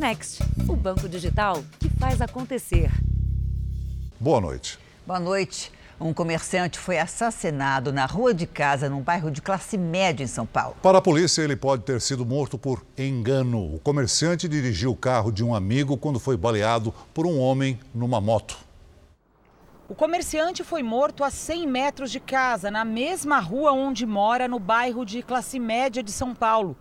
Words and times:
Next, 0.00 0.42
o 0.66 0.74
banco 0.74 1.06
digital 1.06 1.62
que 1.78 1.90
faz 1.90 2.22
acontecer. 2.22 2.90
Boa 4.18 4.40
noite. 4.40 4.78
Boa 5.06 5.20
noite. 5.20 5.70
Um 6.00 6.14
comerciante 6.14 6.78
foi 6.78 6.98
assassinado 6.98 7.92
na 7.92 8.06
rua 8.06 8.32
de 8.32 8.46
casa, 8.46 8.88
num 8.88 9.02
bairro 9.02 9.30
de 9.30 9.42
classe 9.42 9.76
média 9.76 10.24
em 10.24 10.26
São 10.26 10.46
Paulo. 10.46 10.74
Para 10.82 10.96
a 10.96 11.02
polícia, 11.02 11.42
ele 11.42 11.54
pode 11.54 11.82
ter 11.82 12.00
sido 12.00 12.24
morto 12.24 12.56
por 12.56 12.82
engano. 12.96 13.74
O 13.74 13.78
comerciante 13.78 14.48
dirigiu 14.48 14.92
o 14.92 14.96
carro 14.96 15.30
de 15.30 15.44
um 15.44 15.54
amigo 15.54 15.98
quando 15.98 16.18
foi 16.18 16.34
baleado 16.34 16.94
por 17.12 17.26
um 17.26 17.38
homem 17.38 17.78
numa 17.94 18.22
moto. 18.22 18.56
O 19.86 19.94
comerciante 19.94 20.64
foi 20.64 20.82
morto 20.82 21.22
a 21.22 21.28
100 21.28 21.66
metros 21.66 22.10
de 22.10 22.20
casa, 22.20 22.70
na 22.70 22.86
mesma 22.86 23.38
rua 23.38 23.72
onde 23.72 24.06
mora, 24.06 24.48
no 24.48 24.58
bairro 24.58 25.04
de 25.04 25.22
classe 25.22 25.58
média 25.58 26.02
de 26.02 26.10
São 26.10 26.34
Paulo. 26.34 26.74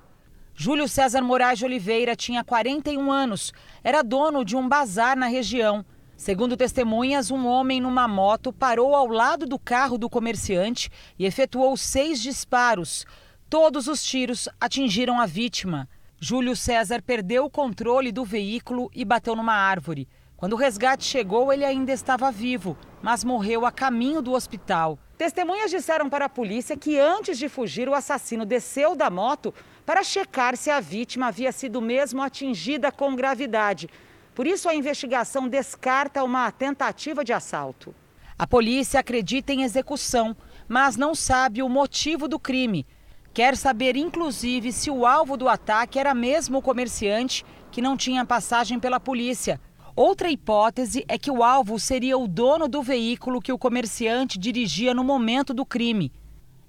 Júlio 0.61 0.89
César 0.89 1.21
Moraes 1.21 1.57
de 1.57 1.63
Oliveira 1.63 2.17
tinha 2.17 2.43
41 2.43 3.09
anos, 3.09 3.53
era 3.81 4.01
dono 4.03 4.43
de 4.43 4.57
um 4.57 4.67
bazar 4.67 5.15
na 5.15 5.25
região. 5.25 5.85
Segundo 6.17 6.57
testemunhas, 6.57 7.31
um 7.31 7.47
homem 7.47 7.79
numa 7.79 8.09
moto 8.09 8.51
parou 8.51 8.93
ao 8.93 9.07
lado 9.07 9.45
do 9.45 9.57
carro 9.57 9.97
do 9.97 10.09
comerciante 10.09 10.89
e 11.17 11.25
efetuou 11.25 11.77
seis 11.77 12.21
disparos. 12.21 13.05
Todos 13.49 13.87
os 13.87 14.03
tiros 14.03 14.49
atingiram 14.59 15.17
a 15.17 15.25
vítima. 15.25 15.87
Júlio 16.19 16.57
César 16.57 17.01
perdeu 17.01 17.45
o 17.45 17.49
controle 17.49 18.11
do 18.11 18.25
veículo 18.25 18.91
e 18.93 19.05
bateu 19.05 19.37
numa 19.37 19.53
árvore. 19.53 20.09
Quando 20.35 20.53
o 20.53 20.57
resgate 20.57 21.05
chegou, 21.05 21.53
ele 21.53 21.63
ainda 21.63 21.93
estava 21.93 22.29
vivo, 22.33 22.77
mas 23.01 23.23
morreu 23.23 23.65
a 23.65 23.71
caminho 23.71 24.21
do 24.21 24.33
hospital. 24.33 24.99
Testemunhas 25.17 25.71
disseram 25.71 26.09
para 26.09 26.25
a 26.25 26.29
polícia 26.29 26.75
que 26.75 26.99
antes 26.99 27.37
de 27.37 27.47
fugir, 27.47 27.87
o 27.87 27.93
assassino 27.93 28.45
desceu 28.45 28.93
da 28.93 29.09
moto 29.09 29.53
para 29.89 30.03
checar 30.03 30.55
se 30.55 30.69
a 30.69 30.79
vítima 30.79 31.29
havia 31.29 31.51
sido 31.51 31.81
mesmo 31.81 32.21
atingida 32.21 32.91
com 32.91 33.15
gravidade. 33.15 33.89
Por 34.35 34.45
isso, 34.45 34.69
a 34.69 34.75
investigação 34.75 35.47
descarta 35.47 36.23
uma 36.23 36.51
tentativa 36.51 37.25
de 37.25 37.33
assalto. 37.33 37.95
A 38.37 38.45
polícia 38.45 38.99
acredita 38.99 39.51
em 39.51 39.63
execução, 39.63 40.37
mas 40.67 40.95
não 40.95 41.15
sabe 41.15 41.63
o 41.63 41.67
motivo 41.67 42.27
do 42.27 42.37
crime. 42.37 42.85
Quer 43.33 43.57
saber, 43.57 43.95
inclusive, 43.95 44.71
se 44.71 44.91
o 44.91 45.07
alvo 45.07 45.35
do 45.35 45.49
ataque 45.49 45.97
era 45.97 46.13
mesmo 46.13 46.59
o 46.59 46.61
comerciante 46.61 47.43
que 47.71 47.81
não 47.81 47.97
tinha 47.97 48.23
passagem 48.23 48.79
pela 48.79 48.99
polícia. 48.99 49.59
Outra 49.95 50.29
hipótese 50.29 51.03
é 51.07 51.17
que 51.17 51.31
o 51.31 51.43
alvo 51.43 51.79
seria 51.79 52.15
o 52.15 52.27
dono 52.27 52.67
do 52.67 52.83
veículo 52.83 53.41
que 53.41 53.51
o 53.51 53.57
comerciante 53.57 54.37
dirigia 54.37 54.93
no 54.93 55.03
momento 55.03 55.51
do 55.51 55.65
crime. 55.65 56.11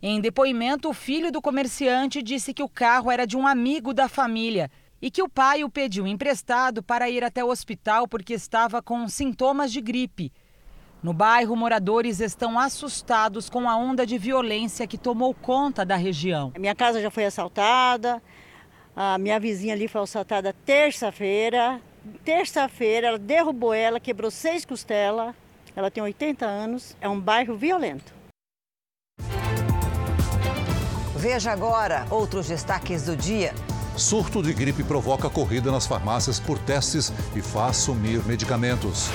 Em 0.03 0.19
depoimento, 0.19 0.89
o 0.89 0.95
filho 0.95 1.31
do 1.31 1.43
comerciante 1.43 2.23
disse 2.23 2.55
que 2.55 2.63
o 2.63 2.69
carro 2.69 3.11
era 3.11 3.27
de 3.27 3.37
um 3.37 3.47
amigo 3.47 3.93
da 3.93 4.09
família 4.09 4.71
e 5.01 5.11
que 5.11 5.23
o 5.23 5.29
pai 5.29 5.63
o 5.63 5.69
pediu 5.69 6.07
emprestado 6.07 6.83
para 6.83 7.11
ir 7.11 7.23
até 7.23 7.45
o 7.45 7.49
hospital 7.49 8.09
porque 8.09 8.33
estava 8.33 8.81
com 8.81 9.07
sintomas 9.09 9.71
de 9.71 9.81
gripe. 9.83 10.33
No 11.03 11.13
bairro, 11.13 11.55
moradores 11.55 12.19
estão 12.19 12.59
assustados 12.59 13.51
com 13.51 13.69
a 13.69 13.77
onda 13.77 14.07
de 14.07 14.17
violência 14.17 14.87
que 14.87 14.97
tomou 14.97 15.35
conta 15.35 15.85
da 15.85 15.97
região. 15.97 16.53
Minha 16.59 16.75
casa 16.75 17.01
já 17.01 17.11
foi 17.11 17.27
assaltada, 17.27 18.23
a 18.97 19.19
minha 19.19 19.39
vizinha 19.39 19.75
ali 19.75 19.87
foi 19.87 20.01
assaltada 20.01 20.55
terça-feira. 20.65 21.79
Terça-feira, 22.25 23.09
ela 23.09 23.19
derrubou 23.19 23.75
ela, 23.75 24.01
quebrou 24.01 24.31
seis 24.31 24.65
costelas. 24.65 25.35
Ela 25.77 25.91
tem 25.91 26.03
80 26.03 26.47
anos, 26.47 26.97
é 27.03 27.09
um 27.09 27.21
bairro 27.21 27.55
violento. 27.55 28.20
Veja 31.21 31.53
agora 31.53 32.07
outros 32.09 32.49
destaques 32.49 33.03
do 33.03 33.15
dia. 33.15 33.53
Surto 33.95 34.43
de 34.43 34.55
gripe 34.55 34.83
provoca 34.83 35.29
corrida 35.29 35.71
nas 35.71 35.87
farmácias 35.87 36.41
por 36.41 36.59
testes 36.59 37.13
e 37.37 37.43
faz 37.43 37.77
sumir 37.77 38.25
medicamentos. 38.25 39.11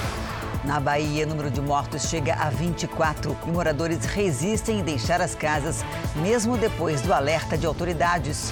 Na 0.64 0.80
Bahia, 0.80 1.26
o 1.26 1.30
número 1.30 1.50
de 1.50 1.60
mortos 1.60 2.04
chega 2.04 2.36
a 2.36 2.52
24 2.52 3.36
e 3.48 3.50
moradores 3.50 4.06
resistem 4.06 4.82
em 4.82 4.84
deixar 4.84 5.20
as 5.20 5.34
casas, 5.34 5.84
mesmo 6.18 6.60
depois 6.60 7.02
do 7.02 7.12
alerta 7.12 7.58
de 7.58 7.66
autoridades. 7.66 8.52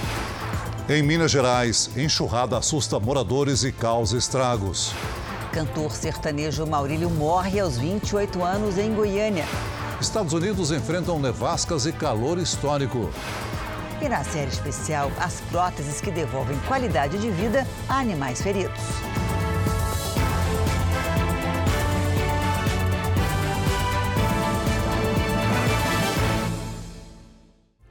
Em 0.88 1.00
Minas 1.00 1.30
Gerais, 1.30 1.90
enxurrada 1.96 2.58
assusta 2.58 2.98
moradores 2.98 3.62
e 3.62 3.70
causa 3.70 4.18
estragos. 4.18 4.92
Cantor 5.52 5.92
sertanejo 5.92 6.66
Maurílio 6.66 7.08
morre 7.08 7.60
aos 7.60 7.78
28 7.78 8.42
anos 8.42 8.78
em 8.78 8.92
Goiânia. 8.92 9.44
Estados 10.04 10.34
Unidos 10.34 10.70
enfrentam 10.70 11.18
nevascas 11.18 11.86
e 11.86 11.92
calor 11.92 12.38
histórico. 12.38 13.10
E 14.02 14.08
na 14.08 14.22
série 14.22 14.50
especial, 14.50 15.10
as 15.18 15.40
próteses 15.50 15.98
que 15.98 16.10
devolvem 16.10 16.58
qualidade 16.68 17.18
de 17.18 17.30
vida 17.30 17.66
a 17.88 18.00
animais 18.00 18.42
feridos. 18.42 18.78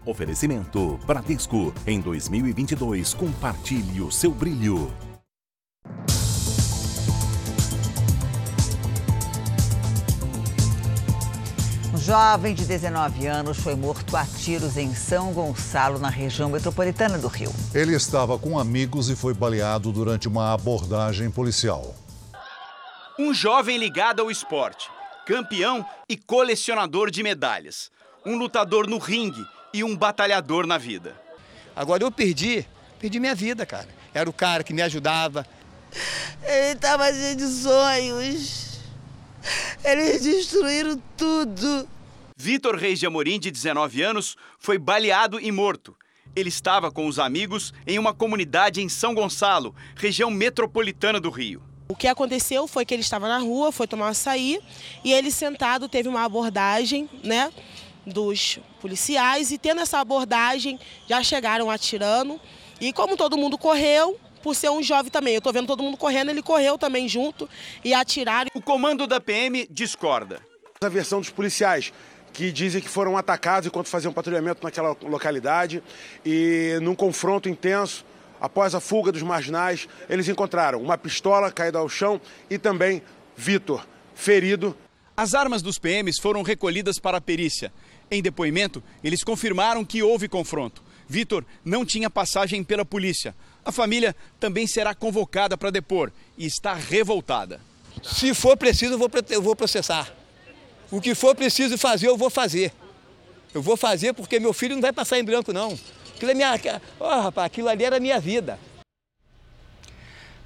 Oferecimento 0.06 1.00
Bradesco. 1.08 1.74
Em 1.88 2.00
2022, 2.00 3.16
compartilhe 3.16 4.02
o 4.02 4.12
seu 4.12 4.32
brilho. 4.32 4.92
Jovem 12.04 12.54
de 12.54 12.66
19 12.66 13.28
anos 13.28 13.58
foi 13.58 13.76
morto 13.76 14.18
a 14.18 14.26
tiros 14.26 14.76
em 14.76 14.94
São 14.94 15.32
Gonçalo, 15.32 15.98
na 15.98 16.10
região 16.10 16.50
metropolitana 16.50 17.18
do 17.18 17.30
Rio. 17.30 17.50
Ele 17.74 17.96
estava 17.96 18.38
com 18.38 18.60
amigos 18.60 19.10
e 19.10 19.16
foi 19.16 19.34
baleado 19.34 19.90
durante 19.90 20.28
uma 20.28 20.54
abordagem 20.54 21.32
policial. 21.32 21.96
Um 23.18 23.34
jovem 23.34 23.78
ligado 23.78 24.22
ao 24.22 24.30
esporte, 24.30 24.90
campeão 25.26 25.86
e 26.10 26.18
colecionador 26.18 27.10
de 27.10 27.24
medalhas. 27.24 27.90
Um 28.26 28.36
lutador 28.36 28.86
no 28.86 28.98
ringue 28.98 29.46
e 29.74 29.82
um 29.82 29.96
batalhador 29.96 30.68
na 30.68 30.78
vida. 30.78 31.16
Agora 31.74 32.04
eu 32.04 32.12
perdi, 32.12 32.68
perdi 33.00 33.18
minha 33.18 33.34
vida, 33.34 33.66
cara. 33.66 33.88
Era 34.14 34.30
o 34.30 34.34
cara 34.34 34.62
que 34.62 34.74
me 34.74 34.82
ajudava. 34.82 35.48
Ele 36.44 36.74
estava 36.74 37.14
cheio 37.14 37.38
de 37.38 37.48
sonhos. 37.48 38.74
Eles 39.86 40.22
destruíram 40.22 41.02
tudo. 41.16 41.93
Vitor 42.36 42.76
Reis 42.76 43.00
de 43.00 43.06
Amorim, 43.06 43.40
de 43.40 43.52
19 43.52 44.02
anos, 44.02 44.36
foi 44.58 44.78
baleado 44.78 45.40
e 45.40 45.52
morto. 45.52 45.96
Ele 46.36 46.50
estava 46.50 46.92
com 46.92 47.08
os 47.08 47.20
amigos 47.20 47.74
em 47.86 48.00
uma 48.00 48.14
comunidade 48.14 48.82
em 48.82 48.90
São 48.90 49.14
Gonçalo, 49.14 49.76
região 49.96 50.32
metropolitana 50.32 51.20
do 51.20 51.30
Rio. 51.30 51.62
O 51.88 51.96
que 51.96 52.08
aconteceu 52.08 52.68
foi 52.68 52.86
que 52.86 52.94
ele 52.94 53.02
estava 53.02 53.28
na 53.28 53.38
rua, 53.38 53.72
foi 53.72 53.86
tomar 53.86 54.06
um 54.06 54.10
açaí 54.10 54.60
e 55.04 55.14
ele 55.14 55.30
sentado 55.30 55.88
teve 55.88 56.10
uma 56.10 56.24
abordagem, 56.24 57.08
né, 57.24 57.52
dos 58.06 58.60
policiais 58.82 59.52
e 59.52 59.58
tendo 59.58 59.82
essa 59.82 60.00
abordagem 60.00 60.80
já 61.08 61.22
chegaram 61.22 61.70
atirando 61.70 62.40
e 62.82 62.92
como 62.92 63.16
todo 63.16 63.38
mundo 63.38 63.58
correu, 63.58 64.20
por 64.42 64.56
ser 64.56 64.70
um 64.70 64.84
jovem 64.84 65.12
também. 65.12 65.36
Eu 65.36 65.42
tô 65.42 65.54
vendo 65.54 65.68
todo 65.68 65.84
mundo 65.84 65.96
correndo, 65.96 66.30
ele 66.30 66.42
correu 66.42 66.78
também 66.78 67.08
junto 67.08 67.48
e 67.84 67.94
atiraram. 67.94 68.50
O 68.54 68.62
comando 68.62 69.08
da 69.08 69.22
PM 69.22 69.66
discorda. 69.70 70.42
A 70.82 70.90
versão 70.90 71.22
dos 71.22 71.30
policiais 71.30 71.94
que 72.34 72.52
dizem 72.52 72.82
que 72.82 72.90
foram 72.90 73.16
atacados 73.16 73.68
enquanto 73.68 73.88
faziam 73.88 74.12
patrulhamento 74.12 74.64
naquela 74.64 74.98
localidade 75.04 75.82
e 76.26 76.80
num 76.82 76.96
confronto 76.96 77.48
intenso, 77.48 78.04
após 78.42 78.74
a 78.74 78.80
fuga 78.80 79.12
dos 79.12 79.22
marginais, 79.22 79.88
eles 80.10 80.28
encontraram 80.28 80.82
uma 80.82 80.98
pistola 80.98 81.52
caída 81.52 81.78
ao 81.78 81.88
chão 81.88 82.20
e 82.50 82.58
também 82.58 83.02
Vitor, 83.36 83.86
ferido. 84.16 84.76
As 85.16 85.34
armas 85.34 85.62
dos 85.62 85.78
PMs 85.78 86.20
foram 86.20 86.42
recolhidas 86.42 87.00
para 87.00 87.18
a 87.18 87.22
perícia. 87.22 87.72
Em 88.10 88.22
depoimento, 88.22 88.84
eles 89.04 89.24
confirmaram 89.24 89.86
que 89.86 90.04
houve 90.04 90.28
confronto. 90.28 90.84
Vitor 91.08 91.46
não 91.64 91.86
tinha 91.86 92.10
passagem 92.10 92.64
pela 92.64 92.86
polícia. 92.86 93.36
A 93.66 93.72
família 93.72 94.16
também 94.40 94.68
será 94.68 94.94
convocada 94.94 95.58
para 95.58 95.72
depor 95.72 96.12
e 96.38 96.46
está 96.46 96.74
revoltada. 96.74 97.62
Se 98.04 98.34
for 98.34 98.58
preciso, 98.58 98.94
eu 98.94 99.00
vou, 99.00 99.10
eu 99.30 99.42
vou 99.42 99.56
processar. 99.56 100.23
O 100.94 101.02
que 101.02 101.16
for 101.16 101.34
preciso 101.34 101.76
fazer, 101.76 102.08
eu 102.08 102.16
vou 102.16 102.30
fazer. 102.30 102.72
Eu 103.52 103.64
vou 103.64 103.76
fazer 103.76 104.14
porque 104.14 104.40
meu 104.40 104.54
filho 104.54 104.76
não 104.76 104.82
vai 104.84 104.94
passar 104.94 105.18
em 105.18 105.24
branco, 105.24 105.52
não. 105.52 105.76
Aquilo, 106.16 106.30
é 106.30 106.36
minha... 106.36 106.54
oh, 107.00 107.20
rapaz, 107.20 107.48
aquilo 107.48 107.68
ali 107.68 107.84
era 107.84 107.98
a 107.98 108.00
minha 108.00 108.20
vida. 108.20 108.60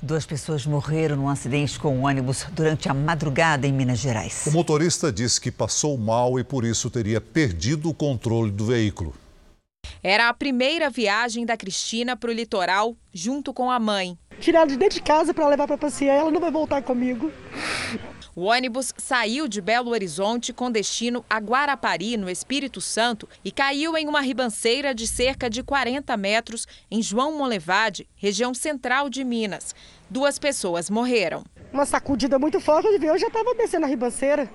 Duas 0.02 0.26
pessoas 0.26 0.66
morreram 0.66 1.18
num 1.18 1.28
acidente 1.28 1.78
com 1.78 1.98
um 1.98 2.06
ônibus 2.06 2.46
durante 2.54 2.88
a 2.88 2.94
madrugada 2.94 3.68
em 3.68 3.74
Minas 3.74 4.00
Gerais. 4.00 4.46
O 4.48 4.52
motorista 4.52 5.12
disse 5.12 5.42
que 5.42 5.52
passou 5.52 5.98
mal 5.98 6.40
e 6.40 6.46
por 6.46 6.64
isso 6.64 6.90
teria 6.90 7.20
perdido 7.20 7.90
o 7.90 7.94
controle 7.94 8.50
do 8.50 8.68
veículo. 8.68 9.14
Era 10.02 10.30
a 10.30 10.34
primeira 10.34 10.90
viagem 10.90 11.46
da 11.46 11.58
Cristina 11.58 12.16
para 12.16 12.30
o 12.30 12.34
litoral 12.34 12.96
junto 13.14 13.54
com 13.54 13.70
a 13.70 13.82
mãe. 13.82 14.18
Tirar 14.40 14.66
de 14.66 14.78
dentro 14.78 14.96
de 14.96 15.02
casa 15.02 15.34
para 15.34 15.46
levar 15.46 15.68
para 15.68 15.78
passear, 15.78 16.16
ela 16.16 16.32
não 16.32 16.40
vai 16.40 16.52
voltar 16.52 16.82
comigo. 16.84 17.34
O 18.38 18.44
ônibus 18.44 18.94
saiu 18.96 19.48
de 19.48 19.60
Belo 19.60 19.90
Horizonte 19.90 20.54
com 20.54 20.70
destino 20.70 21.26
a 21.28 21.40
Guarapari, 21.40 22.16
no 22.18 22.30
Espírito 22.30 22.80
Santo, 22.80 23.28
e 23.44 23.52
caiu 23.52 23.98
em 23.98 24.08
uma 24.08 24.22
ribanceira 24.22 24.94
de 24.94 25.08
cerca 25.08 25.50
de 25.50 25.64
40 25.64 26.16
metros 26.18 26.68
em 26.92 27.02
João 27.02 27.36
Molevade, 27.36 28.08
região 28.16 28.54
central 28.54 29.10
de 29.10 29.24
Minas. 29.24 29.74
Duas 30.08 30.38
pessoas 30.38 30.88
morreram. 30.88 31.44
Uma 31.74 31.84
sacudida 31.84 32.38
muito 32.38 32.60
forte, 32.60 32.88
eu 33.04 33.18
já 33.18 33.26
estava 33.26 33.56
descendo 33.56 33.88
a 33.88 33.90
ribanceira. 33.90 34.48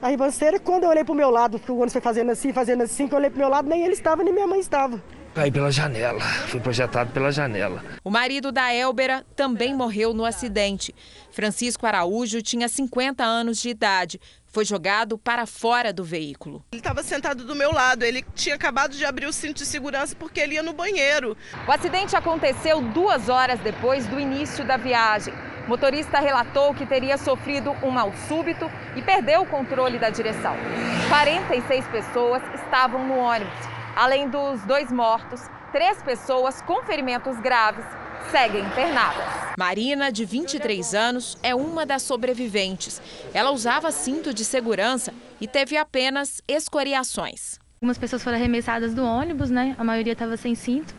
A 0.00 0.10
ribanceira, 0.10 0.60
quando 0.60 0.84
eu 0.84 0.90
olhei 0.90 1.02
para 1.02 1.12
o 1.12 1.16
meu 1.16 1.28
lado, 1.28 1.60
o 1.68 1.72
ônibus 1.72 1.94
foi 1.94 2.00
fazendo 2.00 2.30
assim, 2.30 2.52
fazendo 2.52 2.84
assim, 2.84 3.08
que 3.08 3.14
eu 3.14 3.18
olhei 3.18 3.30
para 3.30 3.36
o 3.38 3.40
meu 3.40 3.48
lado, 3.48 3.68
nem 3.68 3.82
ele 3.82 3.94
estava, 3.94 4.22
nem 4.22 4.32
minha 4.32 4.46
mãe 4.46 4.60
estava. 4.60 5.02
Caí 5.34 5.52
pela 5.52 5.70
janela, 5.70 6.20
fui 6.20 6.58
projetado 6.58 7.12
pela 7.12 7.30
janela. 7.30 7.82
O 8.02 8.10
marido 8.10 8.50
da 8.50 8.74
Elbera 8.74 9.24
também 9.36 9.74
morreu 9.74 10.12
no 10.12 10.24
acidente. 10.24 10.94
Francisco 11.30 11.86
Araújo 11.86 12.42
tinha 12.42 12.68
50 12.68 13.22
anos 13.22 13.58
de 13.58 13.68
idade. 13.68 14.20
Foi 14.50 14.64
jogado 14.64 15.16
para 15.16 15.46
fora 15.46 15.92
do 15.92 16.02
veículo. 16.02 16.64
Ele 16.72 16.80
estava 16.80 17.02
sentado 17.02 17.44
do 17.44 17.54
meu 17.54 17.70
lado. 17.70 18.02
Ele 18.02 18.24
tinha 18.34 18.54
acabado 18.54 18.96
de 18.96 19.04
abrir 19.04 19.26
o 19.26 19.32
cinto 19.32 19.58
de 19.58 19.66
segurança 19.66 20.16
porque 20.18 20.40
ele 20.40 20.54
ia 20.54 20.62
no 20.62 20.72
banheiro. 20.72 21.36
O 21.66 21.70
acidente 21.70 22.16
aconteceu 22.16 22.80
duas 22.80 23.28
horas 23.28 23.60
depois 23.60 24.06
do 24.06 24.18
início 24.18 24.64
da 24.64 24.76
viagem. 24.76 25.34
O 25.66 25.68
motorista 25.68 26.18
relatou 26.18 26.74
que 26.74 26.86
teria 26.86 27.18
sofrido 27.18 27.76
um 27.82 27.90
mal 27.90 28.12
súbito 28.26 28.68
e 28.96 29.02
perdeu 29.02 29.42
o 29.42 29.46
controle 29.46 29.98
da 29.98 30.08
direção. 30.08 30.56
46 31.10 31.86
pessoas 31.88 32.42
estavam 32.54 33.06
no 33.06 33.18
ônibus. 33.18 33.77
Além 33.98 34.30
dos 34.30 34.62
dois 34.62 34.92
mortos, 34.92 35.40
três 35.72 36.00
pessoas 36.00 36.62
com 36.62 36.84
ferimentos 36.84 37.36
graves 37.40 37.84
seguem 38.30 38.64
internadas. 38.64 39.24
Marina, 39.58 40.12
de 40.12 40.24
23 40.24 40.94
anos, 40.94 41.36
é 41.42 41.52
uma 41.52 41.84
das 41.84 42.02
sobreviventes. 42.02 43.02
Ela 43.34 43.50
usava 43.50 43.90
cinto 43.90 44.32
de 44.32 44.44
segurança 44.44 45.12
e 45.40 45.48
teve 45.48 45.76
apenas 45.76 46.40
escoriações. 46.46 47.58
Algumas 47.82 47.98
pessoas 47.98 48.22
foram 48.22 48.36
arremessadas 48.36 48.94
do 48.94 49.04
ônibus, 49.04 49.50
né? 49.50 49.74
A 49.76 49.82
maioria 49.82 50.12
estava 50.12 50.36
sem 50.36 50.54
cinto. 50.54 50.94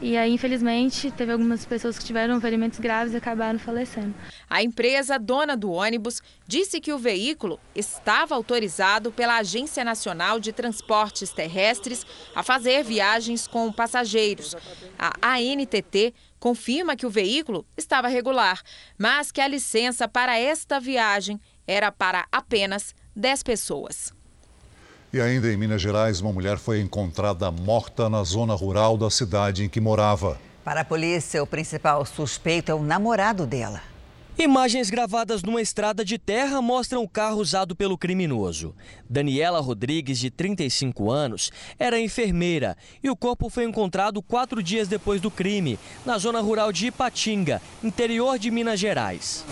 E 0.00 0.16
aí, 0.16 0.32
infelizmente, 0.32 1.10
teve 1.10 1.32
algumas 1.32 1.66
pessoas 1.66 1.98
que 1.98 2.04
tiveram 2.04 2.40
ferimentos 2.40 2.78
graves 2.78 3.12
e 3.12 3.16
acabaram 3.16 3.58
falecendo. 3.58 4.14
A 4.48 4.62
empresa 4.62 5.18
dona 5.18 5.56
do 5.56 5.72
ônibus 5.72 6.22
disse 6.46 6.80
que 6.80 6.92
o 6.92 6.98
veículo 6.98 7.58
estava 7.74 8.36
autorizado 8.36 9.10
pela 9.10 9.38
Agência 9.38 9.84
Nacional 9.84 10.38
de 10.38 10.52
Transportes 10.52 11.32
Terrestres 11.32 12.06
a 12.32 12.44
fazer 12.44 12.84
viagens 12.84 13.48
com 13.48 13.72
passageiros. 13.72 14.54
A 14.96 15.34
ANTT 15.34 16.14
confirma 16.38 16.94
que 16.94 17.06
o 17.06 17.10
veículo 17.10 17.66
estava 17.76 18.06
regular, 18.06 18.62
mas 18.96 19.32
que 19.32 19.40
a 19.40 19.48
licença 19.48 20.06
para 20.06 20.38
esta 20.38 20.78
viagem 20.78 21.40
era 21.66 21.90
para 21.90 22.24
apenas 22.30 22.94
10 23.16 23.42
pessoas. 23.42 24.17
E 25.10 25.20
ainda 25.20 25.50
em 25.50 25.56
Minas 25.56 25.80
Gerais, 25.80 26.20
uma 26.20 26.32
mulher 26.32 26.58
foi 26.58 26.80
encontrada 26.82 27.50
morta 27.50 28.10
na 28.10 28.22
zona 28.24 28.54
rural 28.54 28.98
da 28.98 29.08
cidade 29.08 29.64
em 29.64 29.68
que 29.68 29.80
morava. 29.80 30.38
Para 30.62 30.82
a 30.82 30.84
polícia, 30.84 31.42
o 31.42 31.46
principal 31.46 32.04
suspeito 32.04 32.70
é 32.70 32.74
o 32.74 32.82
namorado 32.82 33.46
dela. 33.46 33.80
Imagens 34.38 34.90
gravadas 34.90 35.42
numa 35.42 35.62
estrada 35.62 36.04
de 36.04 36.18
terra 36.18 36.60
mostram 36.60 37.02
o 37.02 37.08
carro 37.08 37.40
usado 37.40 37.74
pelo 37.74 37.96
criminoso. 37.96 38.74
Daniela 39.08 39.60
Rodrigues, 39.60 40.18
de 40.18 40.30
35 40.30 41.10
anos, 41.10 41.50
era 41.78 41.98
enfermeira 41.98 42.76
e 43.02 43.08
o 43.08 43.16
corpo 43.16 43.48
foi 43.48 43.64
encontrado 43.64 44.22
quatro 44.22 44.62
dias 44.62 44.86
depois 44.88 45.22
do 45.22 45.30
crime, 45.30 45.78
na 46.04 46.18
zona 46.18 46.40
rural 46.40 46.70
de 46.70 46.88
Ipatinga, 46.88 47.62
interior 47.82 48.38
de 48.38 48.50
Minas 48.50 48.78
Gerais. 48.78 49.44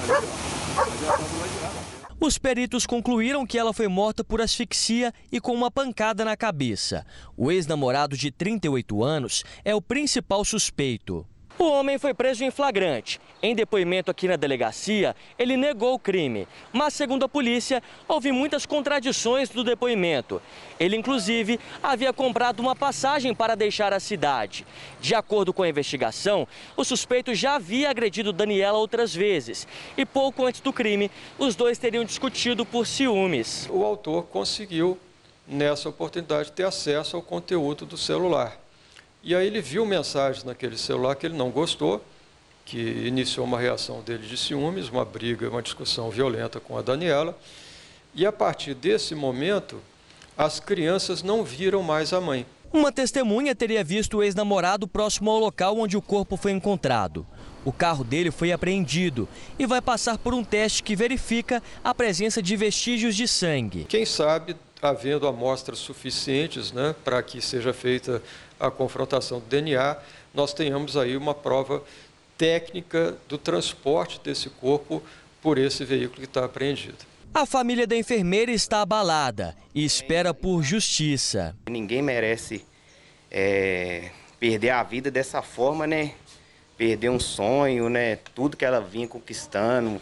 Os 2.19 2.39
peritos 2.39 2.87
concluíram 2.87 3.47
que 3.47 3.59
ela 3.59 3.75
foi 3.75 3.89
morta 3.89 4.25
por 4.25 4.41
asfixia 4.41 5.13
e 5.31 5.39
com 5.39 5.53
uma 5.53 5.71
pancada 5.71 6.25
na 6.25 6.35
cabeça. 6.35 7.05
O 7.37 7.53
ex-namorado 7.53 8.17
de 8.17 8.31
38 8.31 9.05
anos 9.05 9.45
é 9.63 9.75
o 9.75 9.83
principal 9.83 10.43
suspeito. 10.43 11.27
O 11.59 11.65
homem 11.65 11.99
foi 11.99 12.13
preso 12.13 12.45
em 12.45 12.51
flagrante. 12.51 13.19
Em 13.43 13.55
depoimento 13.55 14.11
aqui 14.11 14.29
na 14.29 14.37
delegacia, 14.37 15.17
ele 15.39 15.57
negou 15.57 15.95
o 15.95 15.99
crime. 15.99 16.47
Mas, 16.71 16.93
segundo 16.93 17.25
a 17.25 17.29
polícia, 17.29 17.83
houve 18.07 18.31
muitas 18.31 18.67
contradições 18.67 19.49
do 19.49 19.65
depoimento. 19.65 20.43
Ele, 20.79 20.97
inclusive, 20.97 21.59
havia 21.83 22.13
comprado 22.13 22.61
uma 22.61 22.77
passagem 22.77 23.35
para 23.35 23.55
deixar 23.55 23.93
a 23.95 24.01
cidade. 24.01 24.67
De 25.01 25.15
acordo 25.15 25.51
com 25.53 25.63
a 25.63 25.69
investigação, 25.69 26.47
o 26.77 26.85
suspeito 26.85 27.35
já 27.35 27.55
havia 27.55 27.89
agredido 27.89 28.35
Daniela 28.35 28.77
outras 28.77 29.15
vezes. 29.15 29.67
E 29.97 30.05
pouco 30.05 30.45
antes 30.45 30.61
do 30.61 30.75
crime, 30.75 31.11
os 31.39 31.57
dois 31.57 31.79
teriam 31.79 32.05
discutido 32.05 32.67
por 32.67 32.87
ciúmes. 32.87 33.67
O 33.71 33.83
autor 33.83 34.25
conseguiu, 34.25 34.99
nessa 35.49 35.89
oportunidade, 35.89 36.53
ter 36.53 36.65
acesso 36.65 37.17
ao 37.17 37.23
conteúdo 37.23 37.87
do 37.87 37.97
celular. 37.97 38.66
E 39.27 39.35
aí 39.35 39.49
ele 39.49 39.61
viu 39.61 39.85
mensagens 39.85 40.45
naquele 40.45 40.79
celular 40.79 41.17
que 41.17 41.27
ele 41.27 41.37
não 41.37 41.51
gostou, 41.51 42.01
que 42.65 42.79
iniciou 42.79 43.45
uma 43.45 43.59
reação 43.59 44.01
dele 44.01 44.25
de 44.25 44.37
ciúmes, 44.37 44.89
uma 44.89 45.05
briga, 45.05 45.51
uma 45.51 45.61
discussão 45.61 46.09
violenta 46.11 46.61
com 46.61 46.79
a 46.79 46.81
Daniela. 46.81 47.37
E 48.15 48.25
a 48.25 48.31
partir 48.31 48.73
desse 48.73 49.17
momento, 49.17 49.81
as 50.39 50.61
crianças 50.61 51.25
não 51.25 51.43
viram 51.43 51.83
mais 51.83 52.13
a 52.13 52.21
mãe. 52.21 52.47
Uma 52.73 52.93
testemunha 52.93 53.53
teria 53.53 53.83
visto 53.83 54.19
o 54.19 54.23
ex-namorado 54.23 54.87
próximo 54.87 55.29
ao 55.29 55.41
local 55.41 55.77
onde 55.77 55.97
o 55.97 56.03
corpo 56.03 56.37
foi 56.37 56.53
encontrado. 56.53 57.27
O 57.65 57.73
carro 57.73 58.05
dele 58.05 58.31
foi 58.31 58.53
apreendido 58.53 59.29
e 59.59 59.67
vai 59.67 59.83
passar 59.83 60.19
por 60.19 60.35
um 60.35 60.45
teste 60.45 60.85
que 60.85 60.95
verifica 60.95 61.61
a 61.83 61.93
presença 61.93 62.41
de 62.41 62.55
vestígios 62.55 63.17
de 63.17 63.27
sangue. 63.27 63.87
Quem 63.89 64.07
sabe, 64.07 64.55
havendo 64.81 65.27
amostras 65.27 65.81
suficientes 65.81 66.71
né, 66.71 66.95
para 67.05 67.21
que 67.25 67.41
seja 67.41 67.73
feita 67.73 68.23
a 68.59 68.71
confrontação 68.71 69.41
do 69.41 69.47
DNA, 69.47 69.97
nós 70.35 70.53
tenhamos 70.53 70.97
aí 70.97 71.17
uma 71.17 71.35
prova 71.35 71.83
técnica 72.37 73.17
do 73.29 73.39
transporte 73.39 74.21
desse 74.23 74.51
corpo 74.51 75.03
por 75.41 75.59
esse 75.59 75.85
veículo 75.85 76.21
que 76.21 76.25
está 76.25 76.45
apreendido. 76.45 76.99
A 77.33 77.45
família 77.45 77.87
da 77.87 77.97
enfermeira 77.97 78.51
está 78.51 78.81
abalada 78.81 79.55
e 79.75 79.85
espera 79.85 80.33
por 80.33 80.63
justiça. 80.63 81.55
Ninguém 81.69 82.01
merece 82.01 82.65
é, 83.31 84.11
perder 84.41 84.71
a 84.71 84.83
vida 84.83 85.11
dessa 85.11 85.43
forma, 85.43 85.87
né? 85.87 86.13
Perder 86.79 87.11
um 87.11 87.21
sonho, 87.21 87.89
né? 87.89 88.17
Tudo 88.35 88.57
que 88.57 88.65
ela 88.65 88.81
vinha 88.81 89.07
conquistando, 89.07 90.01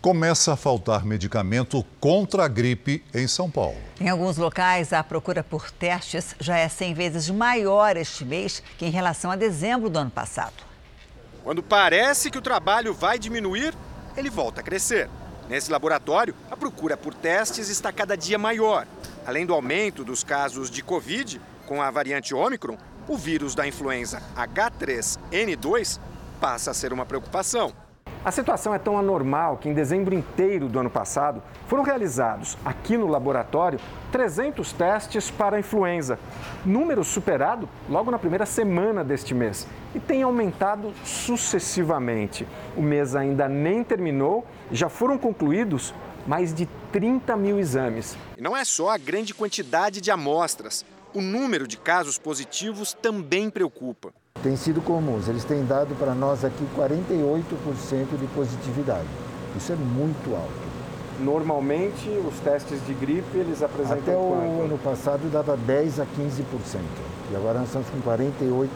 Começa 0.00 0.52
a 0.52 0.56
faltar 0.56 1.04
medicamento 1.04 1.84
contra 1.98 2.44
a 2.44 2.48
gripe 2.48 3.04
em 3.12 3.26
São 3.26 3.50
Paulo. 3.50 3.76
Em 4.00 4.08
alguns 4.08 4.36
locais, 4.36 4.92
a 4.92 5.02
procura 5.02 5.42
por 5.42 5.72
testes 5.72 6.36
já 6.38 6.56
é 6.56 6.68
100 6.68 6.94
vezes 6.94 7.28
maior 7.28 7.96
este 7.96 8.24
mês 8.24 8.62
que 8.78 8.86
em 8.86 8.90
relação 8.90 9.28
a 9.28 9.34
dezembro 9.34 9.90
do 9.90 9.98
ano 9.98 10.10
passado. 10.10 10.54
Quando 11.42 11.64
parece 11.64 12.30
que 12.30 12.38
o 12.38 12.42
trabalho 12.42 12.94
vai 12.94 13.18
diminuir, 13.18 13.74
ele 14.16 14.30
volta 14.30 14.60
a 14.60 14.62
crescer. 14.62 15.10
Nesse 15.48 15.72
laboratório, 15.72 16.32
a 16.48 16.56
procura 16.56 16.96
por 16.96 17.12
testes 17.12 17.68
está 17.68 17.90
cada 17.90 18.16
dia 18.16 18.38
maior. 18.38 18.86
Além 19.26 19.44
do 19.44 19.52
aumento 19.52 20.04
dos 20.04 20.22
casos 20.22 20.70
de 20.70 20.80
Covid, 20.80 21.40
com 21.66 21.82
a 21.82 21.90
variante 21.90 22.32
Ômicron, 22.32 22.78
o 23.08 23.16
vírus 23.16 23.52
da 23.52 23.66
influenza 23.66 24.22
H3N2 24.36 25.98
passa 26.40 26.70
a 26.70 26.74
ser 26.74 26.92
uma 26.92 27.04
preocupação. 27.04 27.87
A 28.28 28.30
situação 28.30 28.74
é 28.74 28.78
tão 28.78 28.98
anormal 28.98 29.56
que 29.56 29.70
em 29.70 29.72
dezembro 29.72 30.14
inteiro 30.14 30.68
do 30.68 30.78
ano 30.78 30.90
passado 30.90 31.42
foram 31.66 31.82
realizados 31.82 32.58
aqui 32.62 32.94
no 32.94 33.06
laboratório 33.06 33.80
300 34.12 34.70
testes 34.74 35.30
para 35.30 35.56
a 35.56 35.60
influenza, 35.60 36.18
número 36.62 37.02
superado 37.02 37.66
logo 37.88 38.10
na 38.10 38.18
primeira 38.18 38.44
semana 38.44 39.02
deste 39.02 39.34
mês 39.34 39.66
e 39.94 39.98
tem 39.98 40.22
aumentado 40.22 40.92
sucessivamente. 41.06 42.46
O 42.76 42.82
mês 42.82 43.16
ainda 43.16 43.48
nem 43.48 43.82
terminou, 43.82 44.46
já 44.70 44.90
foram 44.90 45.16
concluídos 45.16 45.94
mais 46.26 46.52
de 46.52 46.66
30 46.92 47.34
mil 47.34 47.58
exames. 47.58 48.14
E 48.36 48.42
não 48.42 48.54
é 48.54 48.62
só 48.62 48.90
a 48.90 48.98
grande 48.98 49.32
quantidade 49.32 50.02
de 50.02 50.10
amostras, 50.10 50.84
o 51.14 51.22
número 51.22 51.66
de 51.66 51.78
casos 51.78 52.18
positivos 52.18 52.92
também 52.92 53.48
preocupa 53.48 54.12
têm 54.42 54.56
sido 54.56 54.80
comuns. 54.80 55.28
Eles 55.28 55.44
têm 55.44 55.64
dado 55.64 55.94
para 55.96 56.14
nós 56.14 56.44
aqui 56.44 56.66
48% 56.76 58.18
de 58.18 58.26
positividade. 58.28 59.08
Isso 59.56 59.72
é 59.72 59.76
muito 59.76 60.34
alto. 60.34 60.68
Normalmente, 61.20 62.08
os 62.10 62.38
testes 62.40 62.84
de 62.86 62.94
gripe, 62.94 63.38
eles 63.38 63.60
apresentam 63.62 63.98
Até 63.98 64.16
o 64.16 64.28
quanto? 64.28 64.62
ano 64.62 64.78
passado 64.78 65.28
dava 65.30 65.56
10 65.56 66.00
a 66.00 66.06
15%. 66.06 66.80
E 67.30 67.36
agora 67.36 67.58
nós 67.58 67.68
estamos 67.68 67.88
com 67.90 68.00
48%. 68.00 68.68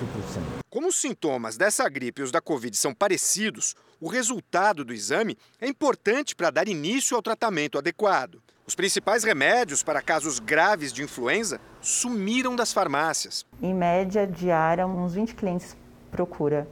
Como 0.68 0.88
os 0.88 0.96
sintomas 0.96 1.56
dessa 1.56 1.88
gripe 1.88 2.20
e 2.20 2.24
os 2.24 2.32
da 2.32 2.40
Covid 2.40 2.76
são 2.76 2.92
parecidos, 2.92 3.76
o 4.00 4.08
resultado 4.08 4.84
do 4.84 4.92
exame 4.92 5.38
é 5.60 5.68
importante 5.68 6.34
para 6.34 6.50
dar 6.50 6.66
início 6.66 7.16
ao 7.16 7.22
tratamento 7.22 7.78
adequado. 7.78 8.42
Os 8.66 8.74
principais 8.74 9.24
remédios 9.24 9.82
para 9.82 10.00
casos 10.00 10.38
graves 10.38 10.92
de 10.92 11.02
influenza 11.02 11.60
sumiram 11.80 12.54
das 12.54 12.72
farmácias. 12.72 13.44
Em 13.60 13.74
média 13.74 14.26
diária, 14.26 14.86
uns 14.86 15.14
20 15.14 15.34
clientes 15.34 15.76
procura. 16.10 16.68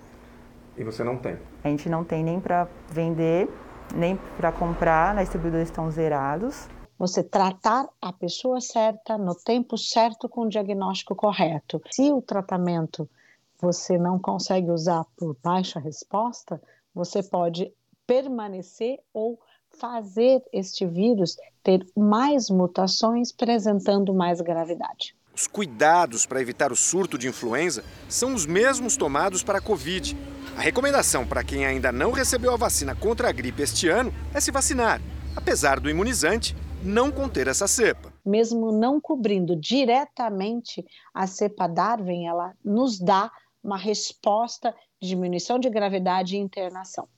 E 0.76 0.84
você 0.84 1.02
não 1.02 1.16
tem? 1.16 1.36
A 1.64 1.68
gente 1.68 1.88
não 1.88 2.04
tem 2.04 2.22
nem 2.22 2.40
para 2.40 2.68
vender 2.90 3.48
nem 3.94 4.16
para 4.36 4.52
comprar, 4.52 5.14
na 5.14 5.22
distribuidora 5.22 5.62
estão 5.62 5.90
zerados. 5.90 6.68
Você 6.98 7.22
tratar 7.22 7.88
a 8.00 8.12
pessoa 8.12 8.60
certa 8.60 9.16
no 9.16 9.34
tempo 9.34 9.76
certo 9.78 10.28
com 10.28 10.42
o 10.42 10.48
diagnóstico 10.48 11.14
correto. 11.14 11.80
Se 11.90 12.12
o 12.12 12.20
tratamento 12.20 13.08
você 13.60 13.98
não 13.98 14.18
consegue 14.18 14.70
usar 14.70 15.04
por 15.16 15.36
baixa 15.42 15.80
resposta, 15.80 16.60
você 16.94 17.22
pode 17.22 17.72
permanecer 18.06 18.98
ou 19.12 19.38
fazer 19.78 20.42
este 20.52 20.86
vírus 20.86 21.36
ter 21.62 21.86
mais 21.96 22.50
mutações, 22.50 23.32
apresentando 23.32 24.14
mais 24.14 24.40
gravidade. 24.40 25.14
Os 25.34 25.46
cuidados 25.46 26.26
para 26.26 26.40
evitar 26.40 26.72
o 26.72 26.76
surto 26.76 27.16
de 27.16 27.28
influenza 27.28 27.84
são 28.08 28.34
os 28.34 28.44
mesmos 28.44 28.96
tomados 28.96 29.42
para 29.42 29.58
a 29.58 29.62
Covid. 29.62 30.16
A 30.56 30.60
recomendação 30.60 31.26
para 31.26 31.44
quem 31.44 31.64
ainda 31.64 31.90
não 31.90 32.10
recebeu 32.10 32.52
a 32.52 32.56
vacina 32.56 32.94
contra 32.94 33.28
a 33.28 33.32
gripe 33.32 33.62
este 33.62 33.88
ano 33.88 34.12
é 34.34 34.40
se 34.40 34.50
vacinar, 34.50 35.00
apesar 35.34 35.80
do 35.80 35.88
imunizante 35.88 36.54
não 36.82 37.10
conter 37.10 37.46
essa 37.46 37.68
cepa. 37.68 38.12
Mesmo 38.24 38.72
não 38.72 39.00
cobrindo 39.00 39.56
diretamente 39.56 40.84
a 41.14 41.26
cepa 41.26 41.66
Darwin, 41.66 42.26
ela 42.26 42.54
nos 42.64 42.98
dá 42.98 43.30
uma 43.62 43.78
resposta 43.78 44.74
de 45.00 45.08
diminuição 45.08 45.58
de 45.58 45.70
gravidade 45.70 46.36
e 46.36 46.38
internação. 46.38 47.08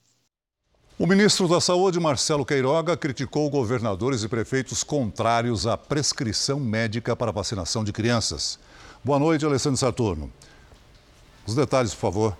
O 1.02 1.06
ministro 1.08 1.48
da 1.48 1.60
Saúde, 1.60 1.98
Marcelo 1.98 2.46
Queiroga, 2.46 2.96
criticou 2.96 3.50
governadores 3.50 4.22
e 4.22 4.28
prefeitos 4.28 4.84
contrários 4.84 5.66
à 5.66 5.76
prescrição 5.76 6.60
médica 6.60 7.16
para 7.16 7.32
vacinação 7.32 7.82
de 7.82 7.92
crianças. 7.92 8.56
Boa 9.02 9.18
noite, 9.18 9.44
Alessandro 9.44 9.76
Saturno. 9.76 10.32
Os 11.44 11.56
detalhes, 11.56 11.92
por 11.92 12.00
favor. 12.02 12.36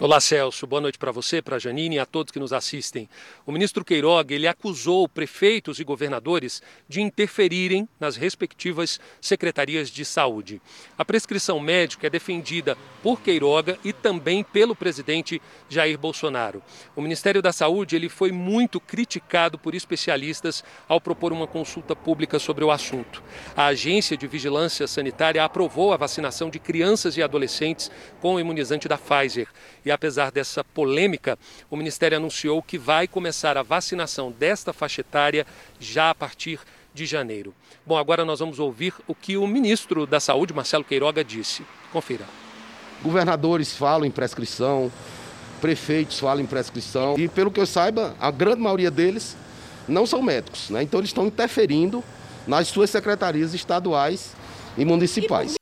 Olá, 0.00 0.18
Celso. 0.18 0.66
Boa 0.66 0.82
noite 0.82 0.98
para 0.98 1.12
você, 1.12 1.40
para 1.40 1.56
Janine 1.56 1.94
e 1.94 1.98
a 2.00 2.04
todos 2.04 2.32
que 2.32 2.40
nos 2.40 2.52
assistem. 2.52 3.08
O 3.46 3.52
ministro 3.52 3.84
Queiroga 3.84 4.34
ele 4.34 4.48
acusou 4.48 5.08
prefeitos 5.08 5.78
e 5.78 5.84
governadores 5.84 6.60
de 6.88 7.00
interferirem 7.00 7.88
nas 8.00 8.16
respectivas 8.16 8.98
secretarias 9.20 9.88
de 9.88 10.04
saúde. 10.04 10.60
A 10.98 11.04
prescrição 11.04 11.60
médica 11.60 12.08
é 12.08 12.10
defendida 12.10 12.76
por 13.04 13.20
Queiroga 13.20 13.78
e 13.84 13.92
também 13.92 14.42
pelo 14.42 14.74
presidente 14.74 15.40
Jair 15.68 15.96
Bolsonaro. 15.96 16.60
O 16.96 17.00
Ministério 17.00 17.40
da 17.40 17.52
Saúde 17.52 17.94
ele 17.94 18.08
foi 18.08 18.32
muito 18.32 18.80
criticado 18.80 19.56
por 19.56 19.76
especialistas 19.76 20.64
ao 20.88 21.00
propor 21.00 21.32
uma 21.32 21.46
consulta 21.46 21.94
pública 21.94 22.40
sobre 22.40 22.64
o 22.64 22.72
assunto. 22.72 23.22
A 23.56 23.66
Agência 23.66 24.16
de 24.16 24.26
Vigilância 24.26 24.88
Sanitária 24.88 25.44
aprovou 25.44 25.92
a 25.92 25.96
vacinação 25.96 26.50
de 26.50 26.58
crianças 26.58 27.16
e 27.16 27.22
adolescentes 27.22 27.92
com 28.20 28.34
o 28.34 28.40
imunizante 28.40 28.88
da 28.88 28.98
Pfizer. 28.98 29.46
E 29.84 29.90
apesar 29.90 30.30
dessa 30.30 30.64
polêmica, 30.64 31.38
o 31.70 31.76
Ministério 31.76 32.16
anunciou 32.16 32.62
que 32.62 32.78
vai 32.78 33.06
começar 33.06 33.56
a 33.58 33.62
vacinação 33.62 34.30
desta 34.30 34.72
faixa 34.72 35.02
etária 35.02 35.46
já 35.78 36.10
a 36.10 36.14
partir 36.14 36.58
de 36.94 37.04
janeiro. 37.04 37.54
Bom, 37.84 37.96
agora 37.96 38.24
nós 38.24 38.38
vamos 38.38 38.58
ouvir 38.58 38.94
o 39.06 39.14
que 39.14 39.36
o 39.36 39.46
ministro 39.46 40.06
da 40.06 40.20
Saúde, 40.20 40.54
Marcelo 40.54 40.84
Queiroga, 40.84 41.24
disse. 41.24 41.62
Confira. 41.92 42.24
Governadores 43.02 43.76
falam 43.76 44.06
em 44.06 44.10
prescrição, 44.10 44.90
prefeitos 45.60 46.18
falam 46.18 46.42
em 46.42 46.46
prescrição 46.46 47.16
e, 47.18 47.28
pelo 47.28 47.50
que 47.50 47.60
eu 47.60 47.66
saiba, 47.66 48.14
a 48.20 48.30
grande 48.30 48.62
maioria 48.62 48.90
deles 48.90 49.36
não 49.86 50.06
são 50.06 50.22
médicos, 50.22 50.70
né? 50.70 50.82
então 50.82 51.00
eles 51.00 51.10
estão 51.10 51.26
interferindo 51.26 52.02
nas 52.46 52.68
suas 52.68 52.88
secretarias 52.88 53.52
estaduais 53.52 54.34
e 54.78 54.84
municipais. 54.84 55.54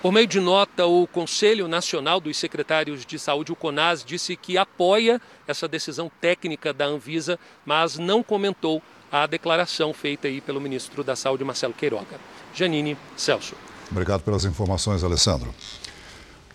Por 0.00 0.12
meio 0.12 0.28
de 0.28 0.38
nota, 0.38 0.86
o 0.86 1.08
Conselho 1.08 1.66
Nacional 1.66 2.20
dos 2.20 2.36
Secretários 2.36 3.04
de 3.04 3.18
Saúde, 3.18 3.50
o 3.50 3.56
CONAS, 3.56 4.04
disse 4.04 4.36
que 4.36 4.56
apoia 4.56 5.20
essa 5.46 5.66
decisão 5.66 6.08
técnica 6.20 6.72
da 6.72 6.84
Anvisa, 6.84 7.36
mas 7.66 7.98
não 7.98 8.22
comentou 8.22 8.80
a 9.10 9.26
declaração 9.26 9.92
feita 9.92 10.28
aí 10.28 10.40
pelo 10.40 10.60
ministro 10.60 11.02
da 11.02 11.16
Saúde, 11.16 11.42
Marcelo 11.42 11.74
Queiroga. 11.74 12.20
Janine 12.54 12.96
Celso. 13.16 13.56
Obrigado 13.90 14.22
pelas 14.22 14.44
informações, 14.44 15.02
Alessandro. 15.02 15.52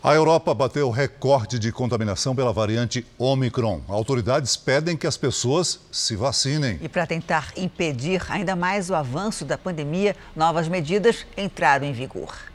A 0.01 0.13
Europa 0.13 0.53
bateu 0.53 0.89
recorde 0.89 1.59
de 1.59 1.69
contaminação 1.69 2.33
pela 2.33 2.53
variante 2.53 3.05
Omicron. 3.17 3.81
Autoridades 3.89 4.55
pedem 4.55 4.95
que 4.95 5.07
as 5.07 5.17
pessoas 5.17 5.81
se 5.91 6.15
vacinem. 6.15 6.79
E 6.81 6.88
para 6.88 7.05
tentar 7.05 7.51
impedir 7.57 8.21
ainda 8.29 8.55
mais 8.55 8.89
o 8.89 8.95
avanço 8.95 9.43
da 9.43 9.57
pandemia, 9.57 10.15
novas 10.33 10.69
medidas 10.69 11.25
entraram 11.38 11.85
em 11.85 11.91
vigor. 11.91 12.52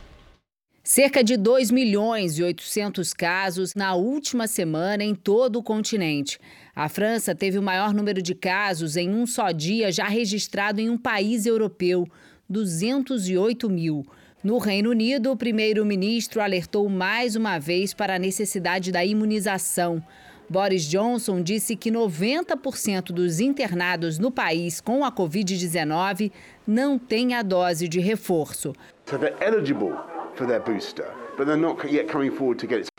Cerca 0.91 1.23
de 1.23 1.37
2 1.37 1.71
milhões 1.71 2.39
e 2.39 2.43
800 2.43 3.13
casos 3.13 3.75
na 3.75 3.95
última 3.95 4.47
semana 4.47 5.05
em 5.05 5.15
todo 5.15 5.59
o 5.59 5.63
continente. 5.63 6.39
A 6.75 6.89
França 6.89 7.35
teve 7.35 7.59
o 7.59 7.63
maior 7.63 7.93
número 7.93 8.23
de 8.23 8.35
casos 8.35 8.97
em 8.97 9.11
um 9.11 9.27
só 9.27 9.51
dia 9.51 9.93
já 9.93 10.09
registrado 10.09 10.81
em 10.81 10.89
um 10.89 10.97
país 10.97 11.45
europeu, 11.45 12.09
208 12.49 13.69
mil. 13.69 14.07
No 14.43 14.57
Reino 14.57 14.89
Unido, 14.89 15.31
o 15.31 15.37
primeiro-ministro 15.37 16.41
alertou 16.41 16.89
mais 16.89 17.37
uma 17.37 17.59
vez 17.59 17.93
para 17.93 18.15
a 18.15 18.19
necessidade 18.19 18.91
da 18.91 19.05
imunização. 19.05 20.03
Boris 20.49 20.89
Johnson 20.89 21.43
disse 21.43 21.77
que 21.77 21.91
90% 21.91 23.13
dos 23.13 23.41
internados 23.41 24.19
no 24.19 24.31
país 24.31 24.81
com 24.81 25.05
a 25.05 25.13
Covid-19 25.13 26.33
não 26.67 26.99
têm 26.99 27.35
a 27.35 27.43
dose 27.43 27.87
de 27.87 28.01
reforço. 28.01 28.73
So 29.05 29.19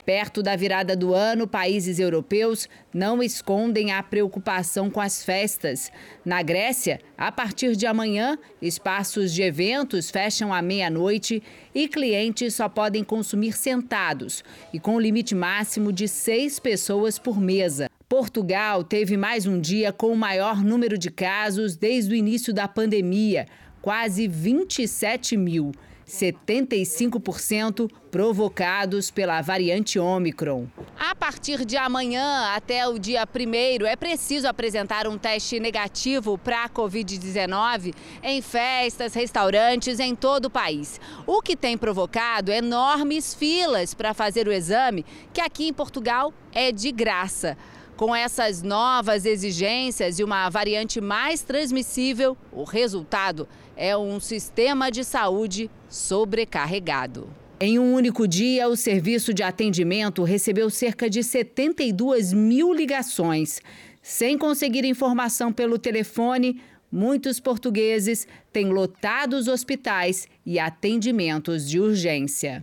Perto 0.05 0.41
da 0.41 0.55
virada 0.55 0.95
do 0.95 1.13
ano, 1.13 1.47
países 1.47 1.99
europeus 1.99 2.67
não 2.93 3.21
escondem 3.21 3.91
a 3.91 4.01
preocupação 4.01 4.89
com 4.89 4.99
as 4.99 5.23
festas. 5.23 5.91
Na 6.25 6.41
Grécia, 6.41 6.99
a 7.17 7.31
partir 7.31 7.75
de 7.75 7.85
amanhã, 7.85 8.37
espaços 8.61 9.33
de 9.33 9.41
eventos 9.41 10.09
fecham 10.09 10.53
à 10.53 10.61
meia-noite 10.61 11.43
e 11.73 11.87
clientes 11.87 12.55
só 12.55 12.67
podem 12.67 13.03
consumir 13.03 13.53
sentados 13.55 14.43
e 14.73 14.79
com 14.79 14.99
limite 14.99 15.35
máximo 15.35 15.93
de 15.93 16.07
seis 16.07 16.59
pessoas 16.59 17.19
por 17.19 17.39
mesa. 17.39 17.89
Portugal 18.09 18.83
teve 18.83 19.15
mais 19.15 19.45
um 19.45 19.61
dia 19.61 19.93
com 19.93 20.11
o 20.11 20.17
maior 20.17 20.63
número 20.63 20.97
de 20.97 21.11
casos 21.11 21.77
desde 21.77 22.13
o 22.13 22.15
início 22.15 22.51
da 22.53 22.67
pandemia, 22.67 23.45
quase 23.81 24.27
27 24.27 25.37
mil. 25.37 25.71
75% 26.09 27.89
provocados 28.09 29.11
pela 29.11 29.41
variante 29.41 29.99
Omicron. 29.99 30.67
A 30.97 31.13
partir 31.13 31.63
de 31.63 31.77
amanhã 31.77 32.51
até 32.55 32.87
o 32.87 32.97
dia 32.97 33.23
1 33.23 33.85
é 33.85 33.95
preciso 33.95 34.47
apresentar 34.47 35.07
um 35.07 35.19
teste 35.19 35.59
negativo 35.59 36.35
para 36.37 36.63
a 36.63 36.69
Covid-19 36.69 37.93
em 38.23 38.41
festas, 38.41 39.13
restaurantes 39.13 39.99
em 39.99 40.15
todo 40.15 40.45
o 40.45 40.49
país. 40.49 40.99
O 41.27 41.41
que 41.43 41.55
tem 41.55 41.77
provocado 41.77 42.51
enormes 42.51 43.35
filas 43.35 43.93
para 43.93 44.15
fazer 44.15 44.47
o 44.47 44.51
exame, 44.51 45.05
que 45.31 45.39
aqui 45.39 45.67
em 45.67 45.73
Portugal 45.73 46.33
é 46.51 46.71
de 46.71 46.91
graça. 46.91 47.55
Com 47.99 48.15
essas 48.15 48.63
novas 48.63 49.25
exigências 49.25 50.19
e 50.19 50.23
uma 50.23 50.49
variante 50.49 51.01
mais 51.01 51.41
transmissível, 51.41 52.37
o 52.49 52.63
resultado 52.63 53.45
é 53.79 53.97
um 53.97 54.19
sistema 54.19 54.91
de 54.91 55.05
saúde 55.05 55.71
sobrecarregado. 55.87 57.29
Em 57.61 57.79
um 57.79 57.93
único 57.93 58.27
dia, 58.27 58.67
o 58.67 58.75
serviço 58.75 59.33
de 59.33 59.41
atendimento 59.41 60.21
recebeu 60.23 60.69
cerca 60.69 61.09
de 61.09 61.23
72 61.23 62.33
mil 62.33 62.73
ligações. 62.73 63.61
Sem 64.01 64.37
conseguir 64.37 64.83
informação 64.83 65.53
pelo 65.53 65.79
telefone, 65.79 66.61
muitos 66.91 67.39
portugueses 67.39 68.27
têm 68.51 68.69
lotado 68.69 69.37
os 69.37 69.47
hospitais 69.47 70.27
e 70.45 70.59
atendimentos 70.59 71.67
de 71.69 71.79
urgência. 71.79 72.61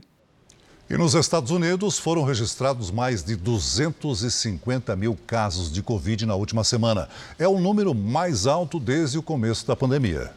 E 0.89 0.99
nos 0.99 1.15
Estados 1.15 1.51
Unidos 1.51 1.99
foram 1.99 2.25
registrados 2.25 2.91
mais 2.91 3.25
de 3.25 3.37
250 3.37 4.95
mil 4.95 5.17
casos 5.27 5.73
de 5.73 5.83
Covid 5.83 6.27
na 6.27 6.35
última 6.35 6.63
semana. 6.63 7.09
É 7.39 7.49
o 7.49 7.59
número 7.59 7.95
mais 7.95 8.47
alto 8.47 8.79
desde 8.79 9.17
o 9.17 9.23
começo 9.23 9.67
da 9.67 9.75
pandemia. 9.75 10.31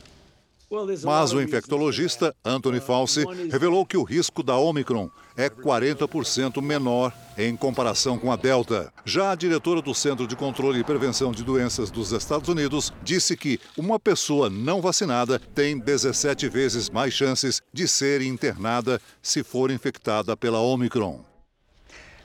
Mas 1.04 1.34
o 1.34 1.42
infectologista 1.42 2.36
Anthony 2.46 2.80
Fauci 2.80 3.24
revelou 3.52 3.86
que 3.86 3.98
o 3.98 4.04
risco 4.04 4.44
da 4.44 4.56
Omicron 4.56 5.10
é 5.36 5.50
40% 5.50 6.62
menor 6.62 7.14
em 7.38 7.56
comparação 7.56 8.20
com 8.20 8.32
a 8.32 8.36
Delta. 8.36 8.94
Já 9.06 9.32
a 9.32 9.36
diretora 9.36 9.82
do 9.82 9.96
Centro 9.96 10.28
de 10.28 10.36
Controle 10.36 10.80
e 10.80 10.84
Prevenção 10.84 11.32
de 11.32 11.44
Doenças 11.44 11.90
dos 11.90 12.12
Estados 12.12 12.50
Unidos 12.50 12.94
disse 13.02 13.36
que 13.36 13.60
uma 13.78 14.00
pessoa 14.00 14.50
não 14.50 14.82
vacinada 14.82 15.40
tem 15.40 15.80
17 15.80 16.48
vezes 16.50 16.90
mais 16.90 17.14
chances 17.14 17.62
de 17.74 17.88
ser 17.88 18.22
internada 18.22 19.02
se 19.22 19.44
for 19.44 19.72
infectada 19.72 20.38
pela 20.38 20.60
Omicron. 20.60 21.29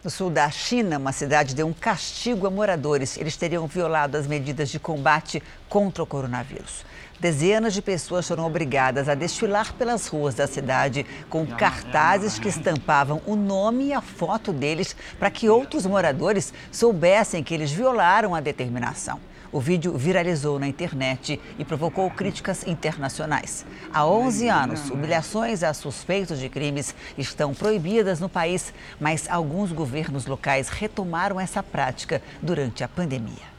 No 0.05 0.11
sul 0.11 0.29
da 0.29 0.51
China, 0.51 0.99
uma 0.99 1.13
cidade 1.13 1.55
deu 1.55 1.67
um 1.67 1.73
castigo 1.73 2.47
a 2.47 2.51
moradores. 2.51 3.17
Eles 3.17 3.39
teriam 3.39 3.67
violado 3.67 4.19
as 4.19 4.27
medidas 4.27 4.69
de 4.69 4.79
combate 4.79 5.43
contra 5.67 6.03
o 6.03 6.07
coronavírus. 6.07 6.85
Dezenas 7.19 7.73
de 7.73 7.81
pessoas 7.81 8.29
foram 8.29 8.45
obrigadas 8.45 9.09
a 9.09 9.15
desfilar 9.15 9.73
pelas 9.73 10.07
ruas 10.07 10.35
da 10.35 10.47
cidade 10.47 11.07
com 11.31 11.47
cartazes 11.47 12.39
que 12.39 12.49
estampavam 12.49 13.23
o 13.25 13.35
nome 13.35 13.87
e 13.87 13.93
a 13.95 14.03
foto 14.03 14.53
deles 14.53 14.95
para 15.19 15.31
que 15.31 15.49
outros 15.49 15.87
moradores 15.87 16.53
soubessem 16.71 17.43
que 17.43 17.55
eles 17.55 17.73
violaram 17.73 18.35
a 18.35 18.41
determinação. 18.41 19.19
O 19.55 19.61
vídeo 19.61 19.97
viralizou 19.97 20.59
na 20.59 20.67
internet 20.67 21.41
e 21.57 21.65
provocou 21.65 22.11
críticas 22.11 22.67
internacionais. 22.67 23.65
Há 23.93 24.05
11 24.05 24.49
anos, 24.49 24.91
humilhações 24.91 25.63
a 25.63 25.73
suspeitos 25.73 26.41
de 26.41 26.49
crimes 26.49 26.93
estão 27.17 27.55
proibidas 27.55 28.19
no 28.19 28.29
país, 28.29 28.75
mas 28.99 29.31
alguns 29.31 29.71
governos 29.71 30.27
locais 30.27 30.69
retomaram 30.69 31.39
essa 31.39 31.63
prática 31.63 32.21
durante 32.43 32.83
a 32.83 32.89
pandemia. 32.89 33.55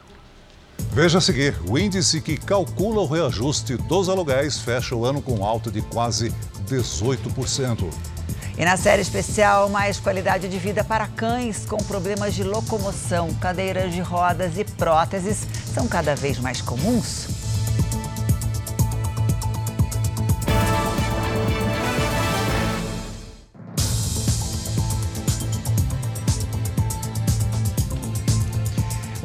Veja 0.92 1.16
a 1.16 1.20
seguir: 1.22 1.56
o 1.66 1.78
índice 1.78 2.20
que 2.20 2.36
calcula 2.36 3.00
o 3.00 3.06
reajuste 3.06 3.78
dos 3.78 4.10
aluguéis 4.10 4.58
fecha 4.58 4.94
o 4.94 5.02
ano 5.02 5.22
com 5.22 5.42
alta 5.46 5.70
de 5.70 5.80
quase 5.80 6.30
18%. 6.66 8.15
E 8.58 8.64
na 8.64 8.76
série 8.76 9.02
especial, 9.02 9.68
mais 9.68 10.00
qualidade 10.00 10.48
de 10.48 10.58
vida 10.58 10.82
para 10.82 11.06
cães 11.06 11.66
com 11.66 11.76
problemas 11.76 12.34
de 12.34 12.42
locomoção, 12.42 13.32
cadeiras 13.34 13.92
de 13.92 14.00
rodas 14.00 14.56
e 14.56 14.64
próteses 14.64 15.46
são 15.74 15.86
cada 15.86 16.14
vez 16.16 16.38
mais 16.38 16.62
comuns. 16.62 17.35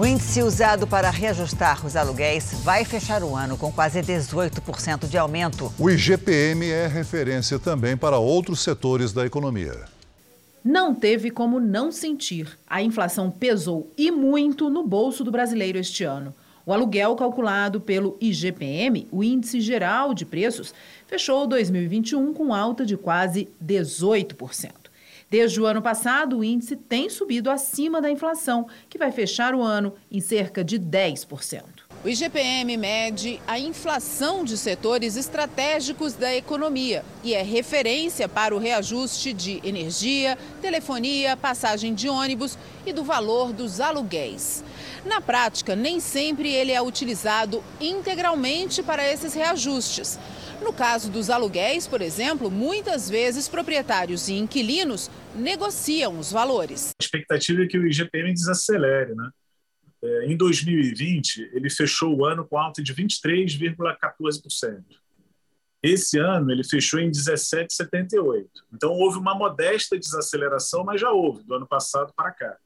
O 0.02 0.06
índice 0.08 0.42
usado 0.42 0.88
para 0.88 1.12
reajustar 1.12 1.86
os 1.86 1.96
aluguéis 1.96 2.54
vai 2.64 2.84
fechar 2.84 3.22
o 3.22 3.36
ano 3.36 3.56
com 3.56 3.72
quase 3.72 4.02
18% 4.02 5.08
de 5.08 5.16
aumento. 5.16 5.72
O 5.78 5.92
IGPM 5.92 6.68
é 6.72 6.88
referência 6.88 7.60
também 7.60 7.96
para 7.96 8.18
outros 8.18 8.62
setores 8.62 9.14
da 9.14 9.28
economia. 9.28 9.86
Não 10.66 10.96
teve 10.96 11.30
como 11.30 11.60
não 11.60 11.92
sentir. 11.92 12.58
A 12.66 12.82
inflação 12.82 13.30
pesou 13.30 13.92
e 13.96 14.10
muito 14.10 14.72
no 14.72 14.84
bolso 14.88 15.24
do 15.24 15.30
brasileiro 15.30 15.78
este 15.78 16.04
ano. 16.04 16.34
O 16.66 16.74
aluguel 16.74 17.16
calculado 17.16 17.80
pelo 17.80 18.18
IGPM, 18.20 19.08
o 19.12 19.24
Índice 19.24 19.62
Geral 19.62 20.16
de 20.16 20.26
Preços, 20.26 20.74
fechou 21.06 21.46
2021 21.46 22.34
com 22.34 22.56
alta 22.56 22.84
de 22.84 22.98
quase 22.98 23.50
18%. 23.64 24.81
Desde 25.32 25.62
o 25.62 25.66
ano 25.66 25.82
passado, 25.82 26.40
o 26.40 26.44
índice 26.44 26.76
tem 26.76 27.10
subido 27.10 27.50
acima 27.50 28.02
da 28.02 28.12
inflação, 28.12 28.68
que 28.90 28.98
vai 28.98 29.14
fechar 29.14 29.56
o 29.56 29.62
ano 29.62 29.94
em 30.12 30.20
cerca 30.20 30.62
de 30.62 30.78
10%. 30.78 31.64
O 32.04 32.10
IGPM 32.10 32.76
mede 32.76 33.40
a 33.48 33.58
inflação 33.58 34.44
de 34.44 34.58
setores 34.58 35.16
estratégicos 35.16 36.16
da 36.16 36.36
economia 36.36 37.06
e 37.24 37.34
é 37.34 37.42
referência 37.44 38.28
para 38.28 38.54
o 38.54 38.60
reajuste 38.60 39.32
de 39.32 39.62
energia, 39.64 40.38
telefonia, 40.62 41.38
passagem 41.38 41.94
de 41.94 42.10
ônibus 42.10 42.58
e 42.86 42.92
do 42.92 43.02
valor 43.02 43.54
dos 43.54 43.80
aluguéis. 43.80 44.66
Na 45.06 45.20
prática, 45.20 45.76
nem 45.76 46.00
sempre 46.00 46.54
ele 46.54 46.72
é 46.72 46.82
utilizado 46.82 47.64
integralmente 47.80 48.84
para 48.84 49.12
esses 49.12 49.34
reajustes. 49.34 50.20
No 50.62 50.72
caso 50.72 51.10
dos 51.10 51.32
aluguéis, 51.32 51.88
por 51.88 52.02
exemplo, 52.02 52.52
muitas 52.52 53.10
vezes 53.10 53.48
proprietários 53.48 54.30
e 54.30 54.34
inquilinos 54.34 55.10
negociam 55.36 56.20
os 56.20 56.32
valores. 56.32 56.92
A 57.00 57.04
expectativa 57.04 57.64
é 57.64 57.68
que 57.68 57.80
o 57.80 57.88
IGPM 57.88 58.32
desacelere, 58.32 59.16
né? 59.16 59.30
É, 60.04 60.26
em 60.26 60.38
2020, 60.38 61.52
ele 61.54 61.70
fechou 61.70 62.16
o 62.16 62.26
ano 62.26 62.46
com 62.46 62.58
alta 62.58 62.82
de 62.82 62.94
23,14%. 62.94 64.84
Esse 65.84 66.20
ano, 66.20 66.52
ele 66.52 66.64
fechou 66.64 67.00
em 67.00 67.10
17,78%. 67.10 68.48
Então, 68.74 68.92
houve 68.92 69.18
uma 69.18 69.34
modesta 69.36 69.98
desaceleração, 69.98 70.84
mas 70.84 71.02
já 71.02 71.12
houve, 71.12 71.44
do 71.44 71.56
ano 71.56 71.68
passado 71.68 72.14
para 72.16 72.32
cá. 72.32 72.58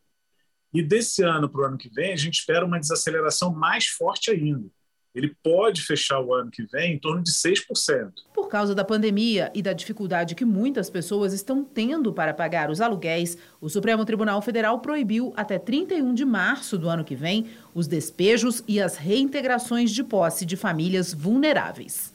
E 0.75 0.83
desse 0.83 1.23
ano 1.23 1.49
para 1.49 1.61
o 1.61 1.65
ano 1.65 1.77
que 1.77 1.89
vem, 1.89 2.13
a 2.13 2.17
gente 2.17 2.35
espera 2.35 2.65
uma 2.65 2.79
desaceleração 2.79 3.53
mais 3.53 3.87
forte 3.87 4.29
ainda 4.29 4.69
ele 5.15 5.33
pode 5.41 5.81
fechar 5.81 6.19
o 6.19 6.33
ano 6.33 6.51
que 6.51 6.63
vem 6.63 6.93
em 6.93 6.99
torno 6.99 7.23
de 7.23 7.31
6%. 7.31 8.11
Por 8.33 8.49
causa 8.49 8.75
da 8.75 8.83
pandemia 8.83 9.49
e 9.55 9.61
da 9.61 9.71
dificuldade 9.71 10.35
que 10.35 10.43
muitas 10.43 10.89
pessoas 10.89 11.31
estão 11.31 11.63
tendo 11.63 12.11
para 12.11 12.33
pagar 12.33 12.69
os 12.69 12.81
aluguéis, 12.81 13.37
o 13.61 13.69
Supremo 13.69 14.03
Tribunal 14.03 14.41
Federal 14.41 14.79
proibiu 14.79 15.33
até 15.37 15.57
31 15.57 16.13
de 16.13 16.25
março 16.25 16.77
do 16.77 16.89
ano 16.89 17.05
que 17.05 17.15
vem 17.15 17.47
os 17.73 17.87
despejos 17.87 18.61
e 18.67 18.81
as 18.81 18.97
reintegrações 18.97 19.91
de 19.91 20.03
posse 20.03 20.45
de 20.45 20.57
famílias 20.57 21.13
vulneráveis. 21.13 22.14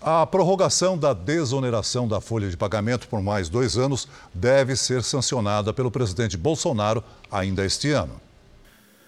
A 0.00 0.24
prorrogação 0.24 0.96
da 0.96 1.12
desoneração 1.12 2.06
da 2.06 2.20
folha 2.20 2.48
de 2.48 2.56
pagamento 2.56 3.08
por 3.08 3.20
mais 3.20 3.48
dois 3.48 3.76
anos 3.76 4.06
deve 4.32 4.76
ser 4.76 5.02
sancionada 5.02 5.72
pelo 5.72 5.90
presidente 5.90 6.36
Bolsonaro 6.36 7.02
ainda 7.30 7.64
este 7.64 7.90
ano. 7.90 8.20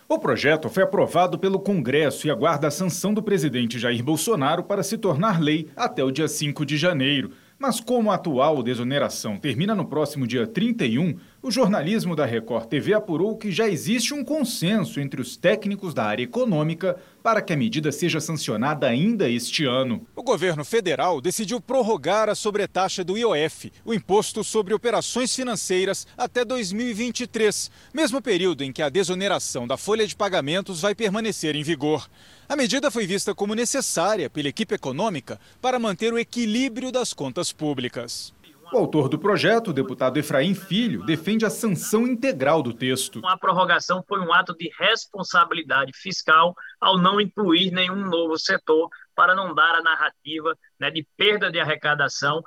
O 0.08 0.18
projeto 0.18 0.68
foi 0.68 0.82
aprovado 0.82 1.38
pelo 1.38 1.60
Congresso 1.60 2.26
e 2.26 2.30
aguarda 2.30 2.66
a 2.66 2.70
sanção 2.72 3.14
do 3.14 3.22
presidente 3.22 3.78
Jair 3.78 4.02
Bolsonaro 4.02 4.64
para 4.64 4.82
se 4.82 4.98
tornar 4.98 5.40
lei 5.40 5.70
até 5.76 6.02
o 6.02 6.10
dia 6.10 6.26
5 6.26 6.66
de 6.66 6.76
janeiro. 6.76 7.30
Mas 7.56 7.78
como 7.78 8.10
a 8.10 8.16
atual 8.16 8.60
desoneração 8.60 9.36
termina 9.36 9.76
no 9.76 9.84
próximo 9.84 10.26
dia 10.26 10.44
31, 10.44 11.16
o 11.42 11.50
jornalismo 11.50 12.14
da 12.14 12.26
Record 12.26 12.66
TV 12.66 12.92
apurou 12.92 13.36
que 13.36 13.50
já 13.50 13.66
existe 13.66 14.12
um 14.12 14.22
consenso 14.22 15.00
entre 15.00 15.22
os 15.22 15.36
técnicos 15.36 15.94
da 15.94 16.04
área 16.04 16.22
econômica 16.22 16.98
para 17.22 17.40
que 17.40 17.52
a 17.52 17.56
medida 17.56 17.90
seja 17.90 18.20
sancionada 18.20 18.86
ainda 18.86 19.28
este 19.28 19.64
ano. 19.64 20.06
O 20.14 20.22
governo 20.22 20.64
federal 20.64 21.20
decidiu 21.20 21.60
prorrogar 21.60 22.28
a 22.28 22.34
sobretaxa 22.34 23.02
do 23.02 23.16
IOF, 23.16 23.72
o 23.84 23.94
Imposto 23.94 24.44
sobre 24.44 24.74
Operações 24.74 25.34
Financeiras, 25.34 26.06
até 26.16 26.44
2023, 26.44 27.70
mesmo 27.94 28.20
período 28.20 28.62
em 28.62 28.72
que 28.72 28.82
a 28.82 28.90
desoneração 28.90 29.66
da 29.66 29.78
folha 29.78 30.06
de 30.06 30.14
pagamentos 30.14 30.82
vai 30.82 30.94
permanecer 30.94 31.56
em 31.56 31.62
vigor. 31.62 32.08
A 32.48 32.56
medida 32.56 32.90
foi 32.90 33.06
vista 33.06 33.34
como 33.34 33.54
necessária 33.54 34.28
pela 34.28 34.48
equipe 34.48 34.74
econômica 34.74 35.40
para 35.60 35.78
manter 35.78 36.12
o 36.12 36.18
equilíbrio 36.18 36.92
das 36.92 37.14
contas 37.14 37.52
públicas. 37.52 38.32
O 38.72 38.78
autor 38.78 39.08
do 39.08 39.18
projeto, 39.18 39.68
o 39.68 39.72
deputado 39.72 40.16
Efraim 40.16 40.54
Filho, 40.54 41.04
defende 41.04 41.44
a 41.44 41.50
sanção 41.50 42.06
integral 42.06 42.62
do 42.62 42.72
texto. 42.72 43.20
A 43.24 43.36
prorrogação 43.36 44.04
foi 44.06 44.20
um 44.20 44.32
ato 44.32 44.56
de 44.56 44.70
responsabilidade 44.78 45.90
fiscal 45.92 46.54
ao 46.80 46.96
não 46.96 47.20
incluir 47.20 47.72
nenhum 47.72 48.08
novo 48.08 48.38
setor 48.38 48.88
para 49.14 49.34
não 49.34 49.52
dar 49.54 49.74
a 49.74 49.82
narrativa 49.82 50.56
né, 50.78 50.88
de 50.88 51.04
perda 51.16 51.50
de 51.50 51.58
arrecadação 51.58 52.44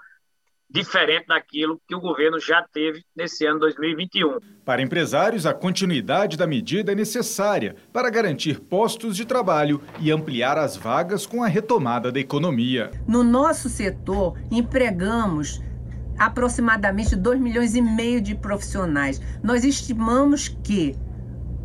diferente 0.70 1.28
daquilo 1.28 1.80
que 1.88 1.94
o 1.94 2.00
governo 2.00 2.40
já 2.40 2.66
teve 2.74 3.04
nesse 3.16 3.46
ano 3.46 3.60
2021. 3.60 4.40
Para 4.66 4.82
empresários, 4.82 5.46
a 5.46 5.54
continuidade 5.54 6.38
da 6.38 6.48
medida 6.48 6.94
é 6.94 6.96
necessária 6.96 7.76
para 7.92 8.10
garantir 8.10 8.60
postos 8.62 9.16
de 9.16 9.26
trabalho 9.26 9.82
e 10.00 10.10
ampliar 10.10 10.58
as 10.58 10.76
vagas 10.76 11.28
com 11.28 11.44
a 11.44 11.48
retomada 11.48 12.12
da 12.12 12.20
economia. 12.20 12.90
No 13.08 13.24
nosso 13.24 13.70
setor, 13.70 14.36
empregamos 14.50 15.62
aproximadamente 16.18 17.16
2 17.16 17.40
milhões 17.40 17.76
e 17.76 17.82
meio 17.82 18.22
de 18.22 18.36
profissionais. 18.36 19.22
Nós 19.42 19.64
estimamos 19.64 20.48
que 20.48 20.96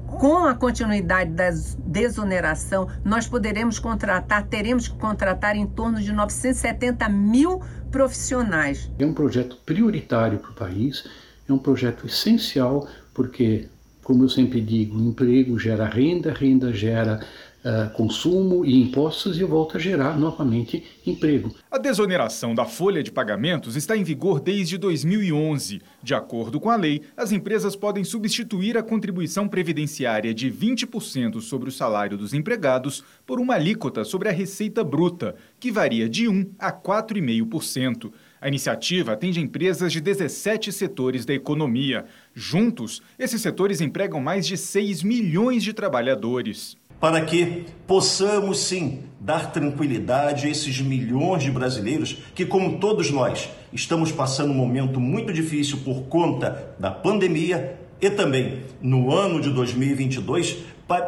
com 0.09 0.47
a 0.47 0.55
continuidade 0.55 1.31
da 1.31 1.51
desoneração, 1.85 2.89
nós 3.05 3.29
poderemos 3.29 3.79
contratar, 3.79 4.47
teremos 4.47 4.89
que 4.89 4.97
contratar 4.97 5.55
em 5.55 5.67
torno 5.67 6.01
de 6.01 6.13
970 6.13 7.09
mil 7.09 7.61
profissionais. 7.91 8.91
É 8.99 9.05
um 9.05 9.13
projeto 9.13 9.57
prioritário 9.65 10.39
para 10.39 10.51
o 10.51 10.55
país, 10.55 11.05
é 11.49 11.53
um 11.53 11.59
projeto 11.59 12.07
essencial, 12.07 12.89
porque, 13.13 13.69
como 14.03 14.25
eu 14.25 14.29
sempre 14.29 14.61
digo, 14.61 14.99
emprego 14.99 15.59
gera 15.59 15.87
renda, 15.87 16.33
renda 16.33 16.73
gera 16.73 17.21
uh, 17.65 17.91
consumo 17.95 18.65
e 18.65 18.81
impostos 18.81 19.39
e 19.39 19.45
volta 19.45 19.79
a 19.79 19.81
gerar 19.81 20.19
novamente 20.19 20.85
emprego. 21.07 21.55
A 21.71 21.79
desoneração 21.79 22.55
da 22.55 22.65
folha 22.65 23.03
de 23.03 23.11
pagamentos 23.11 23.77
está 23.77 23.97
em 23.97 24.05
vigor 24.05 24.41
desde 24.41 24.79
2011. 24.79 25.81
De 26.03 26.15
acordo 26.15 26.61
com 26.61 26.71
a 26.71 26.77
lei, 26.77 27.03
as 27.17 27.33
empresas 27.33 27.75
podem 27.77 28.05
substituir 28.05 28.77
a 28.77 28.83
contribuição 28.83 29.49
previdenciária 29.49 30.33
de 30.33 30.51
20% 30.51 31.41
sobre 31.41 31.69
o 31.69 31.73
salário 31.73 32.17
dos 32.17 32.35
empregados 32.35 33.05
por 33.27 33.41
uma 33.41 33.55
alíquota 33.55 34.05
sobre 34.05 34.29
a 34.29 34.33
receita 34.33 34.85
bruta, 34.85 35.35
que 35.59 35.71
varia 35.71 36.09
de 36.09 36.29
1 36.29 36.53
a 36.59 36.73
4,5%. 36.73 38.13
A 38.41 38.47
iniciativa 38.47 39.13
atende 39.13 39.41
empresas 39.41 39.93
de 39.93 40.01
17 40.01 40.71
setores 40.71 41.25
da 41.25 41.35
economia. 41.35 42.05
Juntos, 42.33 43.03
esses 43.19 43.43
setores 43.43 43.81
empregam 43.81 44.21
mais 44.21 44.47
de 44.47 44.57
6 44.57 45.03
milhões 45.03 45.65
de 45.65 45.73
trabalhadores 45.73 46.77
para 47.01 47.21
que 47.21 47.67
possamos 47.87 48.59
sim 48.59 49.01
dar 49.21 49.53
tranquilidade 49.53 50.47
a 50.47 50.51
esses 50.51 50.81
milhões 50.81 51.43
de 51.43 51.51
brasileiros 51.51 52.19
que, 52.35 52.47
como 52.47 52.79
todos 52.79 53.11
nós, 53.11 53.49
estamos 53.73 54.13
passando 54.13 54.53
um 54.53 54.57
momento 54.57 55.01
muito 55.01 55.33
difícil 55.33 55.79
por 55.85 56.03
conta 56.05 56.75
da 56.79 56.91
pandemia, 56.91 57.79
e 58.01 58.09
também 58.11 58.61
no 58.81 59.13
ano 59.13 59.41
de 59.41 59.51
2022 59.51 60.59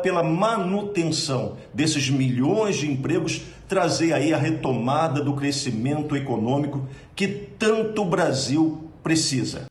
pela 0.03 0.23
manutenção 0.23 1.57
desses 1.73 2.11
milhões 2.11 2.77
de 2.77 2.91
empregos, 2.91 3.43
trazer 3.67 4.13
aí 4.13 4.35
a 4.35 4.37
retomada 4.37 5.23
do 5.23 5.33
crescimento 5.33 6.15
econômico 6.15 6.87
que 7.15 7.27
tanto 7.27 8.03
o 8.03 8.05
Brasil 8.05 8.91
precisa. 9.03 9.70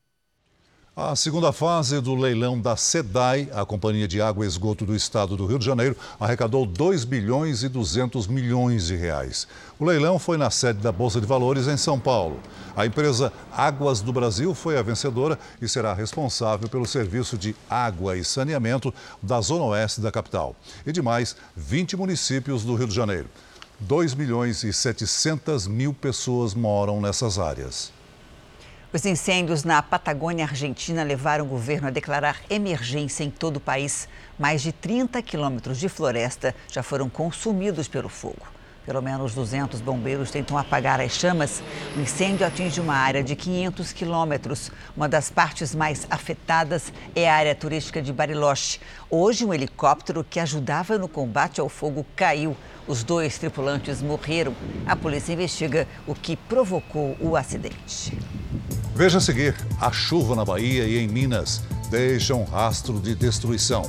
A 1.02 1.16
segunda 1.16 1.50
fase 1.50 1.98
do 1.98 2.14
leilão 2.14 2.60
da 2.60 2.76
SEDAI, 2.76 3.48
a 3.54 3.64
Companhia 3.64 4.06
de 4.06 4.20
Água 4.20 4.44
e 4.44 4.48
Esgoto 4.48 4.84
do 4.84 4.94
Estado 4.94 5.34
do 5.34 5.46
Rio 5.46 5.58
de 5.58 5.64
Janeiro, 5.64 5.96
arrecadou 6.20 6.66
2 6.66 7.04
bilhões 7.04 7.62
e 7.62 7.70
200 7.70 8.26
milhões 8.26 8.88
de 8.88 8.96
reais. 8.96 9.48
O 9.78 9.86
leilão 9.86 10.18
foi 10.18 10.36
na 10.36 10.50
sede 10.50 10.80
da 10.80 10.92
Bolsa 10.92 11.18
de 11.18 11.26
Valores 11.26 11.68
em 11.68 11.76
São 11.78 11.98
Paulo. 11.98 12.38
A 12.76 12.84
empresa 12.84 13.32
Águas 13.50 14.02
do 14.02 14.12
Brasil 14.12 14.54
foi 14.54 14.76
a 14.76 14.82
vencedora 14.82 15.38
e 15.58 15.66
será 15.66 15.94
responsável 15.94 16.68
pelo 16.68 16.86
serviço 16.86 17.38
de 17.38 17.56
água 17.70 18.18
e 18.18 18.22
saneamento 18.22 18.92
da 19.22 19.40
zona 19.40 19.64
oeste 19.64 20.02
da 20.02 20.12
capital 20.12 20.54
e 20.84 20.92
de 20.92 21.00
mais 21.00 21.34
20 21.56 21.96
municípios 21.96 22.62
do 22.62 22.74
Rio 22.74 22.88
de 22.88 22.94
Janeiro. 22.94 23.30
2 23.80 24.12
milhões 24.12 24.62
e 24.64 24.70
700 24.70 25.66
mil 25.66 25.94
pessoas 25.94 26.52
moram 26.52 27.00
nessas 27.00 27.38
áreas. 27.38 27.99
Os 28.92 29.06
incêndios 29.06 29.62
na 29.62 29.80
Patagônia 29.80 30.44
Argentina 30.44 31.04
levaram 31.04 31.44
o 31.44 31.48
governo 31.48 31.86
a 31.86 31.92
declarar 31.92 32.40
emergência 32.50 33.22
em 33.22 33.30
todo 33.30 33.58
o 33.58 33.60
país. 33.60 34.08
Mais 34.36 34.62
de 34.62 34.72
30 34.72 35.22
quilômetros 35.22 35.78
de 35.78 35.88
floresta 35.88 36.52
já 36.68 36.82
foram 36.82 37.08
consumidos 37.08 37.86
pelo 37.86 38.08
fogo. 38.08 38.59
Pelo 38.86 39.02
menos 39.02 39.34
200 39.34 39.80
bombeiros 39.80 40.30
tentam 40.30 40.56
apagar 40.56 41.00
as 41.00 41.12
chamas. 41.12 41.62
O 41.96 42.00
incêndio 42.00 42.46
atinge 42.46 42.80
uma 42.80 42.94
área 42.94 43.22
de 43.22 43.36
500 43.36 43.92
quilômetros. 43.92 44.70
Uma 44.96 45.08
das 45.08 45.30
partes 45.30 45.74
mais 45.74 46.06
afetadas 46.10 46.92
é 47.14 47.28
a 47.28 47.34
área 47.34 47.54
turística 47.54 48.00
de 48.00 48.12
Bariloche. 48.12 48.80
Hoje, 49.10 49.44
um 49.44 49.52
helicóptero 49.52 50.24
que 50.24 50.40
ajudava 50.40 50.96
no 50.96 51.08
combate 51.08 51.60
ao 51.60 51.68
fogo 51.68 52.06
caiu. 52.16 52.56
Os 52.88 53.04
dois 53.04 53.38
tripulantes 53.38 54.00
morreram. 54.00 54.54
A 54.86 54.96
polícia 54.96 55.32
investiga 55.32 55.86
o 56.06 56.14
que 56.14 56.34
provocou 56.36 57.16
o 57.20 57.36
acidente. 57.36 58.16
Veja 58.94 59.18
a 59.18 59.20
seguir: 59.20 59.54
a 59.80 59.92
chuva 59.92 60.34
na 60.34 60.44
Bahia 60.44 60.84
e 60.84 60.98
em 60.98 61.06
Minas 61.06 61.62
deixa 61.90 62.34
um 62.34 62.44
rastro 62.44 62.98
de 62.98 63.14
destruição. 63.14 63.82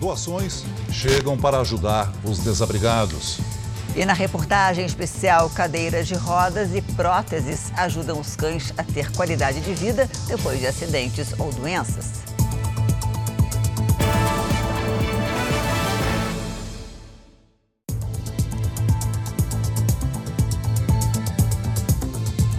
Doações 0.00 0.64
chegam 0.90 1.36
para 1.36 1.60
ajudar 1.60 2.12
os 2.24 2.38
desabrigados. 2.38 3.57
E 3.98 4.04
na 4.04 4.12
reportagem 4.12 4.86
especial, 4.86 5.50
cadeiras 5.50 6.06
de 6.06 6.14
rodas 6.14 6.72
e 6.72 6.80
próteses 6.80 7.72
ajudam 7.76 8.20
os 8.20 8.36
cães 8.36 8.72
a 8.78 8.84
ter 8.84 9.10
qualidade 9.10 9.60
de 9.60 9.74
vida 9.74 10.08
depois 10.28 10.60
de 10.60 10.68
acidentes 10.68 11.32
ou 11.36 11.50
doenças. 11.50 12.22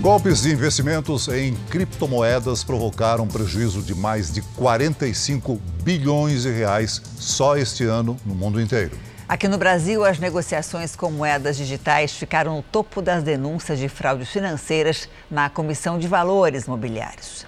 Golpes 0.02 0.42
de 0.42 0.52
investimentos 0.52 1.30
em 1.30 1.56
criptomoedas 1.70 2.66
provocaram 2.66 3.26
prejuízo 3.26 3.82
de 3.82 3.96
mais 3.96 4.30
de 4.30 4.42
45 4.58 5.56
bilhões 5.84 6.42
de 6.42 6.52
reais 6.52 7.02
só 7.18 7.56
este 7.56 7.86
ano 7.86 8.18
no 8.26 8.36
mundo 8.36 8.60
inteiro. 8.60 9.09
Aqui 9.30 9.48
no 9.48 9.58
Brasil, 9.58 10.04
as 10.04 10.20
negociações 10.20 10.96
com 10.96 11.12
moedas 11.12 11.56
digitais 11.56 12.12
ficaram 12.12 12.58
no 12.58 12.64
topo 12.64 13.02
das 13.02 13.24
denúncias 13.24 13.80
de 13.80 13.88
fraudes 13.88 14.30
financeiras 14.30 15.08
na 15.30 15.50
Comissão 15.50 16.00
de 16.00 16.08
Valores 16.08 16.68
Mobiliários. 16.68 17.46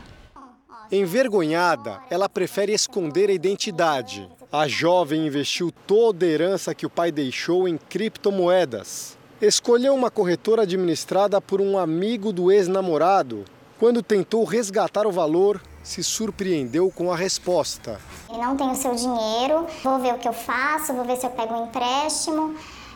Envergonhada, 0.92 2.00
ela 2.10 2.30
prefere 2.30 2.72
esconder 2.72 3.30
a 3.30 3.34
identidade. 3.34 4.30
A 4.52 4.68
jovem 4.68 5.26
investiu 5.26 5.72
toda 5.88 6.26
a 6.26 6.30
herança 6.30 6.76
que 6.76 6.86
o 6.86 6.90
pai 6.90 7.12
deixou 7.12 7.68
em 7.68 7.78
criptomoedas 7.78 9.18
escolheu 9.42 9.96
uma 9.96 10.12
corretora 10.12 10.62
administrada 10.62 11.42
por 11.42 11.60
um 11.60 11.78
amigo 11.78 12.32
do 12.32 12.52
ex-namorado. 12.52 13.44
Quando 13.80 14.04
tentou 14.04 14.44
resgatar 14.44 15.08
o 15.08 15.12
valor, 15.12 15.60
se 15.84 16.04
surpreendeu 16.04 16.92
com 16.92 17.12
a 17.12 17.16
resposta. 17.16 18.00
Não 18.30 18.56
tenho 18.56 18.76
seu 18.76 18.96
dinheiro, 18.96 19.66
vou 19.84 20.00
ver 20.00 20.14
o 20.14 20.18
que 20.18 20.28
eu 20.28 20.34
faço, 20.34 20.94
vou 20.94 21.06
ver 21.06 21.18
se 21.18 21.26
eu 21.26 21.32
pego 21.32 21.54
um 21.54 21.66
empréstimo, 21.66 22.56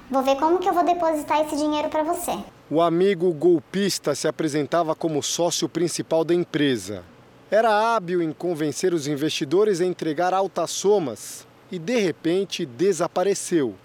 vou 0.09 0.21
ver 0.21 0.35
como 0.35 0.59
que 0.59 0.69
eu 0.69 0.73
vou 0.73 0.83
depositar 0.83 1.41
esse 1.41 1.55
dinheiro 1.55 1.89
para 1.89 2.03
você. 2.03 2.31
O 2.69 2.81
amigo 2.81 3.31
golpista 3.33 4.15
se 4.15 4.27
apresentava 4.27 4.95
como 4.95 5.21
sócio 5.21 5.69
principal 5.69 6.23
da 6.23 6.33
empresa. 6.33 7.03
Era 7.51 7.95
hábil 7.95 8.21
em 8.21 8.33
convencer 8.33 8.93
os 8.93 9.07
investidores 9.07 9.79
a 9.81 9.85
entregar 9.85 10.33
altas 10.33 10.71
somas 10.71 11.45
e, 11.71 11.77
de 11.77 11.97
repente, 11.99 12.65
desapareceu. 12.65 13.75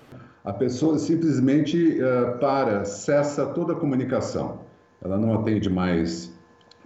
A 0.42 0.52
pessoa 0.52 0.98
simplesmente 0.98 1.98
uh, 2.00 2.38
para, 2.38 2.86
cessa 2.86 3.44
toda 3.46 3.74
a 3.74 3.76
comunicação. 3.76 4.60
Ela 5.02 5.18
não 5.18 5.34
atende 5.34 5.68
mais 5.68 6.32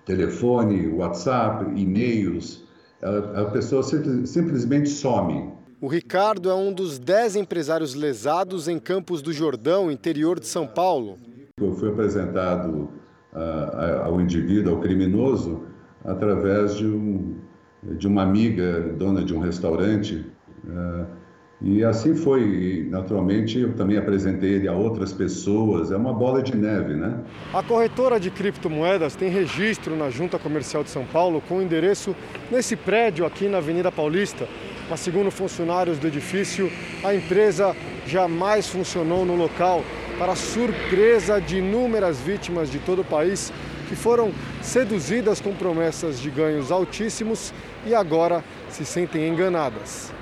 telefone, 0.05 0.89
WhatsApp, 0.89 1.65
e-mails. 1.79 2.65
A 3.03 3.45
pessoa 3.47 3.83
simplesmente 3.83 4.89
some. 4.89 5.53
O 5.81 5.89
Ricardo 5.89 6.49
é 6.49 6.55
um 6.55 6.73
dos 6.73 6.99
dez 6.99 7.37
empresários 7.37 7.95
lesados 7.95 8.69
em 8.69 8.79
Campos 8.79 9.21
do 9.21 9.33
Jordão, 9.33 9.91
interior 9.91 10.41
de 10.41 10.47
São 10.47 10.67
Paulo. 10.67 11.19
Foi 11.59 11.91
apresentado 11.91 12.89
uh, 13.35 14.05
ao 14.05 14.21
indivíduo, 14.21 14.75
ao 14.75 14.81
criminoso, 14.81 15.63
através 16.03 16.77
de, 16.77 16.87
um, 16.87 17.37
de 17.83 18.09
uma 18.09 18.23
amiga, 18.23 18.95
dona 18.97 19.23
de 19.23 19.35
um 19.35 19.41
restaurante. 19.41 20.25
Uh, 20.65 21.24
e 21.61 21.85
assim 21.85 22.15
foi, 22.15 22.87
naturalmente 22.91 23.59
eu 23.59 23.75
também 23.75 23.97
apresentei 23.97 24.55
ele 24.55 24.69
a 24.69 24.73
outras 24.73 25.13
pessoas, 25.13 25.91
é 25.91 25.97
uma 25.97 26.13
bola 26.13 26.43
de 26.43 26.57
neve, 26.57 26.95
né? 26.95 27.21
A 27.53 27.63
corretora 27.63 28.19
de 28.21 28.31
criptomoedas 28.31 29.17
tem 29.17 29.29
registro 29.29 29.97
na 29.97 30.11
Junta 30.11 30.39
Comercial 30.39 30.83
de 30.83 30.91
São 30.91 31.05
Paulo 31.05 31.43
com 31.49 31.63
endereço 31.63 32.15
nesse 32.51 32.77
prédio 32.77 33.25
aqui 33.25 33.49
na 33.49 33.59
Avenida 33.59 33.91
Paulista. 33.91 34.47
Mas 34.91 35.01
segundo 35.01 35.31
funcionários 35.31 35.99
do 35.99 36.07
edifício, 36.07 36.71
a 37.03 37.15
empresa 37.15 37.75
jamais 38.07 38.69
funcionou 38.69 39.25
no 39.25 39.35
local, 39.35 39.83
para 40.19 40.37
surpresa 40.37 41.41
de 41.41 41.59
inúmeras 41.59 42.21
vítimas 42.21 42.71
de 42.71 42.79
todo 42.79 43.01
o 43.03 43.05
país 43.05 43.53
que 43.89 43.97
foram 43.97 44.31
seduzidas 44.63 45.41
com 45.41 45.55
promessas 45.55 46.21
de 46.21 46.31
ganhos 46.31 46.71
altíssimos 46.71 47.53
e 47.87 47.95
agora 47.95 48.43
se 48.69 48.85
sentem 48.85 49.29
enganadas. 49.29 50.13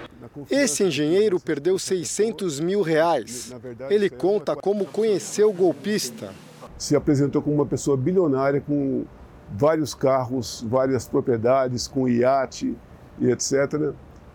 Esse 0.50 0.84
engenheiro 0.84 1.40
perdeu 1.40 1.78
600 1.78 2.60
mil 2.60 2.82
reais. 2.82 3.52
Ele 3.90 4.08
conta 4.08 4.54
como 4.54 4.84
conheceu 4.84 5.50
o 5.50 5.52
golpista. 5.52 6.30
Se 6.78 6.94
apresentou 6.96 7.42
como 7.42 7.56
uma 7.56 7.66
pessoa 7.66 7.96
bilionária 7.96 8.60
com 8.60 9.04
vários 9.50 9.94
carros, 9.94 10.64
várias 10.68 11.06
propriedades, 11.06 11.86
com 11.86 12.08
iate 12.08 12.76
e 13.18 13.30
etc., 13.30 13.92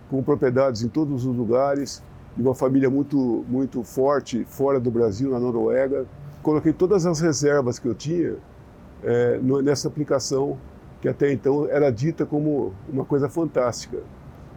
com 0.10 0.24
propriedades 0.24 0.84
em 0.84 0.88
todos 0.88 1.26
os 1.26 1.36
lugares, 1.36 2.02
de 2.36 2.42
uma 2.42 2.56
família 2.56 2.90
muito, 2.90 3.44
muito 3.48 3.84
forte 3.84 4.46
fora 4.46 4.80
do 4.80 4.92
Brasil, 4.92 5.32
na 5.32 5.40
Noruega. 5.40 6.06
Coloquei 6.42 6.72
todas 6.72 7.06
as 7.06 7.20
reservas 7.20 7.80
que 7.80 7.88
eu 7.88 7.96
tinha 7.96 8.36
é, 9.04 9.40
nessa 9.64 9.88
aplicação, 9.88 10.58
que 11.02 11.10
até 11.10 11.32
então 11.32 11.68
era 11.70 11.90
dita 11.92 12.26
como 12.26 12.74
uma 12.88 13.04
coisa 13.04 13.28
fantástica. 13.28 13.98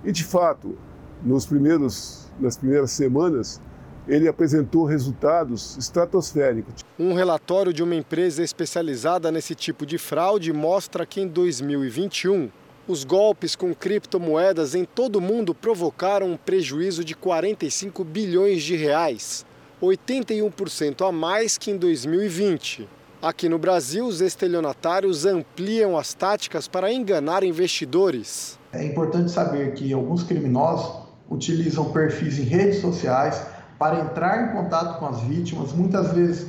E 0.04 0.12
de 0.12 0.24
fato, 0.24 0.76
nos 1.22 1.46
primeiros, 1.46 2.26
nas 2.38 2.56
primeiras 2.56 2.90
semanas, 2.90 3.60
ele 4.08 4.26
apresentou 4.26 4.84
resultados 4.84 5.76
estratosféricos. 5.76 6.84
Um 6.98 7.14
relatório 7.14 7.72
de 7.72 7.82
uma 7.82 7.94
empresa 7.94 8.42
especializada 8.42 9.30
nesse 9.30 9.54
tipo 9.54 9.84
de 9.86 9.98
fraude 9.98 10.52
mostra 10.52 11.06
que 11.06 11.20
em 11.20 11.28
2021, 11.28 12.50
os 12.88 13.04
golpes 13.04 13.54
com 13.54 13.74
criptomoedas 13.74 14.74
em 14.74 14.84
todo 14.84 15.16
o 15.16 15.20
mundo 15.20 15.54
provocaram 15.54 16.32
um 16.32 16.36
prejuízo 16.36 17.04
de 17.04 17.14
45 17.14 18.02
bilhões 18.02 18.62
de 18.62 18.74
reais, 18.74 19.44
81% 19.80 21.06
a 21.06 21.12
mais 21.12 21.56
que 21.56 21.70
em 21.70 21.76
2020. 21.76 22.88
Aqui 23.22 23.50
no 23.50 23.58
Brasil, 23.58 24.06
os 24.06 24.22
estelionatários 24.22 25.26
ampliam 25.26 25.96
as 25.96 26.14
táticas 26.14 26.66
para 26.66 26.90
enganar 26.90 27.44
investidores. 27.44 28.58
É 28.72 28.82
importante 28.82 29.30
saber 29.30 29.74
que 29.74 29.92
alguns 29.92 30.22
criminosos 30.22 31.09
utilizam 31.30 31.92
perfis 31.92 32.38
em 32.38 32.42
redes 32.42 32.80
sociais 32.80 33.40
para 33.78 34.00
entrar 34.00 34.48
em 34.50 34.52
contato 34.52 34.98
com 34.98 35.06
as 35.06 35.20
vítimas, 35.20 35.72
muitas 35.72 36.12
vezes 36.12 36.48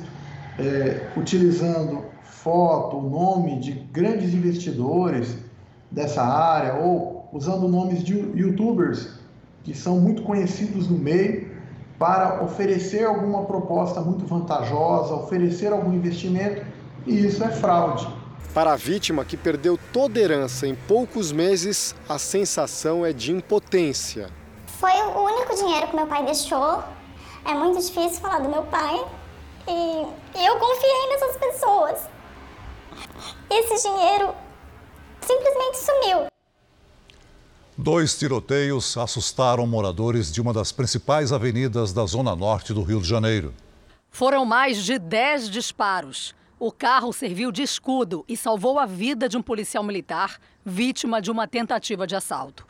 é, 0.60 1.08
utilizando 1.16 2.04
foto, 2.24 3.00
nome 3.00 3.60
de 3.60 3.72
grandes 3.72 4.34
investidores 4.34 5.38
dessa 5.90 6.24
área 6.24 6.74
ou 6.74 7.30
usando 7.32 7.68
nomes 7.68 8.04
de 8.04 8.14
youtubers 8.14 9.20
que 9.64 9.76
são 9.76 10.00
muito 10.00 10.24
conhecidos 10.24 10.90
no 10.90 10.98
meio 10.98 11.52
para 12.00 12.44
oferecer 12.44 13.06
alguma 13.06 13.46
proposta 13.46 14.02
muito 14.02 14.26
vantajosa, 14.26 15.14
oferecer 15.14 15.72
algum 15.72 15.94
investimento 15.94 16.66
e 17.06 17.26
isso 17.26 17.44
é 17.44 17.50
fraude. 17.50 18.08
Para 18.54 18.74
a 18.74 18.76
vítima 18.76 19.24
que 19.24 19.38
perdeu 19.38 19.80
toda 19.94 20.20
herança 20.20 20.68
em 20.68 20.76
poucos 20.76 21.32
meses, 21.32 21.96
a 22.10 22.18
sensação 22.18 23.06
é 23.06 23.14
de 23.14 23.32
impotência. 23.32 24.41
Foi 24.82 24.94
o 24.94 25.26
único 25.26 25.56
dinheiro 25.56 25.88
que 25.90 25.96
meu 25.96 26.08
pai 26.08 26.26
deixou. 26.26 26.84
É 27.46 27.54
muito 27.54 27.80
difícil 27.80 28.20
falar 28.20 28.40
do 28.40 28.50
meu 28.50 28.64
pai. 28.64 28.96
E 29.68 30.44
eu 30.44 30.58
confiei 30.58 31.08
nessas 31.08 31.38
pessoas. 31.38 32.00
Esse 33.48 33.88
dinheiro 33.88 34.34
simplesmente 35.22 35.78
sumiu. 35.78 36.26
Dois 37.78 38.18
tiroteios 38.18 38.98
assustaram 38.98 39.68
moradores 39.68 40.32
de 40.32 40.42
uma 40.42 40.52
das 40.52 40.72
principais 40.72 41.32
avenidas 41.32 41.94
da 41.94 42.04
zona 42.08 42.36
norte 42.36 42.74
do 42.74 42.82
Rio 42.82 43.00
de 43.00 43.08
Janeiro. 43.08 43.54
Foram 44.10 44.46
mais 44.46 44.84
de 44.84 44.98
10 44.98 45.52
disparos. 45.52 46.34
O 46.60 46.72
carro 46.72 47.14
serviu 47.14 47.52
de 47.52 47.62
escudo 47.62 48.26
e 48.28 48.36
salvou 48.36 48.80
a 48.80 48.88
vida 48.88 49.30
de 49.30 49.38
um 49.38 49.44
policial 49.44 49.84
militar 49.84 50.40
vítima 50.66 51.22
de 51.22 51.30
uma 51.30 51.48
tentativa 51.48 52.08
de 52.08 52.16
assalto. 52.16 52.66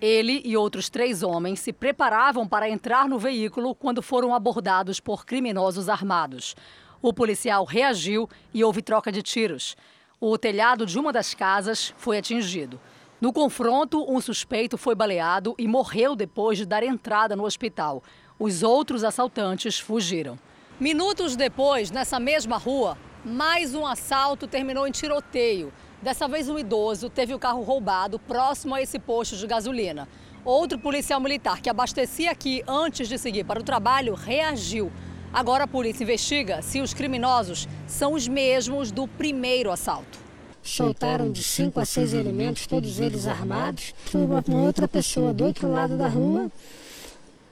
Ele 0.00 0.42
e 0.44 0.56
outros 0.56 0.90
três 0.90 1.22
homens 1.22 1.60
se 1.60 1.72
preparavam 1.72 2.46
para 2.46 2.68
entrar 2.68 3.08
no 3.08 3.18
veículo 3.18 3.74
quando 3.74 4.02
foram 4.02 4.34
abordados 4.34 5.00
por 5.00 5.24
criminosos 5.24 5.88
armados. 5.88 6.54
O 7.00 7.12
policial 7.12 7.64
reagiu 7.64 8.28
e 8.52 8.62
houve 8.62 8.82
troca 8.82 9.10
de 9.10 9.22
tiros. 9.22 9.76
O 10.20 10.36
telhado 10.36 10.84
de 10.84 10.98
uma 10.98 11.12
das 11.12 11.34
casas 11.34 11.94
foi 11.96 12.18
atingido. 12.18 12.78
No 13.18 13.32
confronto, 13.32 14.04
um 14.10 14.20
suspeito 14.20 14.76
foi 14.76 14.94
baleado 14.94 15.54
e 15.58 15.66
morreu 15.66 16.14
depois 16.14 16.58
de 16.58 16.66
dar 16.66 16.82
entrada 16.82 17.34
no 17.34 17.44
hospital. 17.44 18.02
Os 18.38 18.62
outros 18.62 19.02
assaltantes 19.02 19.78
fugiram. 19.78 20.38
Minutos 20.78 21.36
depois, 21.36 21.90
nessa 21.90 22.20
mesma 22.20 22.58
rua, 22.58 22.98
mais 23.24 23.74
um 23.74 23.86
assalto 23.86 24.46
terminou 24.46 24.86
em 24.86 24.90
tiroteio. 24.90 25.72
Dessa 26.02 26.28
vez, 26.28 26.48
um 26.48 26.58
idoso 26.58 27.08
teve 27.08 27.34
o 27.34 27.38
carro 27.38 27.62
roubado 27.62 28.18
próximo 28.18 28.74
a 28.74 28.82
esse 28.82 28.98
posto 28.98 29.36
de 29.36 29.46
gasolina. 29.46 30.06
Outro 30.44 30.78
policial 30.78 31.18
militar 31.20 31.60
que 31.60 31.70
abastecia 31.70 32.30
aqui 32.30 32.62
antes 32.68 33.08
de 33.08 33.18
seguir 33.18 33.44
para 33.44 33.58
o 33.58 33.64
trabalho 33.64 34.14
reagiu. 34.14 34.92
Agora 35.32 35.64
a 35.64 35.66
polícia 35.66 36.04
investiga 36.04 36.62
se 36.62 36.80
os 36.80 36.94
criminosos 36.94 37.66
são 37.86 38.12
os 38.12 38.28
mesmos 38.28 38.90
do 38.92 39.08
primeiro 39.08 39.72
assalto. 39.72 40.18
Soltaram 40.62 41.30
de 41.30 41.42
cinco 41.42 41.80
a 41.80 41.84
seis 41.84 42.12
elementos, 42.12 42.66
todos 42.66 43.00
eles 43.00 43.26
armados. 43.26 43.94
Uma 44.14 44.42
outra 44.64 44.86
pessoa 44.86 45.32
do 45.32 45.44
outro 45.44 45.70
lado 45.70 45.96
da 45.96 46.08
rua 46.08 46.50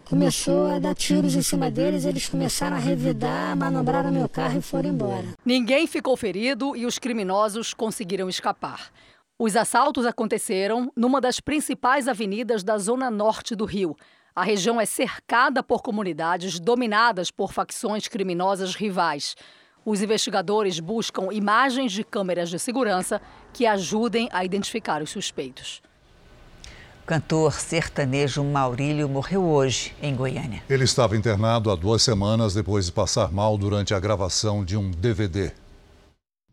começou 0.04 0.66
a 0.66 0.78
dar 0.78 0.94
tiros 0.94 1.34
em 1.34 1.42
cima 1.42 1.70
deles, 1.70 2.04
eles 2.04 2.28
começaram 2.28 2.76
a 2.76 2.80
revidar, 2.80 3.56
manobraram 3.56 4.12
meu 4.12 4.28
carro 4.28 4.58
e 4.58 4.62
foram 4.62 4.90
embora. 4.90 5.24
Ninguém 5.44 5.86
ficou 5.86 6.16
ferido 6.16 6.76
e 6.76 6.84
os 6.86 6.98
criminosos 6.98 7.72
conseguiram 7.72 8.28
escapar. 8.28 8.90
Os 9.38 9.56
assaltos 9.56 10.06
aconteceram 10.06 10.92
numa 10.94 11.20
das 11.20 11.40
principais 11.40 12.06
avenidas 12.06 12.62
da 12.62 12.78
zona 12.78 13.10
norte 13.10 13.56
do 13.56 13.64
Rio. 13.64 13.96
A 14.34 14.44
região 14.44 14.80
é 14.80 14.86
cercada 14.86 15.62
por 15.62 15.82
comunidades 15.82 16.60
dominadas 16.60 17.30
por 17.30 17.52
facções 17.52 18.06
criminosas 18.06 18.74
rivais. 18.74 19.34
Os 19.84 20.02
investigadores 20.02 20.80
buscam 20.80 21.32
imagens 21.32 21.92
de 21.92 22.04
câmeras 22.04 22.48
de 22.48 22.58
segurança 22.58 23.20
que 23.52 23.66
ajudem 23.66 24.28
a 24.32 24.44
identificar 24.44 25.02
os 25.02 25.10
suspeitos. 25.10 25.82
O 27.04 27.06
cantor 27.06 27.52
sertanejo 27.52 28.42
Maurílio 28.42 29.06
morreu 29.06 29.44
hoje 29.44 29.94
em 30.00 30.16
Goiânia. 30.16 30.62
Ele 30.70 30.84
estava 30.84 31.14
internado 31.14 31.70
há 31.70 31.76
duas 31.76 32.02
semanas 32.02 32.54
depois 32.54 32.86
de 32.86 32.92
passar 32.92 33.30
mal 33.30 33.58
durante 33.58 33.92
a 33.92 34.00
gravação 34.00 34.64
de 34.64 34.74
um 34.74 34.90
DVD. 34.90 35.52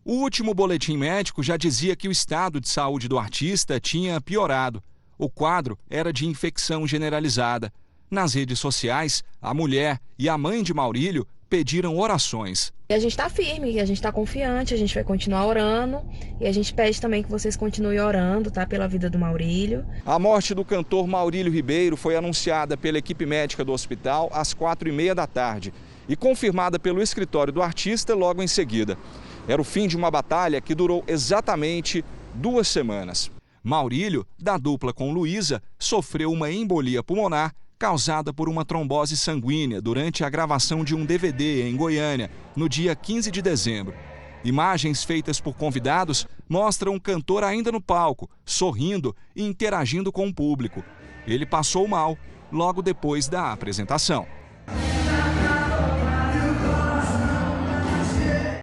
O 0.03 0.15
último 0.15 0.53
boletim 0.53 0.97
médico 0.97 1.41
já 1.41 1.55
dizia 1.55 1.95
que 1.95 2.09
o 2.09 2.11
estado 2.11 2.59
de 2.59 2.67
saúde 2.67 3.07
do 3.07 3.17
artista 3.17 3.79
tinha 3.79 4.19
piorado. 4.19 4.83
O 5.17 5.29
quadro 5.29 5.79
era 5.89 6.11
de 6.11 6.27
infecção 6.27 6.85
generalizada. 6.85 7.71
Nas 8.09 8.33
redes 8.33 8.59
sociais, 8.59 9.23
a 9.41 9.53
mulher 9.53 10.01
e 10.19 10.27
a 10.27 10.37
mãe 10.37 10.61
de 10.63 10.73
Maurílio 10.73 11.25
pediram 11.51 11.99
orações. 11.99 12.71
E 12.89 12.93
a 12.93 12.99
gente 12.99 13.11
está 13.11 13.29
firme, 13.29 13.77
a 13.77 13.85
gente 13.85 13.97
está 13.97 14.09
confiante, 14.09 14.73
a 14.73 14.77
gente 14.77 14.95
vai 14.95 15.03
continuar 15.03 15.45
orando 15.45 16.01
e 16.39 16.47
a 16.47 16.51
gente 16.53 16.73
pede 16.73 16.99
também 17.01 17.21
que 17.21 17.29
vocês 17.29 17.57
continuem 17.57 17.99
orando, 17.99 18.49
tá? 18.49 18.65
Pela 18.65 18.87
vida 18.87 19.09
do 19.09 19.19
Maurílio. 19.19 19.85
A 20.05 20.17
morte 20.17 20.55
do 20.55 20.63
cantor 20.63 21.05
Maurílio 21.07 21.51
Ribeiro 21.51 21.97
foi 21.97 22.15
anunciada 22.15 22.77
pela 22.77 22.97
equipe 22.97 23.25
médica 23.25 23.65
do 23.65 23.73
hospital 23.73 24.29
às 24.31 24.53
quatro 24.53 24.87
e 24.87 24.93
meia 24.93 25.13
da 25.13 25.27
tarde 25.27 25.73
e 26.07 26.15
confirmada 26.15 26.79
pelo 26.79 27.01
escritório 27.01 27.51
do 27.51 27.61
artista 27.61 28.15
logo 28.15 28.41
em 28.41 28.47
seguida. 28.47 28.97
Era 29.45 29.61
o 29.61 29.65
fim 29.65 29.89
de 29.89 29.97
uma 29.97 30.09
batalha 30.09 30.61
que 30.61 30.73
durou 30.73 31.03
exatamente 31.05 32.01
duas 32.33 32.69
semanas. 32.69 33.29
Maurílio, 33.61 34.25
da 34.39 34.57
dupla 34.57 34.93
com 34.93 35.11
Luísa, 35.11 35.61
sofreu 35.77 36.31
uma 36.31 36.49
embolia 36.49 37.03
pulmonar 37.03 37.53
causada 37.81 38.31
por 38.31 38.47
uma 38.47 38.63
trombose 38.63 39.17
sanguínea 39.17 39.81
durante 39.81 40.23
a 40.23 40.29
gravação 40.29 40.83
de 40.83 40.93
um 40.93 41.03
DVD 41.03 41.67
em 41.67 41.75
Goiânia, 41.75 42.29
no 42.55 42.69
dia 42.69 42.95
15 42.95 43.31
de 43.31 43.41
dezembro. 43.41 43.95
Imagens 44.43 45.03
feitas 45.03 45.41
por 45.41 45.55
convidados 45.55 46.27
mostram 46.47 46.93
o 46.93 47.01
cantor 47.01 47.43
ainda 47.43 47.71
no 47.71 47.81
palco, 47.81 48.29
sorrindo 48.45 49.15
e 49.35 49.41
interagindo 49.41 50.11
com 50.11 50.27
o 50.27 50.33
público. 50.33 50.83
Ele 51.25 51.43
passou 51.43 51.87
mal 51.87 52.15
logo 52.51 52.83
depois 52.83 53.27
da 53.27 53.51
apresentação. 53.51 54.27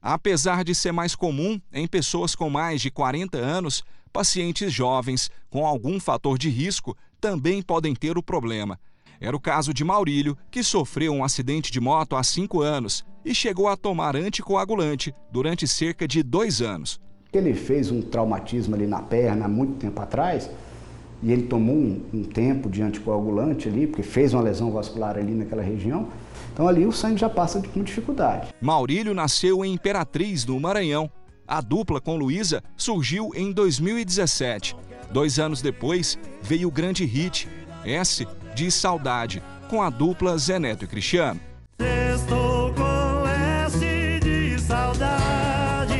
Apesar 0.00 0.62
de 0.62 0.76
ser 0.76 0.92
mais 0.92 1.16
comum 1.16 1.60
em 1.72 1.88
pessoas 1.88 2.36
com 2.36 2.48
mais 2.48 2.80
de 2.80 2.88
40 2.88 3.36
anos, 3.36 3.82
pacientes 4.12 4.72
jovens 4.72 5.28
com 5.50 5.66
algum 5.66 5.98
fator 5.98 6.38
de 6.38 6.48
risco 6.48 6.96
também 7.20 7.60
podem 7.60 7.96
ter 7.96 8.16
o 8.16 8.22
problema. 8.22 8.78
Era 9.20 9.36
o 9.36 9.40
caso 9.40 9.74
de 9.74 9.84
Maurílio, 9.84 10.36
que 10.50 10.62
sofreu 10.62 11.12
um 11.12 11.24
acidente 11.24 11.72
de 11.72 11.80
moto 11.80 12.14
há 12.14 12.22
cinco 12.22 12.62
anos 12.62 13.04
e 13.24 13.34
chegou 13.34 13.68
a 13.68 13.76
tomar 13.76 14.14
anticoagulante 14.14 15.12
durante 15.30 15.66
cerca 15.66 16.06
de 16.06 16.22
dois 16.22 16.62
anos. 16.62 17.00
Ele 17.32 17.52
fez 17.52 17.90
um 17.90 18.00
traumatismo 18.00 18.74
ali 18.74 18.86
na 18.86 19.02
perna 19.02 19.46
há 19.46 19.48
muito 19.48 19.74
tempo 19.74 20.00
atrás 20.00 20.48
e 21.22 21.32
ele 21.32 21.42
tomou 21.42 21.74
um, 21.74 22.00
um 22.14 22.22
tempo 22.22 22.70
de 22.70 22.80
anticoagulante 22.80 23.68
ali, 23.68 23.86
porque 23.86 24.02
fez 24.02 24.32
uma 24.32 24.42
lesão 24.42 24.70
vascular 24.70 25.16
ali 25.16 25.34
naquela 25.34 25.62
região. 25.62 26.08
Então 26.52 26.68
ali 26.68 26.86
o 26.86 26.92
sangue 26.92 27.20
já 27.20 27.28
passa 27.28 27.60
com 27.60 27.82
dificuldade. 27.82 28.54
Maurílio 28.60 29.12
nasceu 29.12 29.64
em 29.64 29.74
Imperatriz, 29.74 30.46
no 30.46 30.58
Maranhão. 30.60 31.10
A 31.46 31.60
dupla 31.60 32.00
com 32.00 32.16
Luísa 32.16 32.62
surgiu 32.76 33.30
em 33.34 33.52
2017. 33.52 34.76
Dois 35.10 35.38
anos 35.38 35.60
depois, 35.60 36.18
veio 36.42 36.68
o 36.68 36.70
grande 36.70 37.04
hit, 37.04 37.48
S 37.84 38.26
de 38.58 38.72
Saudade, 38.72 39.40
com 39.70 39.80
a 39.80 39.88
dupla 39.88 40.36
Zé 40.36 40.58
Neto 40.58 40.84
e 40.84 40.88
Cristiano. 40.88 41.40
Estou 41.78 42.74
com 42.74 43.28
S 43.64 43.78
de 44.20 44.58
saudade, 44.58 45.94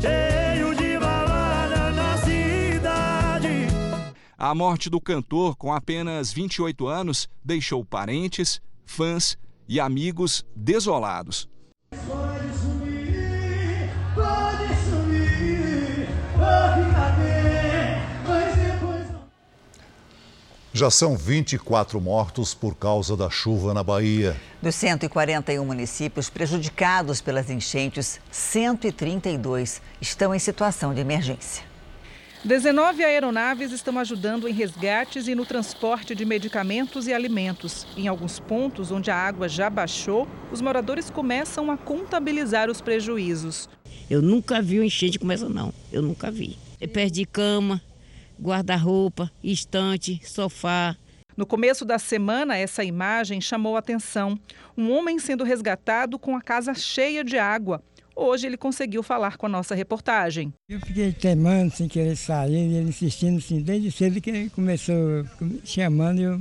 cheio 0.00 0.74
de 0.74 0.98
balada 0.98 1.92
na 1.92 2.16
cidade. 2.16 3.68
A 4.38 4.54
morte 4.54 4.88
do 4.88 4.98
cantor, 4.98 5.54
com 5.54 5.70
apenas 5.70 6.32
28 6.32 6.86
anos, 6.86 7.28
deixou 7.44 7.84
parentes, 7.84 8.58
fãs 8.86 9.36
e 9.68 9.78
amigos 9.78 10.46
desolados. 10.56 11.46
Já 20.76 20.90
são 20.90 21.16
24 21.16 21.98
mortos 21.98 22.52
por 22.52 22.74
causa 22.74 23.16
da 23.16 23.30
chuva 23.30 23.72
na 23.72 23.82
Bahia. 23.82 24.36
Dos 24.60 24.74
141 24.74 25.64
municípios 25.64 26.28
prejudicados 26.28 27.22
pelas 27.22 27.48
enchentes, 27.48 28.20
132 28.30 29.80
estão 30.02 30.34
em 30.34 30.38
situação 30.38 30.92
de 30.92 31.00
emergência. 31.00 31.64
19 32.44 33.02
aeronaves 33.02 33.72
estão 33.72 33.98
ajudando 33.98 34.46
em 34.46 34.52
resgates 34.52 35.26
e 35.28 35.34
no 35.34 35.46
transporte 35.46 36.14
de 36.14 36.26
medicamentos 36.26 37.06
e 37.06 37.14
alimentos. 37.14 37.86
Em 37.96 38.06
alguns 38.06 38.38
pontos 38.38 38.90
onde 38.90 39.10
a 39.10 39.16
água 39.16 39.48
já 39.48 39.70
baixou, 39.70 40.28
os 40.52 40.60
moradores 40.60 41.08
começam 41.08 41.70
a 41.70 41.78
contabilizar 41.78 42.68
os 42.68 42.82
prejuízos. 42.82 43.66
Eu 44.10 44.20
nunca 44.20 44.60
vi 44.60 44.78
uma 44.78 44.84
enchente 44.84 45.18
como 45.18 45.32
essa, 45.32 45.48
não. 45.48 45.72
Eu 45.90 46.02
nunca 46.02 46.30
vi. 46.30 46.58
Eu 46.78 46.88
perdi 46.88 47.24
cama, 47.24 47.80
guarda-roupa, 48.40 49.30
estante, 49.42 50.20
sofá. 50.24 50.96
No 51.36 51.44
começo 51.44 51.84
da 51.84 51.98
semana, 51.98 52.56
essa 52.56 52.82
imagem 52.82 53.40
chamou 53.40 53.76
a 53.76 53.80
atenção. 53.80 54.38
Um 54.76 54.90
homem 54.90 55.18
sendo 55.18 55.44
resgatado 55.44 56.18
com 56.18 56.34
a 56.34 56.40
casa 56.40 56.72
cheia 56.74 57.22
de 57.22 57.38
água. 57.38 57.82
Hoje 58.14 58.46
ele 58.46 58.56
conseguiu 58.56 59.02
falar 59.02 59.36
com 59.36 59.44
a 59.44 59.48
nossa 59.48 59.74
reportagem. 59.74 60.50
Eu 60.70 60.80
fiquei 60.80 61.12
temando 61.12 61.70
sem 61.70 61.86
querer 61.86 62.16
sair, 62.16 62.66
e 62.66 62.76
ele 62.76 62.88
insistindo 62.88 63.36
assim, 63.36 63.60
desde 63.60 63.92
cedo 63.92 64.20
que 64.22 64.30
ele 64.30 64.48
começou 64.48 65.26
chamando, 65.62 66.20
eu 66.22 66.40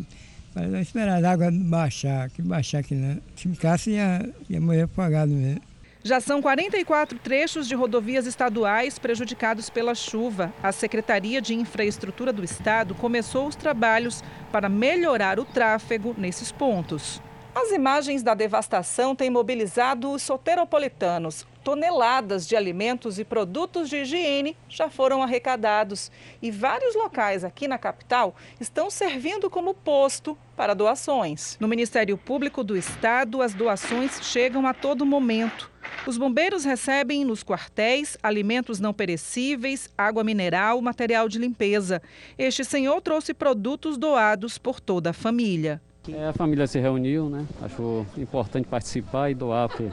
falei, 0.54 0.70
não 0.70 0.80
esperar 0.80 1.22
a 1.22 1.32
água 1.32 1.52
baixar, 1.52 2.30
que 2.30 2.42
baixar 2.42 2.80
aqui 2.80 2.96
não. 2.96 3.20
Se 3.36 3.50
ficasse 3.50 3.92
ia, 3.92 4.34
ia 4.50 4.62
morrer 4.62 4.84
afogado 4.84 5.32
mesmo. 5.34 5.62
Já 6.08 6.22
são 6.22 6.40
44 6.40 7.18
trechos 7.18 7.68
de 7.68 7.74
rodovias 7.74 8.28
estaduais 8.28 9.00
prejudicados 9.00 9.72
pela 9.72 9.96
chuva. 9.96 10.54
A 10.62 10.72
Secretaria 10.72 11.42
de 11.42 11.56
Infraestrutura 11.56 12.32
do 12.32 12.44
Estado 12.44 12.94
começou 12.94 13.48
os 13.48 13.56
trabalhos 13.56 14.24
para 14.52 14.70
melhorar 14.70 15.40
o 15.40 15.46
tráfego 15.46 16.14
nesses 16.16 16.52
pontos. 16.52 17.20
As 17.56 17.72
imagens 17.72 18.22
da 18.22 18.36
devastação 18.36 19.16
têm 19.16 19.32
mobilizado 19.32 20.12
os 20.12 20.22
soteropolitanos. 20.22 21.48
Toneladas 21.64 22.48
de 22.48 22.56
alimentos 22.56 23.18
e 23.18 23.26
produtos 23.26 23.90
de 23.90 23.96
higiene 23.96 24.56
já 24.70 24.92
foram 24.92 25.24
arrecadados. 25.24 26.12
E 26.40 26.52
vários 26.52 26.94
locais 26.94 27.44
aqui 27.44 27.68
na 27.68 27.80
capital 27.80 28.36
estão 28.60 28.92
servindo 28.92 29.50
como 29.50 29.74
posto 29.74 30.38
para 30.56 30.76
doações. 30.76 31.58
No 31.60 31.68
Ministério 31.68 32.16
Público 32.16 32.64
do 32.64 32.78
Estado, 32.78 33.42
as 33.42 33.56
doações 33.56 34.20
chegam 34.22 34.68
a 34.68 34.74
todo 34.74 35.04
momento. 35.04 35.74
Os 36.08 36.18
bombeiros 36.18 36.64
recebem 36.64 37.26
nos 37.26 37.44
quartéis 37.44 38.16
alimentos 38.22 38.80
não 38.80 38.94
perecíveis, 38.94 39.90
água 39.98 40.24
mineral, 40.24 40.80
material 40.82 41.28
de 41.28 41.40
limpeza. 41.40 42.02
Este 42.38 42.64
senhor 42.64 43.02
trouxe 43.02 43.34
produtos 43.34 43.98
doados 43.98 44.58
por 44.58 44.80
toda 44.80 45.10
a 45.10 45.14
família. 45.14 45.82
É, 46.08 46.28
a 46.28 46.34
família 46.34 46.68
se 46.68 46.80
reuniu, 46.80 47.30
né? 47.30 47.46
Achou 47.62 48.06
importante 48.18 48.68
participar 48.68 49.32
e 49.32 49.34
doar, 49.34 49.68
porque 49.68 49.90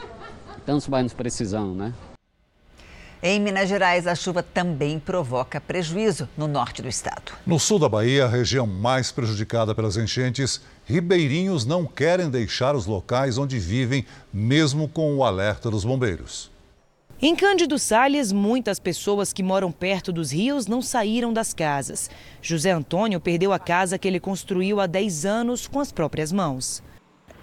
tantos 0.66 0.86
bairros 0.86 1.14
precisam, 1.14 1.74
né? 1.74 1.94
Em 3.24 3.40
Minas 3.40 3.68
Gerais, 3.68 4.06
a 4.08 4.16
chuva 4.16 4.42
também 4.42 4.98
provoca 4.98 5.60
prejuízo 5.60 6.28
no 6.36 6.48
norte 6.48 6.82
do 6.82 6.88
estado. 6.88 7.32
No 7.46 7.58
sul 7.58 7.78
da 7.78 7.88
Bahia, 7.88 8.24
a 8.24 8.28
região 8.28 8.66
mais 8.66 9.12
prejudicada 9.12 9.74
pelas 9.76 9.96
enchentes, 9.96 10.60
ribeirinhos 10.84 11.64
não 11.64 11.86
querem 11.86 12.28
deixar 12.28 12.74
os 12.74 12.86
locais 12.86 13.38
onde 13.38 13.58
vivem, 13.58 14.04
mesmo 14.32 14.88
com 14.88 15.16
o 15.16 15.24
alerta 15.24 15.70
dos 15.70 15.84
bombeiros. 15.84 16.50
Em 17.24 17.36
Cândido 17.36 17.78
Salles, 17.78 18.32
muitas 18.32 18.80
pessoas 18.80 19.32
que 19.32 19.44
moram 19.44 19.70
perto 19.70 20.12
dos 20.12 20.32
rios 20.32 20.66
não 20.66 20.82
saíram 20.82 21.32
das 21.32 21.54
casas. 21.54 22.10
José 22.40 22.72
Antônio 22.72 23.20
perdeu 23.20 23.52
a 23.52 23.60
casa 23.60 23.96
que 23.96 24.08
ele 24.08 24.18
construiu 24.18 24.80
há 24.80 24.88
10 24.88 25.24
anos 25.24 25.68
com 25.68 25.78
as 25.78 25.92
próprias 25.92 26.32
mãos. 26.32 26.82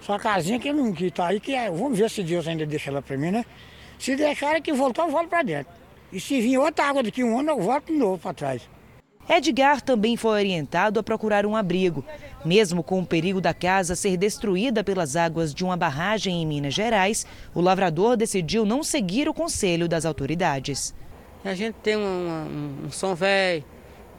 Sua 0.02 0.18
casinha 0.18 0.58
que 0.58 0.70
não 0.70 0.92
que 0.92 1.10
tá 1.10 1.28
aí, 1.28 1.40
que 1.40 1.54
é, 1.54 1.70
vamos 1.70 1.98
ver 1.98 2.10
se 2.10 2.22
Deus 2.22 2.46
ainda 2.46 2.66
deixa 2.66 2.90
ela 2.90 3.00
para 3.00 3.16
mim, 3.16 3.30
né? 3.30 3.44
Se 3.98 4.16
deixar 4.16 4.60
que 4.60 4.72
voltar, 4.72 5.04
eu 5.04 5.10
volto 5.10 5.28
para 5.28 5.42
dentro. 5.42 5.72
E 6.12 6.20
se 6.20 6.40
vir 6.40 6.58
outra 6.58 6.86
água 6.86 7.02
daqui 7.02 7.24
um 7.24 7.38
ano, 7.38 7.50
eu 7.50 7.60
volto 7.60 7.86
de 7.86 7.98
novo 7.98 8.18
para 8.18 8.34
trás. 8.34 8.62
Edgar 9.30 9.80
também 9.80 10.16
foi 10.16 10.32
orientado 10.32 10.98
a 10.98 11.04
procurar 11.04 11.46
um 11.46 11.54
abrigo. 11.54 12.04
Mesmo 12.44 12.82
com 12.82 12.98
o 12.98 13.06
perigo 13.06 13.40
da 13.40 13.54
casa 13.54 13.94
ser 13.94 14.16
destruída 14.16 14.82
pelas 14.82 15.14
águas 15.14 15.54
de 15.54 15.62
uma 15.62 15.76
barragem 15.76 16.42
em 16.42 16.46
Minas 16.46 16.74
Gerais, 16.74 17.24
o 17.54 17.60
lavrador 17.60 18.16
decidiu 18.16 18.66
não 18.66 18.82
seguir 18.82 19.28
o 19.28 19.34
conselho 19.34 19.86
das 19.86 20.04
autoridades. 20.04 20.92
A 21.44 21.54
gente 21.54 21.74
tem 21.74 21.94
uma, 21.94 22.42
um, 22.42 22.86
um 22.86 22.90
som 22.90 23.14
velho, 23.14 23.64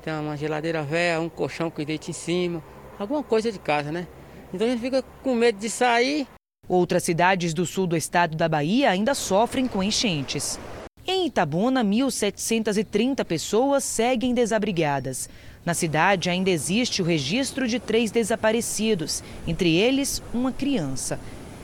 tem 0.02 0.14
uma 0.14 0.38
geladeira 0.38 0.82
velha, 0.82 1.20
um 1.20 1.28
colchão 1.28 1.70
que 1.70 1.84
deita 1.84 2.10
em 2.10 2.14
cima, 2.14 2.64
alguma 2.98 3.22
coisa 3.22 3.52
de 3.52 3.60
casa, 3.60 3.92
né? 3.92 4.08
Então 4.54 4.66
a 4.66 4.70
gente 4.70 4.80
fica 4.80 5.04
com 5.22 5.36
medo 5.36 5.60
de 5.60 5.70
sair. 5.70 6.26
Outras 6.70 7.04
cidades 7.04 7.54
do 7.54 7.66
sul 7.66 7.86
do 7.86 7.98
estado 7.98 8.38
da 8.38 8.48
Bahia 8.48 8.90
ainda 8.90 9.14
sofrem 9.14 9.68
com 9.68 9.84
enchentes. 9.84 10.58
Em 11.06 11.26
Itabuna, 11.26 11.84
1.730 11.84 13.26
pessoas 13.26 13.84
seguem 13.84 14.34
desabrigadas. 14.34 15.28
Na 15.66 15.74
cidade 15.74 16.30
ainda 16.30 16.50
existe 16.50 17.02
o 17.02 17.06
registro 17.06 17.68
de 17.68 17.80
três 17.80 18.12
desaparecidos, 18.12 19.24
entre 19.48 19.76
eles 19.76 20.22
uma 20.34 20.52
criança. 20.52 21.20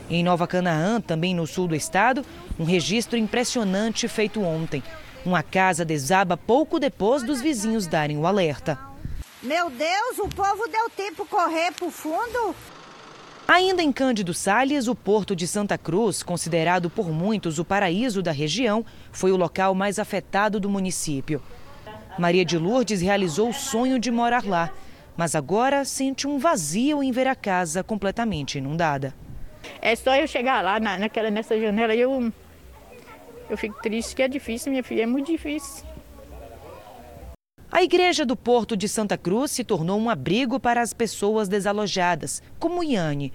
Em 0.09 0.23
Nova 0.23 0.47
Canaã, 0.47 0.99
também 0.99 1.35
no 1.35 1.45
sul 1.45 1.67
do 1.67 1.75
estado, 1.75 2.25
um 2.59 2.63
registro 2.63 3.17
impressionante 3.17 4.07
feito 4.07 4.41
ontem. 4.41 4.81
Uma 5.23 5.43
casa 5.43 5.85
desaba 5.85 6.35
pouco 6.35 6.79
depois 6.79 7.21
dos 7.21 7.41
vizinhos 7.41 7.85
darem 7.85 8.17
o 8.17 8.25
alerta. 8.25 8.79
Meu 9.43 9.69
Deus, 9.69 10.17
o 10.19 10.29
povo 10.29 10.67
deu 10.67 10.89
tempo 10.89 11.25
correr 11.25 11.71
para 11.73 11.87
o 11.87 11.91
fundo? 11.91 12.55
Ainda 13.47 13.81
em 13.81 13.93
Cândido 13.93 14.33
Salles, 14.33 14.89
o 14.89 14.93
porto 14.93 15.33
de 15.33 15.47
Santa 15.47 15.77
Cruz, 15.77 16.21
considerado 16.21 16.89
por 16.89 17.09
muitos 17.09 17.59
o 17.59 17.63
paraíso 17.63 18.21
da 18.21 18.33
região, 18.33 18.85
foi 19.09 19.31
o 19.31 19.37
local 19.37 19.73
mais 19.73 19.97
afetado 19.97 20.59
do 20.59 20.69
município. 20.69 21.41
Maria 22.19 22.43
de 22.43 22.57
Lourdes 22.57 22.99
realizou 22.99 23.47
o 23.47 23.53
sonho 23.53 23.99
de 23.99 24.11
morar 24.11 24.43
lá, 24.43 24.69
mas 25.15 25.33
agora 25.33 25.85
sente 25.85 26.27
um 26.27 26.37
vazio 26.37 27.01
em 27.01 27.09
ver 27.09 27.25
a 27.25 27.35
casa 27.35 27.81
completamente 27.81 28.57
inundada. 28.57 29.15
É 29.81 29.95
só 29.95 30.13
eu 30.17 30.27
chegar 30.27 30.61
lá 30.61 30.77
na, 30.77 30.97
naquela, 30.97 31.31
nessa 31.31 31.57
janela 31.57 31.95
e 31.95 32.01
eu, 32.01 32.33
eu 33.49 33.57
fico 33.57 33.81
triste, 33.81 34.13
que 34.13 34.23
é 34.23 34.27
difícil, 34.27 34.71
minha 34.71 34.83
filha, 34.83 35.03
é 35.03 35.07
muito 35.07 35.31
difícil. 35.31 35.86
A 37.69 37.83
igreja 37.83 38.25
do 38.25 38.37
Porto 38.37 38.77
de 38.77 38.87
Santa 38.87 39.17
Cruz 39.17 39.51
se 39.51 39.61
tornou 39.61 39.99
um 39.99 40.09
abrigo 40.09 40.57
para 40.57 40.81
as 40.81 40.93
pessoas 40.93 41.49
desalojadas, 41.49 42.41
como 42.57 42.81
Yane. 42.81 43.33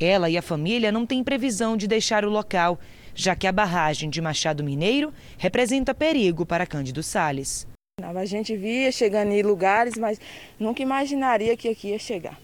Ela 0.00 0.30
e 0.30 0.38
a 0.38 0.42
família 0.42 0.90
não 0.90 1.04
têm 1.04 1.22
previsão 1.22 1.76
de 1.76 1.86
deixar 1.86 2.24
o 2.24 2.30
local, 2.30 2.80
já 3.14 3.36
que 3.36 3.46
a 3.46 3.52
barragem 3.52 4.08
de 4.08 4.20
Machado 4.20 4.64
Mineiro 4.64 5.12
representa 5.36 5.94
perigo 5.94 6.46
para 6.46 6.66
Cândido 6.66 7.02
Sales. 7.02 7.66
A 8.02 8.24
gente 8.24 8.56
via 8.56 8.90
chegando 8.90 9.32
em 9.32 9.42
lugares, 9.42 9.96
mas 9.98 10.18
nunca 10.58 10.82
imaginaria 10.82 11.56
que 11.56 11.68
aqui 11.68 11.88
ia 11.88 11.98
chegar. 11.98 12.40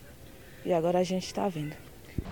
E 0.67 0.73
agora 0.73 0.99
a 0.99 1.05
gente 1.05 1.27
está 1.27 1.49
vendo. 1.49 1.82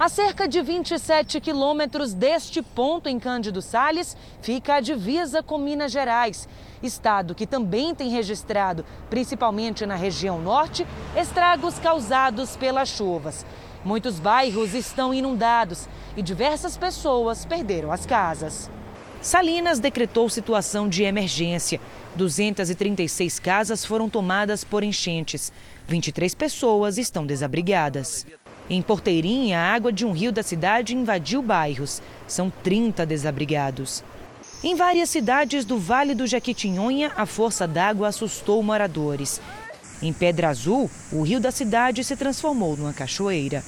A 0.01 0.09
cerca 0.09 0.49
de 0.49 0.63
27 0.63 1.43
quilômetros 1.43 2.15
deste 2.15 2.63
ponto 2.63 3.07
em 3.07 3.19
Cândido 3.19 3.61
Sales 3.61 4.17
fica 4.41 4.77
a 4.77 4.81
divisa 4.81 5.43
com 5.43 5.59
Minas 5.59 5.93
Gerais, 5.93 6.49
estado 6.83 7.35
que 7.35 7.47
também 7.47 7.95
tem 7.95 8.09
registrado, 8.09 8.83
principalmente 9.11 9.85
na 9.85 9.97
região 9.97 10.41
norte, 10.41 10.87
estragos 11.15 11.79
causados 11.79 12.57
pelas 12.57 12.89
chuvas. 12.89 13.45
Muitos 13.85 14.19
bairros 14.19 14.73
estão 14.73 15.13
inundados 15.13 15.87
e 16.17 16.23
diversas 16.23 16.79
pessoas 16.79 17.45
perderam 17.45 17.93
as 17.93 18.07
casas. 18.07 18.71
Salinas 19.21 19.79
decretou 19.79 20.31
situação 20.31 20.89
de 20.89 21.03
emergência. 21.03 21.79
236 22.17 23.39
casas 23.39 23.85
foram 23.85 24.09
tomadas 24.09 24.65
por 24.65 24.83
enchentes. 24.83 25.53
23 25.87 26.35
pessoas 26.35 26.97
estão 26.97 27.27
desabrigadas. 27.27 28.25
Em 28.73 28.81
Porteirinha, 28.81 29.59
a 29.59 29.75
água 29.75 29.93
de 29.93 30.07
um 30.07 30.13
rio 30.13 30.31
da 30.31 30.45
cidade 30.45 30.95
invadiu 30.95 31.43
bairros. 31.43 32.01
São 32.29 32.49
30 32.63 33.05
desabrigados. 33.05 34.05
Em 34.63 34.77
várias 34.77 35.11
cidades 35.11 35.65
do 35.65 35.77
Vale 35.77 36.15
do 36.15 36.25
Jequitinhonha, 36.25 37.11
a 37.17 37.27
força 37.27 37.67
d'água 37.67 38.07
assustou 38.07 38.63
moradores. 38.63 39.41
Em 40.01 40.13
Pedra 40.13 40.51
Azul, 40.51 40.89
o 41.11 41.23
rio 41.23 41.41
da 41.41 41.51
cidade 41.51 42.05
se 42.05 42.17
transformou 42.17 42.77
numa 42.77 42.93
cachoeira. 42.93 43.65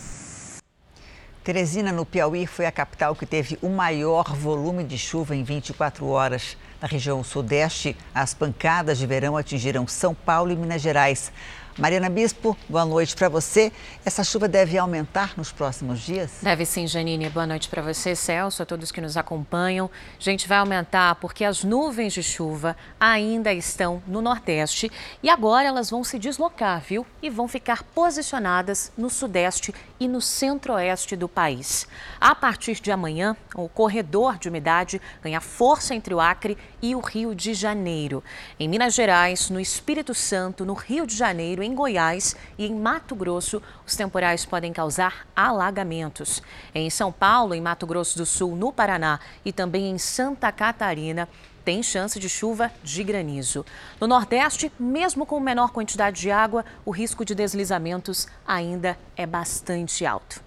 Teresina, 1.42 1.90
no 1.90 2.06
Piauí, 2.06 2.46
foi 2.46 2.66
a 2.66 2.70
capital 2.70 3.16
que 3.16 3.26
teve 3.26 3.58
o 3.60 3.68
maior 3.68 4.32
volume 4.36 4.84
de 4.84 4.96
chuva 4.96 5.34
em 5.34 5.42
24 5.42 6.06
horas. 6.06 6.56
Na 6.80 6.86
região 6.86 7.24
sudeste, 7.24 7.96
as 8.14 8.32
pancadas 8.32 8.98
de 8.98 9.06
verão 9.08 9.36
atingiram 9.36 9.84
São 9.88 10.14
Paulo 10.14 10.52
e 10.52 10.56
Minas 10.56 10.80
Gerais. 10.80 11.32
Mariana 11.78 12.10
Bispo, 12.10 12.54
boa 12.68 12.84
noite 12.84 13.16
para 13.16 13.30
você. 13.30 13.72
Essa 14.04 14.22
chuva 14.22 14.46
deve 14.46 14.76
aumentar 14.76 15.32
nos 15.38 15.50
próximos 15.50 16.00
dias? 16.00 16.32
Deve 16.42 16.66
sim, 16.66 16.86
Janine. 16.86 17.30
Boa 17.30 17.46
noite 17.46 17.66
para 17.70 17.80
você, 17.80 18.14
Celso, 18.14 18.62
a 18.62 18.66
todos 18.66 18.92
que 18.92 19.00
nos 19.00 19.16
acompanham. 19.16 19.90
Gente, 20.18 20.46
vai 20.46 20.58
aumentar 20.58 21.14
porque 21.14 21.46
as 21.46 21.64
nuvens 21.64 22.12
de 22.12 22.22
chuva 22.22 22.76
ainda 23.00 23.54
estão 23.54 24.02
no 24.06 24.20
Nordeste 24.20 24.92
e 25.22 25.30
agora 25.30 25.66
elas 25.66 25.88
vão 25.88 26.04
se 26.04 26.18
deslocar, 26.18 26.82
viu? 26.82 27.06
E 27.22 27.30
vão 27.30 27.48
ficar 27.48 27.82
posicionadas 27.82 28.92
no 28.96 29.08
Sudeste 29.08 29.74
e 29.98 30.06
no 30.06 30.20
Centro-Oeste 30.20 31.16
do 31.16 31.28
país. 31.28 31.88
A 32.20 32.34
partir 32.34 32.80
de 32.80 32.92
amanhã, 32.92 33.34
o 33.54 33.66
corredor 33.66 34.36
de 34.36 34.48
umidade 34.48 35.00
ganha 35.22 35.40
força 35.40 35.94
entre 35.94 36.12
o 36.12 36.20
Acre 36.20 36.58
e 36.82 36.94
o 36.94 37.00
Rio 37.00 37.34
de 37.34 37.54
Janeiro. 37.54 38.22
Em 38.60 38.68
Minas 38.68 38.92
Gerais, 38.92 39.48
no 39.48 39.58
Espírito 39.58 40.12
Santo, 40.12 40.66
no 40.66 40.74
Rio 40.74 41.06
de 41.06 41.16
Janeiro, 41.16 41.61
em 41.62 41.74
Goiás 41.74 42.36
e 42.58 42.66
em 42.66 42.74
Mato 42.74 43.14
Grosso, 43.14 43.62
os 43.86 43.96
temporais 43.96 44.44
podem 44.44 44.72
causar 44.72 45.26
alagamentos. 45.34 46.42
Em 46.74 46.88
São 46.90 47.12
Paulo, 47.12 47.54
em 47.54 47.60
Mato 47.60 47.86
Grosso 47.86 48.18
do 48.18 48.26
Sul, 48.26 48.56
no 48.56 48.72
Paraná 48.72 49.20
e 49.44 49.52
também 49.52 49.90
em 49.90 49.98
Santa 49.98 50.50
Catarina, 50.50 51.28
tem 51.64 51.82
chance 51.82 52.18
de 52.18 52.28
chuva 52.28 52.70
de 52.82 53.04
granizo. 53.04 53.64
No 54.00 54.06
Nordeste, 54.06 54.72
mesmo 54.78 55.24
com 55.24 55.38
menor 55.38 55.70
quantidade 55.70 56.20
de 56.20 56.30
água, 56.30 56.64
o 56.84 56.90
risco 56.90 57.24
de 57.24 57.34
deslizamentos 57.34 58.26
ainda 58.46 58.98
é 59.16 59.26
bastante 59.26 60.04
alto. 60.04 60.42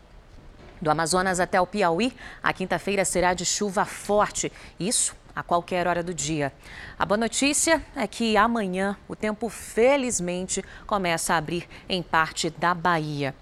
Do 0.82 0.91
Amazonas 0.91 1.39
até 1.39 1.60
o 1.60 1.65
Piauí, 1.65 2.13
a 2.43 2.51
quinta-feira 2.51 3.06
será 3.06 3.33
de 3.33 3.46
chuva 3.46 3.85
forte. 3.85 4.52
Isso 4.79 5.15
a 5.36 5.44
qualquer 5.44 5.88
hora 5.88 6.02
do 6.02 6.13
dia. 6.13 6.54
A 6.98 7.06
boa 7.06 7.17
notícia 7.17 7.83
é 7.96 8.08
que 8.08 8.38
amanhã 8.38 8.98
o 9.08 9.15
tempo 9.15 9.50
felizmente 9.50 10.63
começa 10.88 11.33
a 11.33 11.38
abrir 11.38 11.67
em 11.90 12.02
parte 12.02 12.50
da 12.50 12.73
Bahia. 12.73 13.36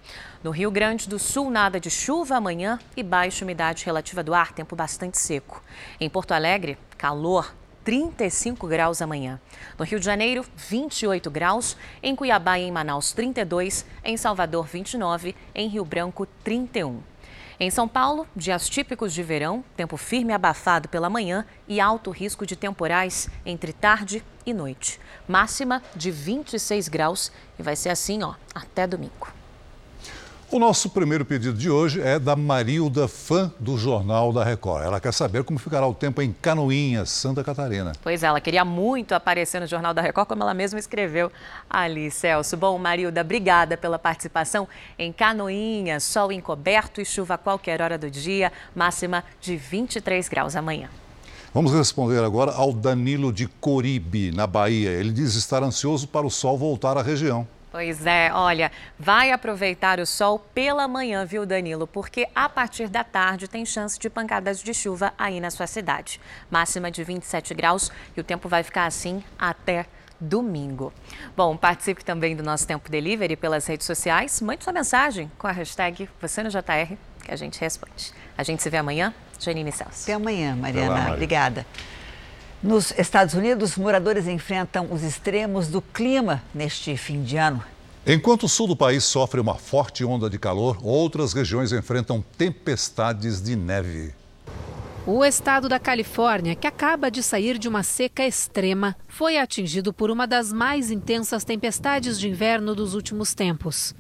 No 0.44 0.52
Rio 0.52 0.72
Grande 0.72 1.08
do 1.08 1.20
Sul, 1.20 1.50
nada 1.50 1.80
de 1.80 1.90
chuva 1.90 2.36
amanhã 2.36 2.80
e 2.98 3.04
baixa 3.04 3.46
umidade 3.46 3.86
relativa 3.86 4.24
do 4.24 4.34
ar, 4.34 4.52
tempo 4.52 4.76
bastante 4.76 5.18
seco. 5.18 5.64
Em 6.00 6.10
Porto 6.10 6.32
Alegre, 6.32 6.78
calor 6.98 7.54
35 7.84 8.68
graus 8.68 9.02
amanhã. 9.02 9.40
No 9.78 9.86
Rio 9.86 10.00
de 10.00 10.06
Janeiro, 10.06 10.46
28 10.56 11.30
graus. 11.30 11.78
Em 12.02 12.16
Cuiabá 12.16 12.58
e 12.58 12.64
em 12.64 12.72
Manaus, 12.72 13.12
32. 13.12 13.86
Em 14.04 14.18
Salvador, 14.18 14.66
29. 14.66 15.36
Em 15.54 15.68
Rio 15.68 15.86
Branco, 15.86 16.26
31. 16.44 17.13
Em 17.60 17.70
São 17.70 17.88
Paulo, 17.88 18.28
dias 18.36 18.68
típicos 18.68 19.14
de 19.14 19.22
verão, 19.22 19.64
tempo 19.78 19.96
firme 19.96 20.34
abafado 20.34 20.90
pela 20.90 21.10
manhã 21.10 21.46
e 21.68 21.80
alto 21.80 22.10
risco 22.10 22.48
de 22.48 22.56
temporais 22.56 23.30
entre 23.46 23.72
tarde 23.72 24.24
e 24.46 24.54
noite. 24.54 25.00
Máxima 25.28 25.82
de 25.96 26.10
26 26.10 26.88
graus 26.88 27.32
e 27.60 27.64
vai 27.64 27.76
ser 27.76 27.90
assim, 27.90 28.24
ó, 28.24 28.34
até 28.56 28.88
domingo. 28.88 29.43
O 30.54 30.60
nosso 30.60 30.92
primeiro 30.92 31.26
pedido 31.26 31.58
de 31.58 31.68
hoje 31.68 32.00
é 32.00 32.20
da 32.20 32.36
Marilda, 32.36 33.08
fã 33.08 33.52
do 33.60 33.76
Jornal 33.76 34.32
da 34.32 34.44
Record. 34.44 34.84
Ela 34.84 35.00
quer 35.00 35.12
saber 35.12 35.44
como 35.44 35.58
ficará 35.58 35.88
o 35.88 35.96
tempo 35.96 36.22
em 36.22 36.32
Canoinhas, 36.32 37.10
Santa 37.10 37.44
Catarina. 37.44 37.94
Pois 38.04 38.22
é, 38.22 38.28
ela 38.28 38.40
queria 38.40 38.64
muito 38.64 39.16
aparecer 39.16 39.60
no 39.60 39.66
Jornal 39.66 39.96
da 39.96 40.02
Record, 40.04 40.28
como 40.28 40.44
ela 40.44 40.54
mesma 40.54 40.78
escreveu 40.78 41.32
ali, 41.68 42.12
Celso. 42.12 42.56
Bom, 42.56 42.78
Marilda, 42.78 43.22
obrigada 43.22 43.76
pela 43.76 43.98
participação 43.98 44.68
em 44.96 45.12
Canoinhas, 45.12 46.04
sol 46.04 46.32
encoberto 46.32 47.02
e 47.02 47.06
chuva 47.06 47.34
a 47.34 47.38
qualquer 47.40 47.82
hora 47.82 47.98
do 47.98 48.12
dia, 48.12 48.52
máxima 48.76 49.24
de 49.42 49.58
23 49.58 50.30
graus 50.30 50.56
amanhã. 50.56 50.88
Vamos 51.52 51.74
responder 51.74 52.24
agora 52.24 52.52
ao 52.52 52.72
Danilo 52.72 53.34
de 53.34 53.48
Coribe, 53.48 54.32
na 54.32 54.46
Bahia. 54.46 54.92
Ele 54.92 55.12
diz 55.12 55.34
estar 55.34 55.64
ansioso 55.64 56.08
para 56.08 56.28
o 56.28 56.30
sol 56.30 56.60
voltar 56.60 56.96
à 56.96 57.02
região. 57.02 57.48
Pois 57.74 58.06
é, 58.06 58.32
olha, 58.32 58.72
vai 59.00 59.32
aproveitar 59.32 60.00
o 60.00 60.06
sol 60.06 60.38
pela 60.38 60.88
manhã, 60.88 61.26
viu, 61.26 61.44
Danilo? 61.44 61.88
Porque 61.88 62.28
a 62.36 62.48
partir 62.48 62.88
da 62.88 63.04
tarde 63.04 63.48
tem 63.48 63.66
chance 63.66 63.98
de 63.98 64.12
pancadas 64.12 64.62
de 64.62 64.72
chuva 64.76 65.12
aí 65.18 65.40
na 65.40 65.50
sua 65.50 65.66
cidade. 65.66 66.22
Máxima 66.52 66.92
de 66.92 67.04
27 67.04 67.52
graus 67.56 67.92
e 68.16 68.22
o 68.22 68.24
tempo 68.24 68.48
vai 68.48 68.62
ficar 68.62 68.86
assim 68.86 69.24
até 69.40 69.88
domingo. 70.22 70.94
Bom, 71.36 71.58
participe 71.58 72.06
também 72.06 72.36
do 72.36 72.44
nosso 72.44 72.68
Tempo 72.68 72.92
Delivery 72.92 73.36
pelas 73.36 73.66
redes 73.66 73.88
sociais. 73.88 74.40
Mande 74.40 74.64
sua 74.64 74.72
mensagem 74.72 75.32
com 75.40 75.48
a 75.48 75.52
hashtag 75.52 76.08
você 76.22 76.44
no 76.44 76.52
JR 76.52 76.96
que 77.24 77.32
a 77.32 77.36
gente 77.36 77.60
responde. 77.60 78.14
A 78.38 78.44
gente 78.44 78.62
se 78.62 78.70
vê 78.70 78.78
amanhã. 78.78 79.12
Janine 79.40 79.72
Celso. 79.72 80.04
Até 80.04 80.14
amanhã, 80.14 80.56
Mariana. 80.56 81.14
Obrigada. 81.14 81.66
Nos 82.64 82.98
Estados 82.98 83.34
Unidos, 83.34 83.76
moradores 83.76 84.26
enfrentam 84.26 84.88
os 84.90 85.04
extremos 85.04 85.68
do 85.68 85.82
clima 85.82 86.42
neste 86.56 86.96
fim 86.96 87.22
de 87.22 87.36
ano. 87.36 87.62
Enquanto 88.08 88.44
o 88.44 88.50
sul 88.50 88.68
do 88.68 88.76
país 88.76 89.04
sofre 89.04 89.42
uma 89.42 89.56
forte 89.56 90.06
onda 90.06 90.30
de 90.30 90.40
calor, 90.40 90.78
outras 90.82 91.34
regiões 91.34 91.74
enfrentam 91.74 92.24
tempestades 92.38 93.42
de 93.42 93.58
neve. 93.58 94.14
O 95.06 95.26
estado 95.26 95.68
da 95.68 95.78
Califórnia, 95.78 96.56
que 96.56 96.66
acaba 96.66 97.12
de 97.12 97.22
sair 97.22 97.58
de 97.58 97.68
uma 97.68 97.84
seca 97.84 98.26
extrema, 98.26 98.96
foi 99.10 99.38
atingido 99.38 99.92
por 99.92 100.10
uma 100.10 100.26
das 100.26 100.54
mais 100.54 100.90
intensas 100.90 101.44
tempestades 101.44 102.18
de 102.18 102.30
inverno 102.30 102.74
dos 102.74 102.94
últimos 102.94 103.34
tempos. 103.34 103.94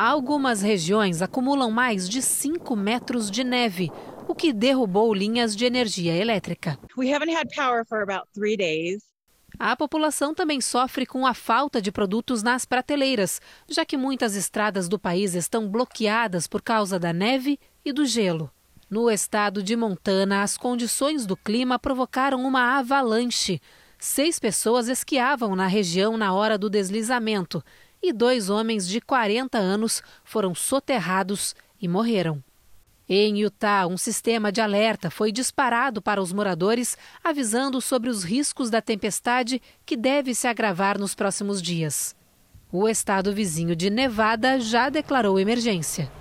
Algumas 0.00 0.62
regiões 0.62 1.22
acumulam 1.22 1.72
mais 1.72 2.08
de 2.08 2.22
5 2.22 2.76
metros 2.76 3.28
de 3.28 3.42
neve, 3.42 3.90
o 4.28 4.34
que 4.34 4.52
derrubou 4.52 5.12
linhas 5.12 5.56
de 5.56 5.64
energia 5.64 6.14
elétrica. 6.14 6.78
A 9.58 9.74
população 9.74 10.32
também 10.32 10.60
sofre 10.60 11.04
com 11.04 11.26
a 11.26 11.34
falta 11.34 11.82
de 11.82 11.90
produtos 11.90 12.44
nas 12.44 12.64
prateleiras, 12.64 13.40
já 13.68 13.84
que 13.84 13.96
muitas 13.96 14.36
estradas 14.36 14.88
do 14.88 15.00
país 15.00 15.34
estão 15.34 15.68
bloqueadas 15.68 16.46
por 16.46 16.62
causa 16.62 16.96
da 16.96 17.12
neve 17.12 17.58
e 17.84 17.92
do 17.92 18.06
gelo. 18.06 18.52
No 18.88 19.10
estado 19.10 19.64
de 19.64 19.74
Montana, 19.74 20.44
as 20.44 20.56
condições 20.56 21.26
do 21.26 21.36
clima 21.36 21.76
provocaram 21.76 22.44
uma 22.44 22.78
avalanche. 22.78 23.60
Seis 23.98 24.38
pessoas 24.38 24.86
esquiavam 24.86 25.56
na 25.56 25.66
região 25.66 26.16
na 26.16 26.32
hora 26.32 26.56
do 26.56 26.70
deslizamento 26.70 27.60
e 28.02 28.12
dois 28.12 28.50
homens 28.50 28.86
de 28.86 29.00
40 29.00 29.58
anos 29.58 30.02
foram 30.24 30.54
soterrados 30.54 31.54
e 31.80 31.88
morreram. 31.88 32.42
Em 33.08 33.38
Utah, 33.40 33.86
um 33.86 33.96
sistema 33.96 34.52
de 34.52 34.60
alerta 34.60 35.10
foi 35.10 35.32
disparado 35.32 36.02
para 36.02 36.20
os 36.20 36.30
moradores, 36.30 36.96
avisando 37.24 37.80
sobre 37.80 38.10
os 38.10 38.22
riscos 38.22 38.68
da 38.68 38.82
tempestade 38.82 39.62
que 39.86 39.96
deve 39.96 40.34
se 40.34 40.46
agravar 40.46 40.98
nos 40.98 41.14
próximos 41.14 41.62
dias. 41.62 42.14
O 42.70 42.86
estado 42.86 43.32
vizinho 43.32 43.74
de 43.74 43.88
Nevada 43.88 44.60
já 44.60 44.90
declarou 44.90 45.40
emergência. 45.40 46.12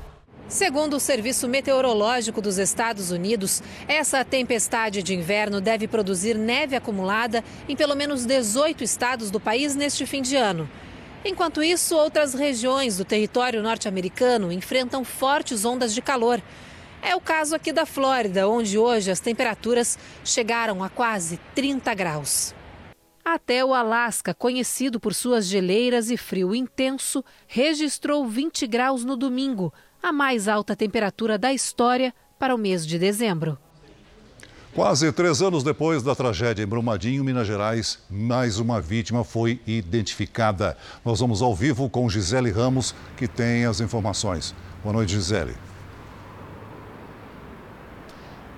Segundo 0.48 0.96
o 0.96 1.00
Serviço 1.00 1.46
Meteorológico 1.46 2.42
dos 2.42 2.58
Estados 2.58 3.12
Unidos, 3.12 3.62
essa 3.86 4.24
tempestade 4.24 5.04
de 5.04 5.14
inverno 5.14 5.60
deve 5.60 5.90
produzir 5.90 6.38
neve 6.38 6.74
acumulada 6.74 7.44
em 7.68 7.76
pelo 7.76 7.96
menos 7.98 8.26
18 8.26 8.82
estados 8.82 9.30
do 9.30 9.42
país 9.42 9.76
neste 9.76 10.06
fim 10.06 10.22
de 10.22 10.38
ano. 10.38 10.70
Enquanto 11.26 11.64
isso, 11.64 11.96
outras 11.96 12.34
regiões 12.34 12.98
do 12.98 13.06
território 13.06 13.62
norte-americano 13.62 14.52
enfrentam 14.52 15.04
fortes 15.04 15.66
ondas 15.66 15.94
de 15.94 16.02
calor. 16.02 16.42
É 17.02 17.16
o 17.16 17.22
caso 17.22 17.56
aqui 17.56 17.72
da 17.72 17.86
Flórida, 17.86 18.48
onde 18.48 18.78
hoje 18.78 19.12
as 19.12 19.20
temperaturas 19.20 19.98
chegaram 20.24 20.84
a 20.84 20.90
quase 20.90 21.40
30 21.54 21.94
graus. 21.94 22.56
Até 23.24 23.64
o 23.64 23.74
Alasca, 23.74 24.34
conhecido 24.34 25.00
por 25.00 25.14
suas 25.14 25.46
geleiras 25.46 26.10
e 26.10 26.16
frio 26.16 26.56
intenso, 26.56 27.24
registrou 27.46 28.26
20 28.26 28.66
graus 28.66 29.04
no 29.04 29.18
domingo, 29.18 29.74
a 30.02 30.14
mais 30.14 30.48
alta 30.48 30.78
temperatura 30.78 31.38
da 31.38 31.52
história 31.52 32.14
para 32.40 32.56
o 32.56 32.58
mês 32.58 32.88
de 32.88 32.98
dezembro. 32.98 33.60
Quase 34.78 35.12
três 35.12 35.42
anos 35.42 35.64
depois 35.64 36.04
da 36.04 36.14
tragédia 36.14 36.62
em 36.62 36.68
Brumadinho, 36.68 37.24
Minas 37.24 37.48
Gerais, 37.48 37.98
mais 38.08 38.60
uma 38.60 38.80
vítima 38.80 39.24
foi 39.24 39.60
identificada. 39.66 40.78
Nós 41.04 41.20
vamos 41.20 41.42
ao 41.42 41.56
vivo 41.56 41.90
com 41.90 42.08
Gisele 42.08 42.52
Ramos, 42.52 42.94
que 43.18 43.28
tem 43.28 43.66
as 43.66 43.82
informações. 43.82 44.54
Boa 44.84 44.94
noite, 44.94 45.14
Gisele. 45.14 45.56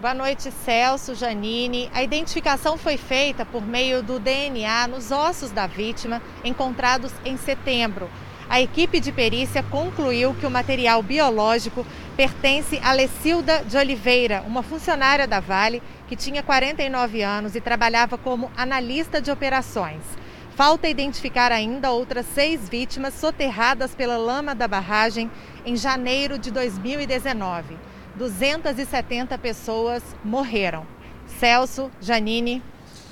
Boa 0.01 0.13
noite, 0.13 0.51
Celso, 0.51 1.15
Janine. 1.15 1.89
A 1.93 2.03
identificação 2.03 2.77
foi 2.77 2.97
feita 2.97 3.45
por 3.45 3.65
meio 3.65 4.03
do 4.03 4.19
DNA 4.19 4.89
nos 4.89 5.11
ossos 5.11 5.51
da 5.51 5.67
vítima, 5.67 6.21
encontrados 6.43 7.13
em 7.23 7.37
setembro. 7.37 8.09
A 8.49 8.59
equipe 8.59 8.99
de 8.99 9.11
perícia 9.11 9.61
concluiu 9.61 10.33
que 10.33 10.45
o 10.45 10.49
material 10.49 11.03
biológico 11.03 11.85
pertence 12.17 12.79
a 12.83 12.91
Lecilda 12.91 13.63
de 13.63 13.77
Oliveira, 13.77 14.43
uma 14.45 14.63
funcionária 14.63 15.27
da 15.27 15.39
Vale 15.39 15.83
que 16.09 16.15
tinha 16.15 16.41
49 16.41 17.21
anos 17.21 17.55
e 17.55 17.61
trabalhava 17.61 18.17
como 18.17 18.51
analista 18.57 19.21
de 19.21 19.29
operações. 19.29 20.01
Falta 20.55 20.89
identificar 20.89 21.51
ainda 21.51 21.91
outras 21.91 22.25
seis 22.25 22.67
vítimas 22.67 23.13
soterradas 23.13 23.93
pela 23.93 24.17
lama 24.17 24.55
da 24.55 24.67
barragem 24.67 25.29
em 25.63 25.77
janeiro 25.77 26.39
de 26.39 26.49
2019. 26.49 27.77
270 28.15 29.37
pessoas 29.37 30.01
morreram. 30.25 30.85
Celso, 31.39 31.91
Janine. 32.01 32.63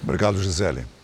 Obrigado, 0.03 0.41
Gisele. 0.41 0.96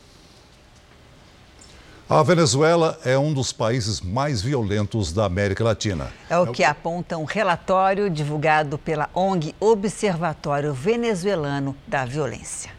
A 2.14 2.22
Venezuela 2.22 3.00
é 3.04 3.18
um 3.18 3.34
dos 3.34 3.52
países 3.52 4.00
mais 4.00 4.40
violentos 4.40 5.12
da 5.12 5.26
América 5.26 5.64
Latina. 5.64 6.14
É 6.30 6.38
o 6.38 6.52
que 6.52 6.64
aponta 6.64 7.18
um 7.18 7.24
relatório 7.24 8.08
divulgado 8.08 8.78
pela 8.78 9.10
ONG 9.16 9.56
Observatório 9.60 10.76
Venezuelano 10.76 11.76
da 11.88 12.06
Violência. 12.06 12.72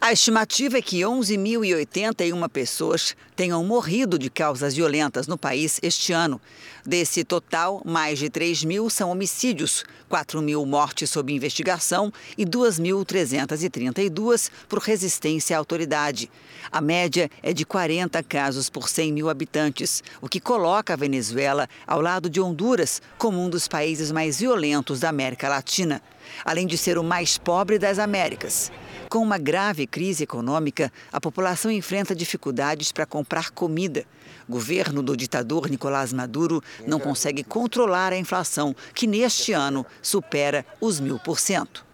A 0.00 0.12
estimativa 0.12 0.78
é 0.78 0.82
que 0.82 1.02
11.081 1.02 2.48
pessoas 2.48 3.14
tenham 3.36 3.62
morrido 3.62 4.18
de 4.18 4.30
causas 4.30 4.74
violentas 4.74 5.26
no 5.26 5.36
país 5.36 5.78
este 5.82 6.14
ano. 6.14 6.40
Desse 6.84 7.22
total, 7.24 7.80
mais 7.84 8.18
de 8.18 8.30
3 8.30 8.64
mil 8.64 8.88
são 8.88 9.10
homicídios, 9.10 9.84
4 10.08 10.40
mil 10.40 10.64
mortes 10.64 11.10
sob 11.10 11.30
investigação 11.32 12.10
e 12.36 12.46
2.332 12.46 14.50
por 14.68 14.78
resistência 14.78 15.54
à 15.54 15.58
autoridade. 15.58 16.30
A 16.72 16.80
média 16.80 17.30
é 17.42 17.52
de 17.52 17.66
40 17.66 18.22
casos 18.22 18.70
por 18.70 18.88
100 18.88 19.12
mil 19.12 19.28
habitantes, 19.28 20.02
o 20.22 20.28
que 20.28 20.40
coloca 20.40 20.94
a 20.94 20.96
Venezuela 20.96 21.68
ao 21.86 22.00
lado 22.00 22.30
de 22.30 22.40
Honduras 22.40 23.02
como 23.18 23.38
um 23.38 23.50
dos 23.50 23.68
países 23.68 24.10
mais 24.10 24.40
violentos 24.40 25.00
da 25.00 25.10
América 25.10 25.50
Latina, 25.50 26.00
além 26.42 26.66
de 26.66 26.78
ser 26.78 26.96
o 26.96 27.04
mais 27.04 27.36
pobre 27.36 27.78
das 27.78 27.98
Américas. 27.98 28.72
Com 29.10 29.18
uma 29.18 29.36
grave 29.36 29.86
crise 29.86 30.24
econômica, 30.24 30.90
a 31.12 31.20
população 31.20 31.70
enfrenta 31.70 32.14
dificuldades 32.14 32.90
para 32.90 33.04
comprar 33.04 33.50
comida. 33.50 34.06
O 34.48 34.52
governo 34.52 35.02
do 35.02 35.14
ditador 35.14 35.68
Nicolás 35.68 36.10
Maduro 36.10 36.62
não 36.86 36.98
consegue 36.98 37.44
controlar 37.44 38.14
a 38.14 38.18
inflação, 38.18 38.74
que 38.94 39.06
neste 39.06 39.52
ano 39.52 39.84
supera 40.00 40.64
os 40.80 40.98
mil 40.98 41.18
por 41.18 41.38
cento. 41.38 41.91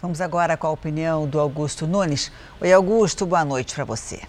Vamos 0.00 0.20
agora 0.20 0.56
com 0.56 0.68
a 0.68 0.70
opinião 0.70 1.26
do 1.26 1.40
Augusto 1.40 1.84
Nunes. 1.84 2.30
Oi, 2.60 2.72
Augusto, 2.72 3.26
boa 3.26 3.44
noite 3.44 3.74
para 3.74 3.84
você. 3.84 4.20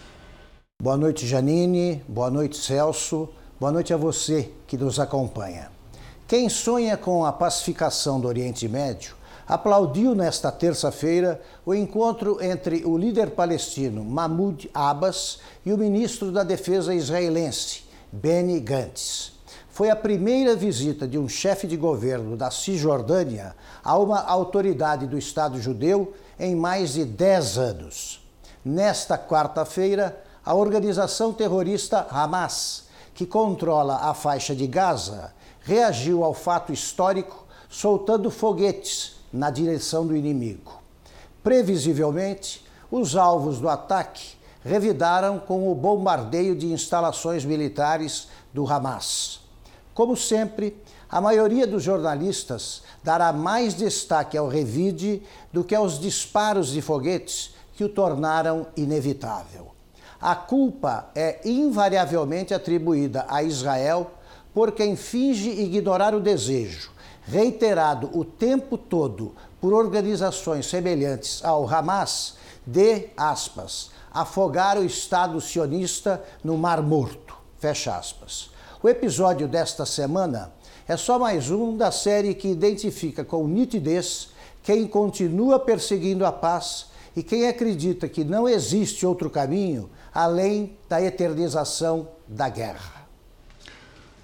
Boa 0.82 0.98
noite, 0.98 1.28
Janine. 1.28 2.04
Boa 2.08 2.32
noite, 2.32 2.58
Celso. 2.58 3.30
Boa 3.60 3.72
noite 3.72 3.94
a 3.94 3.98
você 3.98 4.52
que 4.66 4.76
nos 4.76 5.00
acompanha. 5.00 5.72
Quem 6.28 6.50
sonha 6.50 6.98
com 6.98 7.24
a 7.24 7.32
pacificação 7.32 8.20
do 8.20 8.28
Oriente 8.28 8.68
Médio 8.68 9.16
aplaudiu 9.48 10.16
nesta 10.16 10.52
terça-feira 10.52 11.40
o 11.64 11.76
encontro 11.76 12.44
entre 12.44 12.84
o 12.84 12.98
líder 12.98 13.30
palestino 13.32 14.04
Mahmoud 14.04 14.72
Abbas 14.74 15.40
e 15.64 15.72
o 15.72 15.78
ministro 15.78 16.32
da 16.32 16.44
Defesa 16.44 16.96
israelense, 16.96 17.84
Benny 18.12 18.60
Gantz. 18.60 19.39
Foi 19.80 19.90
a 19.90 19.96
primeira 19.96 20.58
visita 20.58 21.08
de 21.08 21.18
um 21.18 21.30
chefe 21.30 21.66
de 21.66 21.78
governo 21.78 22.36
da 22.36 22.52
Cisjordânia 22.52 23.56
a 23.82 23.98
uma 23.98 24.20
autoridade 24.20 25.08
do 25.08 25.18
Estado 25.18 25.58
judeu 25.58 26.14
em 26.38 26.54
mais 26.54 26.96
de 26.96 27.06
10 27.06 27.58
anos. 27.58 28.30
Nesta 28.66 29.18
quarta-feira, 29.18 30.22
a 30.46 30.54
organização 30.54 31.32
terrorista 31.32 32.06
Hamas, 32.12 32.90
que 33.14 33.26
controla 33.26 33.96
a 34.02 34.14
faixa 34.14 34.54
de 34.54 34.68
Gaza, 34.68 35.34
reagiu 35.62 36.26
ao 36.26 36.34
fato 36.34 36.74
histórico 36.74 37.48
soltando 37.70 38.30
foguetes 38.30 39.16
na 39.32 39.50
direção 39.50 40.06
do 40.06 40.14
inimigo. 40.14 40.74
Previsivelmente, 41.42 42.66
os 42.92 43.16
alvos 43.16 43.62
do 43.62 43.70
ataque 43.70 44.34
revidaram 44.62 45.40
com 45.40 45.72
o 45.72 45.74
bombardeio 45.74 46.54
de 46.54 46.68
instalações 46.68 47.46
militares 47.46 48.28
do 48.54 48.70
Hamas. 48.70 49.48
Como 50.00 50.16
sempre, 50.16 50.82
a 51.10 51.20
maioria 51.20 51.68
dos 51.68 51.84
jornalistas 51.84 52.84
dará 53.04 53.34
mais 53.34 53.74
destaque 53.74 54.38
ao 54.38 54.47
revide 54.47 55.22
do 55.52 55.62
que 55.62 55.76
aos 55.76 56.00
disparos 56.00 56.70
de 56.70 56.82
foguetes 56.82 57.54
que 57.74 57.84
o 57.84 57.89
tornaram 57.89 58.68
inevitável. 58.78 59.68
A 60.22 60.38
culpa 60.38 61.10
é 61.14 61.41
invariavelmente 61.43 62.54
atribuída 62.54 63.26
a 63.28 63.43
Israel 63.43 64.12
por 64.54 64.72
quem 64.72 64.95
finge 64.95 65.50
ignorar 65.50 66.16
o 66.16 66.22
desejo 66.22 66.91
reiterado 67.24 68.10
o 68.18 68.24
tempo 68.24 68.78
todo 68.78 69.36
por 69.60 69.74
organizações 69.74 70.66
semelhantes 70.66 71.43
ao 71.43 71.68
Hamas, 71.68 72.36
de, 72.66 73.10
aspas, 73.18 73.91
afogar 74.14 74.78
o 74.78 74.86
Estado 74.86 75.41
sionista 75.41 76.24
no 76.41 76.58
Mar 76.58 76.82
Morto, 76.82 77.36
fecha 77.58 77.97
aspas. 77.97 78.49
O 78.82 78.88
episódio 78.88 79.46
desta 79.46 79.86
semana 79.86 80.54
é 80.88 80.96
só 80.96 81.20
mais 81.20 81.52
um 81.52 81.76
da 81.76 81.92
série 81.92 82.34
que 82.34 82.48
identifica 82.48 83.26
com 83.26 83.46
nitidez 83.46 84.30
quem 84.64 84.88
continua 84.88 85.60
perseguindo 85.60 86.26
a 86.26 86.32
paz 86.32 86.86
e 87.14 87.22
quem 87.22 87.46
acredita 87.50 88.08
que 88.08 88.24
não 88.24 88.48
existe 88.48 89.06
outro 89.06 89.30
caminho 89.30 89.90
além 90.14 90.78
da 90.88 91.02
eternização 91.02 92.08
da 92.26 92.48
guerra. 92.48 93.06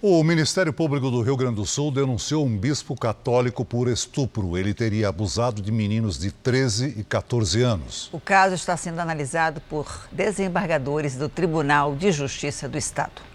O 0.01 0.23
Ministério 0.23 0.71
Público 0.71 1.11
do 1.11 1.21
Rio 1.21 1.35
Grande 1.35 1.55
do 1.55 1.65
Sul 1.65 1.91
denunciou 1.91 2.45
um 2.45 2.57
bispo 2.57 2.95
católico 2.95 3.65
por 3.65 3.89
estupro. 3.89 4.57
Ele 4.57 4.73
teria 4.73 5.09
abusado 5.09 5.61
de 5.61 5.69
meninos 5.69 6.17
de 6.17 6.31
13 6.31 6.95
e 6.97 7.03
14 7.03 7.61
anos. 7.61 8.09
O 8.13 8.21
caso 8.21 8.55
está 8.55 8.77
sendo 8.77 8.99
analisado 8.99 9.59
por 9.69 10.07
desembargadores 10.13 11.17
do 11.17 11.27
Tribunal 11.27 11.93
de 11.93 12.09
Justiça 12.13 12.69
do 12.69 12.77
Estado. 12.77 13.34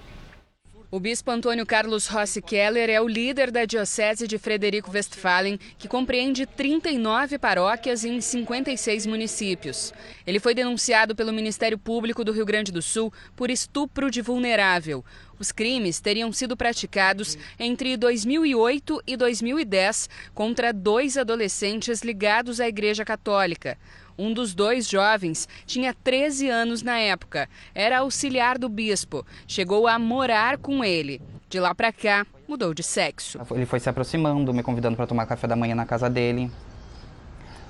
O 0.93 0.99
bispo 0.99 1.31
Antônio 1.31 1.65
Carlos 1.65 2.09
Rossi 2.09 2.43
Keller 2.43 2.91
é 2.91 3.01
o 3.01 3.07
líder 3.07 3.53
da 3.53 3.65
Diocese 3.65 4.27
de 4.27 4.37
Frederico 4.39 4.91
Westphalen, 4.91 5.57
que 5.79 5.87
compreende 5.87 6.47
39 6.47 7.39
paróquias 7.39 8.05
em 8.05 8.21
56 8.21 9.07
municípios. 9.07 9.95
Ele 10.27 10.41
foi 10.41 10.53
denunciado 10.53 11.15
pelo 11.15 11.33
Ministério 11.33 11.79
Público 11.79 12.25
do 12.25 12.33
Rio 12.33 12.45
Grande 12.45 12.73
do 12.73 12.83
Sul 12.83 13.13
por 13.37 13.51
estupro 13.51 14.11
de 14.11 14.21
vulnerável. 14.21 15.05
Os 15.39 15.53
crimes 15.53 16.01
teriam 16.01 16.33
sido 16.33 16.57
praticados 16.57 17.39
entre 17.57 17.97
2008 17.97 19.01
e 19.07 19.17
2010 19.17 20.11
contra 20.35 20.73
dois 20.73 21.17
adolescentes 21.17 22.03
ligados 22.03 22.59
à 22.59 22.67
Igreja 22.67 23.05
Católica. 23.05 23.79
Um 24.21 24.35
dos 24.35 24.55
dois 24.55 24.87
jovens 24.87 25.49
tinha 25.65 25.95
13 25.95 26.51
anos 26.51 26.83
na 26.83 26.99
época, 26.99 27.49
era 27.75 28.01
auxiliar 28.01 28.59
do 28.59 28.69
bispo, 28.69 29.25
chegou 29.47 29.89
a 29.89 29.99
morar 29.99 30.59
com 30.59 30.85
ele. 30.85 31.23
De 31.49 31.59
lá 31.59 31.75
para 31.75 31.91
cá, 31.91 32.27
mudou 32.47 32.75
de 32.75 32.83
sexo. 32.83 33.41
Ele 33.51 33.65
foi 33.65 33.81
se 33.81 33.89
aproximando, 33.89 34.53
me 34.53 34.63
convidando 34.63 34.95
para 34.95 35.07
tomar 35.07 35.25
café 35.25 35.47
da 35.47 35.57
manhã 35.57 35.75
na 35.75 35.87
casa 35.87 36.11
dele. 36.11 36.53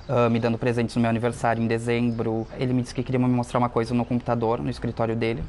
Uh, 0.09 0.29
me 0.29 0.41
dando 0.41 0.57
presentes 0.57 0.93
no 0.93 1.01
meu 1.01 1.09
aniversário 1.09 1.63
em 1.63 1.67
dezembro. 1.67 2.45
Ele 2.59 2.73
me 2.73 2.81
disse 2.81 2.93
que 2.93 3.01
queria 3.01 3.17
me 3.17 3.27
mostrar 3.27 3.57
uma 3.57 3.69
coisa 3.69 3.93
no 3.93 4.03
computador, 4.03 4.59
no 4.59 4.69
escritório 4.69 5.15
dele. 5.15 5.41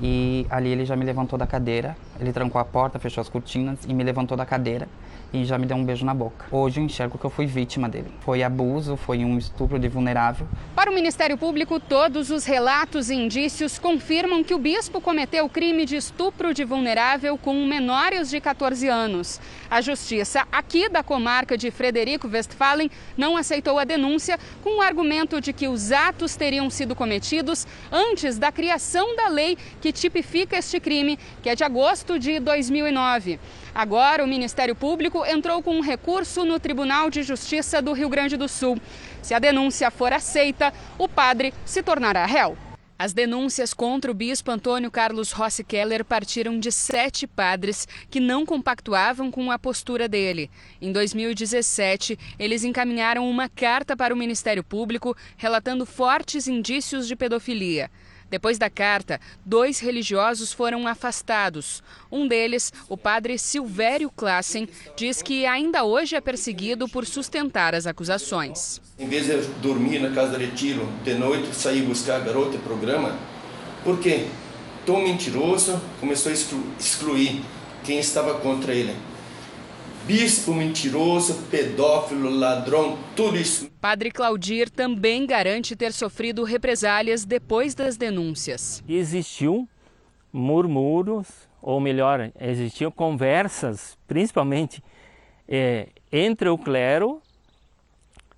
E 0.00 0.46
ali 0.48 0.70
ele 0.70 0.86
já 0.86 0.96
me 0.96 1.04
levantou 1.04 1.38
da 1.38 1.46
cadeira, 1.46 1.94
ele 2.18 2.32
trancou 2.32 2.58
a 2.58 2.64
porta, 2.64 2.98
fechou 2.98 3.20
as 3.20 3.28
cortinas 3.28 3.80
e 3.86 3.92
me 3.92 4.02
levantou 4.02 4.34
da 4.34 4.46
cadeira 4.46 4.88
e 5.32 5.44
já 5.44 5.58
me 5.58 5.66
deu 5.66 5.76
um 5.76 5.84
beijo 5.84 6.04
na 6.04 6.14
boca. 6.14 6.46
Hoje 6.50 6.80
eu 6.80 6.84
enxergo 6.84 7.18
que 7.18 7.24
eu 7.24 7.30
fui 7.30 7.46
vítima 7.46 7.88
dele. 7.88 8.08
Foi 8.20 8.42
abuso, 8.42 8.96
foi 8.96 9.24
um 9.24 9.36
estupro 9.36 9.78
de 9.78 9.88
vulnerável. 9.88 10.46
Para 10.74 10.90
o 10.90 10.94
Ministério 10.94 11.36
Público, 11.36 11.78
todos 11.78 12.30
os 12.30 12.44
relatos 12.44 13.10
e 13.10 13.14
indícios 13.14 13.78
confirmam 13.78 14.42
que 14.42 14.54
o 14.54 14.58
bispo 14.58 15.00
cometeu 15.00 15.44
o 15.44 15.48
crime 15.48 15.84
de 15.84 15.96
estupro 15.96 16.54
de 16.54 16.64
vulnerável 16.64 17.36
com 17.36 17.66
menores 17.66 18.30
de 18.30 18.40
14 18.40 18.88
anos. 18.88 19.40
A 19.70 19.80
justiça 19.80 20.46
aqui 20.50 20.88
da 20.88 21.02
comarca 21.02 21.56
de 21.56 21.70
Frederico 21.70 22.28
Westphalen 22.28 22.90
não 23.16 23.36
aceitou 23.36 23.78
a 23.78 23.84
denúncia 23.84 24.38
com 24.62 24.78
o 24.78 24.82
argumento 24.82 25.40
de 25.40 25.52
que 25.52 25.68
os 25.68 25.92
atos 25.92 26.36
teriam 26.36 26.70
sido 26.70 26.94
cometidos 26.94 27.66
antes 27.92 28.38
da 28.38 28.50
criação 28.50 29.14
da 29.14 29.28
lei 29.28 29.58
que 29.80 29.92
tipifica 29.92 30.56
este 30.56 30.80
crime, 30.80 31.18
que 31.42 31.50
é 31.50 31.54
de 31.54 31.64
agosto 31.64 32.18
de 32.18 32.40
2009. 32.40 33.38
Agora, 33.74 34.24
o 34.24 34.28
Ministério 34.28 34.74
Público 34.74 35.24
entrou 35.24 35.62
com 35.62 35.76
um 35.76 35.80
recurso 35.80 36.44
no 36.44 36.58
Tribunal 36.58 37.10
de 37.10 37.22
Justiça 37.22 37.80
do 37.80 37.92
Rio 37.92 38.08
Grande 38.08 38.36
do 38.36 38.48
Sul. 38.48 38.78
Se 39.22 39.34
a 39.34 39.38
denúncia 39.38 39.90
for 39.90 40.12
aceita, 40.12 40.72
o 40.98 41.08
padre 41.08 41.52
se 41.64 41.82
tornará 41.82 42.24
réu. 42.26 42.56
As 43.00 43.12
denúncias 43.12 43.72
contra 43.72 44.10
o 44.10 44.14
bispo 44.14 44.50
Antônio 44.50 44.90
Carlos 44.90 45.30
Rossi 45.30 45.62
Keller 45.62 46.04
partiram 46.04 46.58
de 46.58 46.72
sete 46.72 47.28
padres 47.28 47.86
que 48.10 48.18
não 48.18 48.44
compactuavam 48.44 49.30
com 49.30 49.52
a 49.52 49.58
postura 49.58 50.08
dele. 50.08 50.50
Em 50.82 50.90
2017, 50.90 52.18
eles 52.40 52.64
encaminharam 52.64 53.30
uma 53.30 53.48
carta 53.48 53.96
para 53.96 54.12
o 54.12 54.16
Ministério 54.16 54.64
Público 54.64 55.16
relatando 55.36 55.86
fortes 55.86 56.48
indícios 56.48 57.06
de 57.06 57.14
pedofilia. 57.14 57.88
Depois 58.30 58.58
da 58.58 58.68
carta, 58.68 59.20
dois 59.44 59.80
religiosos 59.80 60.52
foram 60.52 60.86
afastados. 60.86 61.82
Um 62.10 62.28
deles, 62.28 62.72
o 62.88 62.96
padre 62.96 63.38
Silvério 63.38 64.10
Klassen, 64.10 64.68
diz 64.96 65.22
que 65.22 65.46
ainda 65.46 65.84
hoje 65.84 66.16
é 66.16 66.20
perseguido 66.20 66.88
por 66.88 67.06
sustentar 67.06 67.74
as 67.74 67.86
acusações. 67.86 68.80
Em 68.98 69.08
vez 69.08 69.26
de 69.26 69.36
dormir 69.60 69.98
na 69.98 70.10
casa 70.10 70.36
de 70.36 70.44
retiro 70.44 70.88
de 71.04 71.14
noite, 71.14 71.54
sair 71.54 71.82
buscar 71.82 72.16
a 72.16 72.20
garota 72.20 72.56
e 72.56 72.58
programa, 72.58 73.16
por 73.82 73.98
quê? 73.98 74.26
Tão 74.84 75.02
mentiroso, 75.02 75.80
começou 76.00 76.30
a 76.30 76.34
excluir 76.78 77.42
quem 77.84 77.98
estava 77.98 78.34
contra 78.40 78.74
ele 78.74 78.94
bispo 80.08 80.54
mentiroso, 80.54 81.34
pedófilo, 81.50 82.30
ladrão, 82.30 82.98
tudo 83.14 83.36
isso. 83.36 83.70
Padre 83.78 84.10
Claudir 84.10 84.70
também 84.70 85.26
garante 85.26 85.76
ter 85.76 85.92
sofrido 85.92 86.44
represálias 86.44 87.26
depois 87.26 87.74
das 87.74 87.98
denúncias. 87.98 88.82
Existiu 88.88 89.68
murmúrios, 90.32 91.28
ou 91.60 91.78
melhor, 91.78 92.32
existiam 92.40 92.90
conversas, 92.90 93.98
principalmente 94.06 94.82
é, 95.46 95.88
entre 96.10 96.48
o 96.48 96.56
clero 96.56 97.20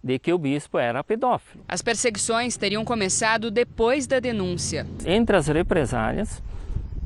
de 0.02 0.18
que 0.18 0.32
o 0.32 0.38
bispo 0.38 0.76
era 0.76 1.04
pedófilo. 1.04 1.62
As 1.68 1.82
perseguições 1.82 2.56
teriam 2.56 2.84
começado 2.84 3.48
depois 3.48 4.08
da 4.08 4.18
denúncia. 4.18 4.84
Entre 5.06 5.36
as 5.36 5.46
represálias, 5.46 6.42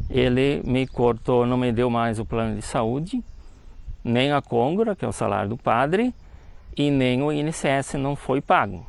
ele 0.08 0.62
me 0.64 0.86
cortou, 0.86 1.44
não 1.44 1.58
me 1.58 1.70
deu 1.70 1.90
mais 1.90 2.18
o 2.18 2.24
plano 2.24 2.56
de 2.56 2.62
saúde, 2.62 3.22
nem 4.04 4.32
a 4.32 4.42
Côngora, 4.42 4.94
que 4.94 5.04
é 5.04 5.08
o 5.08 5.12
salário 5.12 5.48
do 5.48 5.56
padre, 5.56 6.14
e 6.76 6.90
nem 6.90 7.22
o 7.22 7.32
INSS 7.32 7.94
não 7.94 8.14
foi 8.14 8.40
pago. 8.40 8.86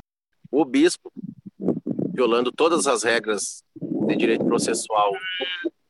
O 0.50 0.64
bispo, 0.64 1.10
violando 2.12 2.52
todas 2.52 2.86
as 2.86 3.02
regras 3.02 3.64
de 3.74 4.16
direito 4.16 4.44
processual, 4.44 5.12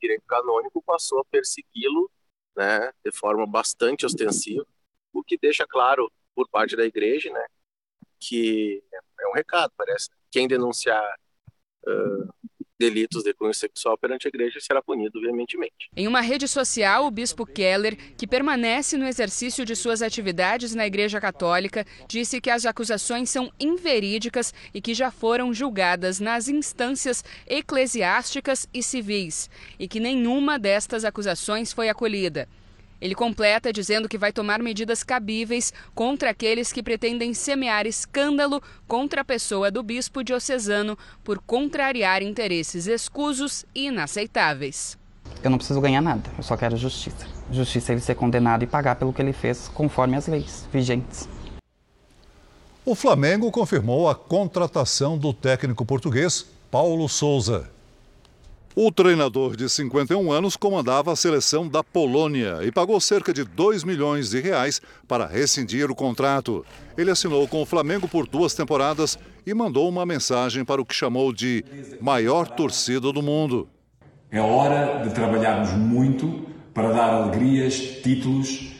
direito 0.01 0.25
canônico, 0.27 0.83
passou 0.83 1.21
a 1.21 1.25
persegui-lo, 1.25 2.11
né, 2.57 2.93
de 3.05 3.13
forma 3.13 3.47
bastante 3.47 4.07
ostensiva, 4.07 4.67
o 5.13 5.23
que 5.23 5.37
deixa 5.37 5.67
claro 5.67 6.11
por 6.35 6.49
parte 6.49 6.77
da 6.77 6.85
igreja, 6.85 7.31
né, 7.31 7.45
que 8.21 8.83
é 9.21 9.29
um 9.29 9.33
recado, 9.33 9.73
parece. 9.77 10.09
Quem 10.31 10.47
denunciar 10.47 11.03
uh, 11.87 12.46
delitos 12.79 13.23
de 13.23 13.33
cunho 13.33 13.55
sexual 13.55 13.97
perante 13.97 14.27
a 14.27 14.29
igreja 14.29 14.61
será 14.61 14.83
punido 14.83 15.21
veementemente. 15.21 15.89
Em 15.97 16.07
uma 16.07 16.21
rede 16.21 16.47
social, 16.47 17.07
o 17.07 17.11
bispo 17.11 17.47
Keller, 17.47 17.97
que 18.17 18.27
permanece 18.27 18.97
no 18.97 19.07
exercício 19.07 19.65
de 19.65 19.75
suas 19.75 20.03
atividades 20.03 20.75
na 20.75 20.87
Igreja 20.87 21.21
Católica, 21.21 21.87
disse 22.09 22.41
que 22.41 22.51
as 22.51 22.67
acusações 22.67 23.31
são 23.31 23.51
inverídicas 23.59 24.53
e 24.75 24.81
que 24.81 24.95
já 24.95 25.11
foram 25.11 25.53
julgadas 25.53 26.21
nas 26.21 26.49
instâncias 26.49 27.25
eclesiásticas 27.47 28.69
e 28.73 28.83
civis, 28.83 29.49
e 29.79 29.89
que 29.89 30.01
nenhuma 30.01 30.59
destas 30.59 31.05
acusações 31.05 31.73
foi 31.73 31.89
acolhida. 31.89 32.49
Ele 33.01 33.15
completa 33.15 33.73
dizendo 33.73 34.09
que 34.09 34.19
vai 34.19 34.33
tomar 34.33 34.63
medidas 34.63 35.03
cabíveis 35.03 35.73
contra 35.95 36.31
aqueles 36.31 36.73
que 36.73 36.83
pretendem 36.83 37.35
semear 37.35 37.87
escândalo 37.87 38.63
contra 38.89 39.21
a 39.21 39.25
pessoa 39.25 39.71
do 39.71 39.83
bispo 39.83 40.25
diocesano 40.25 40.97
por 41.23 41.39
contrariar 41.39 42.23
interesses 42.23 42.87
escusos 42.87 43.65
e 43.75 43.87
inaceitáveis. 43.87 44.99
Eu 45.43 45.51
não 45.51 45.59
preciso 45.59 45.81
ganhar 45.81 46.01
nada, 46.01 46.31
eu 46.37 46.43
só 46.43 46.57
quero 46.57 46.77
justiça. 46.77 47.27
Justiça 47.51 47.93
é 47.93 47.95
ele 47.95 48.01
ser 48.01 48.15
condenado 48.15 48.63
e 48.63 48.67
pagar 48.67 48.97
pelo 48.97 49.13
que 49.13 49.21
ele 49.21 49.33
fez 49.33 49.69
conforme 49.69 50.17
as 50.17 50.27
leis 50.27 50.67
vigentes. 50.73 51.29
O 52.85 52.95
Flamengo 52.95 53.51
confirmou 53.51 54.09
a 54.09 54.15
contratação 54.15 55.19
do 55.19 55.33
técnico 55.33 55.85
português 55.85 56.47
Paulo 56.71 57.09
Souza. 57.09 57.76
O 58.79 58.93
treinador 58.93 59.57
de 59.57 59.71
51 59.71 60.31
anos 60.31 60.55
comandava 60.55 61.11
a 61.11 61.17
seleção 61.17 61.67
da 61.67 61.83
Polônia 61.83 62.59
e 62.63 62.71
pagou 62.71 63.01
cerca 63.01 63.33
de 63.33 63.43
2 63.43 63.85
milhões 63.85 64.29
de 64.29 64.39
reais 64.39 64.83
para 65.09 65.27
rescindir 65.27 65.91
o 65.91 65.95
contrato. 65.95 66.63
Ele 66.95 67.11
assinou 67.11 67.49
com 67.49 67.63
o 67.63 67.65
Flamengo 67.65 68.07
por 68.07 68.27
duas 68.27 68.53
temporadas 68.53 69.19
e 69.47 69.55
mandou 69.55 69.89
uma 69.89 70.05
mensagem 70.05 70.63
para 70.63 70.79
o 70.79 70.85
que 70.85 70.95
chamou 70.95 71.33
de 71.33 71.65
maior 72.03 72.47
torcida 72.49 73.11
do 73.11 73.23
mundo. 73.23 73.67
É 74.31 74.43
hora 74.43 75.03
de 75.03 75.15
trabalharmos 75.15 75.71
muito 75.71 76.45
para 76.75 76.93
dar 76.93 77.15
alegrias, 77.15 77.77
títulos 78.03 78.75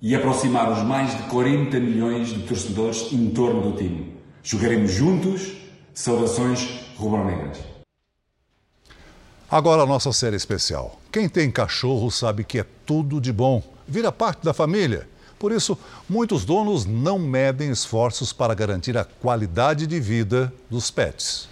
e 0.00 0.14
aproximar 0.14 0.70
os 0.70 0.84
mais 0.84 1.16
de 1.16 1.24
40 1.24 1.80
milhões 1.80 2.28
de 2.28 2.44
torcedores 2.44 3.12
em 3.12 3.30
torno 3.30 3.72
do 3.72 3.76
time. 3.76 4.14
Jogaremos 4.44 4.92
juntos. 4.92 5.54
Saudações 5.92 6.86
rubro-negras. 6.96 7.69
Agora 9.50 9.82
a 9.82 9.86
nossa 9.86 10.12
série 10.12 10.36
especial. 10.36 11.00
Quem 11.10 11.28
tem 11.28 11.50
cachorro 11.50 12.08
sabe 12.08 12.44
que 12.44 12.60
é 12.60 12.64
tudo 12.86 13.20
de 13.20 13.32
bom, 13.32 13.60
vira 13.86 14.12
parte 14.12 14.44
da 14.44 14.54
família. 14.54 15.08
Por 15.40 15.50
isso, 15.50 15.76
muitos 16.08 16.44
donos 16.44 16.84
não 16.84 17.18
medem 17.18 17.68
esforços 17.68 18.32
para 18.32 18.54
garantir 18.54 18.96
a 18.96 19.04
qualidade 19.04 19.88
de 19.88 19.98
vida 19.98 20.52
dos 20.70 20.88
pets. 20.88 21.48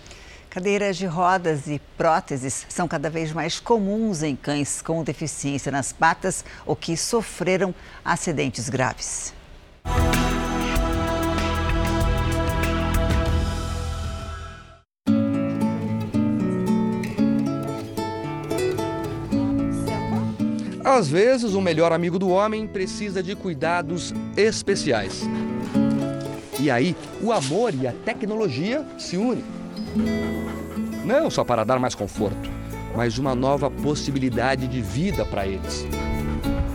Cadeiras 0.49 0.96
de 0.96 1.07
rodas 1.07 1.66
e 1.66 1.80
próteses 1.96 2.66
são 2.68 2.86
cada 2.86 3.11
vez 3.11 3.32
mais 3.32 3.59
comuns 3.59 4.22
em 4.22 4.36
cães 4.36 4.80
com 4.80 5.03
deficiência 5.03 5.72
nas 5.72 5.92
patas 5.92 6.44
ou 6.64 6.76
que 6.76 6.96
sofreram 6.96 7.74
acidentes 8.05 8.68
graves. 8.68 9.34
Às 20.89 21.07
vezes, 21.07 21.53
o 21.53 21.61
melhor 21.61 21.93
amigo 21.93 22.18
do 22.18 22.30
homem 22.30 22.66
precisa 22.66 23.22
de 23.22 23.36
cuidados 23.36 24.14
especiais. 24.34 25.20
E 26.59 26.70
aí, 26.70 26.97
o 27.20 27.30
amor 27.30 27.74
e 27.74 27.86
a 27.86 27.93
tecnologia 27.93 28.82
se 28.97 29.18
unem. 29.18 29.45
Não 31.05 31.30
só 31.30 31.45
para 31.45 31.62
dar 31.62 31.78
mais 31.78 31.95
conforto, 31.95 32.51
mas 32.97 33.18
uma 33.18 33.34
nova 33.34 33.70
possibilidade 33.70 34.66
de 34.66 34.80
vida 34.80 35.26
para 35.26 35.47
eles. 35.47 35.86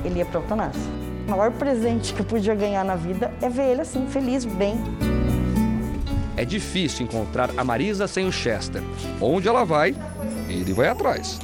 Ele 0.05 0.20
ia 0.20 0.26
para 0.28 0.41
eutanásia. 0.41 0.82
O 1.28 1.32
maior 1.32 1.51
presente 1.51 2.14
que 2.14 2.20
eu 2.20 2.26
podia 2.26 2.53
ganhar 2.53 2.86
na 2.86 2.95
vida 2.95 3.34
é 3.41 3.49
ver 3.49 3.72
ele 3.72 3.82
assim, 3.82 4.05
feliz, 4.05 4.45
bem. 4.45 4.76
É 6.38 6.45
difícil 6.45 7.03
encontrar 7.03 7.49
a 7.57 7.64
Marisa 7.64 8.07
sem 8.07 8.28
o 8.28 8.32
Chester. 8.32 8.84
Onde 9.20 9.47
ela 9.47 9.66
vai, 9.66 9.95
ele 10.47 10.72
vai 10.72 10.88
atrás. 10.88 11.39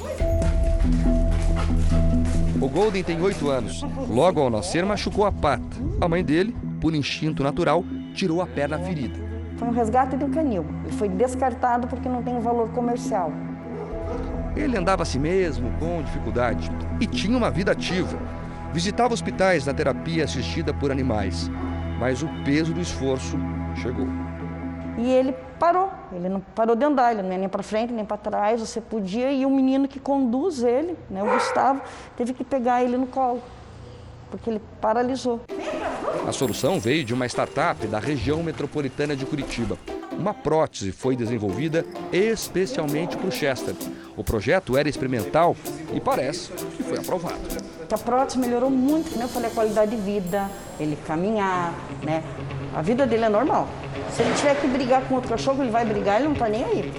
O 2.62 2.68
Golden 2.68 3.02
tem 3.02 3.22
oito 3.22 3.50
anos. 3.50 3.82
Logo 4.10 4.42
ao 4.42 4.50
nascer, 4.50 4.86
machucou 4.86 5.26
a 5.26 5.32
pata. 5.32 5.78
A 6.02 6.10
mãe 6.10 6.22
dele, 6.22 6.54
por 6.82 6.94
instinto 6.94 7.42
natural, 7.42 7.86
tirou 8.14 8.42
a 8.42 8.48
perna 8.48 8.78
ferida. 8.78 9.18
Foi 9.56 9.70
um 9.70 9.72
resgate 9.72 10.18
de 10.18 10.26
um 10.26 10.30
canil. 10.30 10.66
Ele 10.84 10.94
foi 10.94 11.08
descartado 11.08 11.88
porque 11.88 12.10
não 12.10 12.22
tem 12.22 12.38
valor 12.40 12.70
comercial. 12.72 13.32
Ele 14.58 14.78
andava 14.78 15.04
a 15.04 15.06
si 15.06 15.18
mesmo, 15.18 15.72
com 15.80 16.04
dificuldade, 16.04 16.70
e 17.00 17.08
tinha 17.08 17.38
uma 17.38 17.50
vida 17.50 17.72
ativa. 17.72 18.20
Visitava 18.74 19.14
hospitais 19.14 19.66
na 19.66 19.74
terapia 19.74 20.26
assistida 20.26 20.74
por 20.74 20.92
animais. 20.92 21.50
Mas 21.98 22.22
o 22.24 22.28
peso 22.44 22.74
do 22.74 22.82
esforço 22.82 23.38
chegou. 23.76 24.08
E 25.00 25.10
ele 25.10 25.34
parou, 25.58 25.90
ele 26.12 26.28
não 26.28 26.42
parou 26.42 26.76
de 26.76 26.84
andar, 26.84 27.14
ele 27.14 27.22
não 27.22 27.32
ia 27.32 27.38
nem 27.38 27.48
para 27.48 27.64
frente 27.64 27.94
nem 27.94 28.04
para 28.04 28.18
trás, 28.18 28.60
você 28.60 28.82
podia, 28.82 29.32
e 29.32 29.46
o 29.46 29.50
menino 29.50 29.88
que 29.88 29.98
conduz 29.98 30.62
ele, 30.62 30.98
né, 31.10 31.24
o 31.24 31.26
Gustavo, 31.26 31.82
teve 32.18 32.34
que 32.34 32.44
pegar 32.44 32.84
ele 32.84 32.98
no 32.98 33.08
colo, 33.08 33.42
porque 34.30 34.50
ele 34.50 34.62
paralisou. 34.82 35.40
A 36.28 36.34
solução 36.34 36.82
veio 36.82 37.06
de 37.06 37.14
uma 37.14 37.26
startup 37.28 37.88
da 37.88 37.98
região 37.98 38.44
metropolitana 38.44 39.16
de 39.16 39.26
Curitiba. 39.26 39.78
Uma 40.12 40.34
prótese 40.34 40.92
foi 40.92 41.16
desenvolvida 41.16 41.86
especialmente 42.12 43.16
para 43.16 43.28
o 43.28 43.32
Chester. 43.32 43.74
O 44.18 44.24
projeto 44.24 44.76
era 44.76 44.90
experimental 44.90 45.56
e 45.94 46.02
parece 46.02 46.52
que 46.52 46.84
foi 46.84 46.98
aprovado. 46.98 47.40
A 47.90 47.98
prótese 47.98 48.38
melhorou 48.38 48.70
muito, 48.70 49.12
como 49.12 49.24
eu 49.24 49.30
falei, 49.30 49.50
a 49.50 49.54
qualidade 49.54 49.96
de 49.96 50.02
vida, 50.02 50.50
ele 50.78 50.98
caminhar, 51.08 51.74
né? 52.04 52.22
A 52.76 52.82
vida 52.82 53.08
dele 53.08 53.24
é 53.24 53.30
normal. 53.30 53.68
Se 54.12 54.22
ele 54.22 54.34
tiver 54.34 54.56
que 54.56 54.68
brigar 54.68 55.02
com 55.04 55.16
outro 55.16 55.30
cachorro, 55.30 55.64
ele 55.64 55.72
vai 55.72 55.86
brigar, 55.86 56.18
ele 56.18 56.26
não 56.26 56.34
está 56.34 56.50
nem 56.50 56.64
aí. 56.64 56.94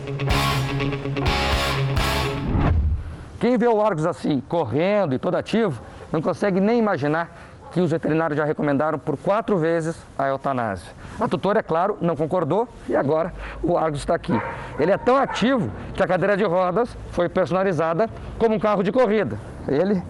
Quem 3.40 3.56
vê 3.56 3.66
o 3.66 3.80
Argos 3.80 4.06
assim, 4.06 4.42
correndo 4.48 5.14
e 5.14 5.18
todo 5.18 5.34
ativo, 5.34 5.80
não 6.12 6.20
consegue 6.20 6.60
nem 6.60 6.78
imaginar 6.78 7.30
que 7.72 7.80
os 7.80 7.90
veterinários 7.90 8.36
já 8.36 8.44
recomendaram 8.44 8.98
por 8.98 9.16
quatro 9.16 9.56
vezes 9.56 9.96
a 10.18 10.28
eutanásia. 10.28 10.92
A 11.18 11.28
tutora, 11.28 11.60
é 11.60 11.62
claro, 11.62 11.96
não 12.00 12.16
concordou 12.16 12.68
e 12.88 12.96
agora 12.96 13.32
o 13.62 13.78
Argos 13.78 14.00
está 14.00 14.14
aqui. 14.14 14.38
Ele 14.78 14.90
é 14.90 14.98
tão 14.98 15.16
ativo 15.16 15.70
que 15.94 16.02
a 16.02 16.06
cadeira 16.06 16.36
de 16.36 16.44
rodas 16.44 16.96
foi 17.12 17.28
personalizada 17.28 18.10
como 18.38 18.56
um 18.56 18.58
carro 18.58 18.82
de 18.82 18.90
corrida. 18.90 19.38
Ele 19.68 20.02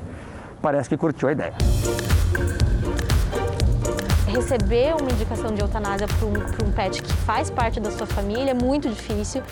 parece 0.63 0.89
que 0.89 0.97
curtiu 0.97 1.29
a 1.29 1.33
ideia 1.33 1.55
receber 4.31 4.95
uma 4.95 5.11
indicação 5.11 5.53
de 5.53 5.61
eutanásia 5.61 6.07
para 6.07 6.27
um, 6.27 6.69
um 6.69 6.73
pet 6.73 7.03
que 7.03 7.13
faz 7.13 7.51
parte 7.51 7.81
da 7.81 7.91
sua 7.91 8.07
família 8.07 8.53
é 8.53 8.55
muito 8.55 8.89
difícil. 8.89 9.43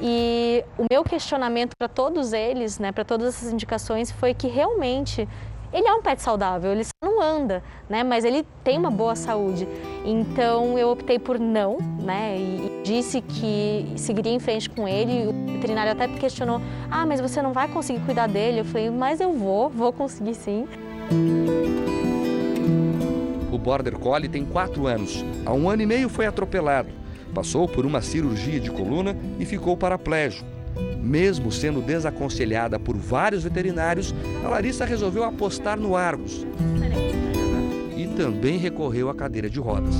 E 0.00 0.64
o 0.78 0.86
meu 0.90 1.02
questionamento 1.02 1.72
para 1.76 1.88
todos 1.88 2.32
eles, 2.32 2.78
né, 2.78 2.92
para 2.92 3.04
todas 3.04 3.34
essas 3.34 3.52
indicações, 3.52 4.10
foi 4.12 4.32
que 4.32 4.46
realmente 4.46 5.28
ele 5.72 5.86
é 5.86 5.92
um 5.92 6.00
pet 6.00 6.22
saudável, 6.22 6.72
ele 6.72 6.86
não 7.02 7.20
anda, 7.20 7.62
né, 7.88 8.02
mas 8.02 8.24
ele 8.24 8.46
tem 8.64 8.78
uma 8.78 8.90
boa 8.90 9.14
saúde. 9.14 9.68
Então 10.04 10.78
eu 10.78 10.88
optei 10.88 11.18
por 11.18 11.38
não, 11.38 11.76
né, 12.00 12.38
e 12.38 12.82
disse 12.84 13.20
que 13.20 13.92
seguiria 13.96 14.32
em 14.32 14.38
frente 14.38 14.70
com 14.70 14.88
ele. 14.88 15.26
O 15.26 15.52
veterinário 15.52 15.92
até 15.92 16.08
questionou: 16.08 16.60
"Ah, 16.90 17.04
mas 17.04 17.20
você 17.20 17.42
não 17.42 17.52
vai 17.52 17.68
conseguir 17.68 18.00
cuidar 18.04 18.28
dele?" 18.28 18.60
Eu 18.60 18.64
falei: 18.64 18.88
"Mas 18.88 19.20
eu 19.20 19.32
vou, 19.32 19.68
vou 19.68 19.92
conseguir 19.92 20.34
sim." 20.34 20.66
Border 23.68 23.98
Collie 23.98 24.30
tem 24.30 24.46
quatro 24.46 24.86
anos. 24.86 25.22
Há 25.44 25.52
um 25.52 25.68
ano 25.68 25.82
e 25.82 25.86
meio 25.86 26.08
foi 26.08 26.24
atropelado. 26.24 26.88
Passou 27.34 27.68
por 27.68 27.84
uma 27.84 28.00
cirurgia 28.00 28.58
de 28.58 28.70
coluna 28.70 29.14
e 29.38 29.44
ficou 29.44 29.76
paraplégico. 29.76 30.48
Mesmo 31.02 31.52
sendo 31.52 31.82
desaconselhada 31.82 32.78
por 32.78 32.96
vários 32.96 33.44
veterinários, 33.44 34.14
a 34.42 34.48
Larissa 34.48 34.86
resolveu 34.86 35.22
apostar 35.22 35.78
no 35.78 35.94
Argos. 35.94 36.46
E 37.94 38.06
também 38.16 38.56
recorreu 38.56 39.10
à 39.10 39.14
cadeira 39.14 39.50
de 39.50 39.60
rodas. 39.60 39.96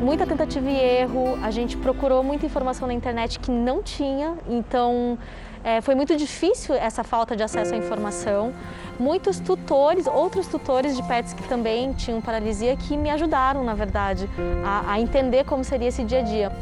Muita 0.00 0.26
tentativa 0.26 0.70
e 0.70 0.76
erro, 0.76 1.38
a 1.42 1.50
gente 1.50 1.76
procurou 1.76 2.22
muita 2.22 2.46
informação 2.46 2.88
na 2.88 2.94
internet 2.94 3.38
que 3.38 3.50
não 3.50 3.82
tinha, 3.82 4.34
então 4.48 5.18
é, 5.64 5.80
foi 5.80 5.94
muito 5.94 6.14
difícil 6.14 6.74
essa 6.74 7.02
falta 7.02 7.34
de 7.34 7.42
acesso 7.42 7.74
à 7.74 7.76
informação. 7.76 8.52
Muitos 8.98 9.40
tutores, 9.40 10.06
outros 10.06 10.46
tutores 10.46 10.96
de 10.96 11.02
pets 11.02 11.32
que 11.32 11.42
também 11.48 11.92
tinham 11.92 12.20
paralisia, 12.20 12.76
que 12.76 12.96
me 12.96 13.10
ajudaram, 13.10 13.64
na 13.64 13.74
verdade, 13.74 14.28
a, 14.64 14.92
a 14.92 15.00
entender 15.00 15.44
como 15.44 15.64
seria 15.64 15.88
esse 15.88 16.04
dia 16.04 16.20
a 16.20 16.22
dia. 16.22 16.52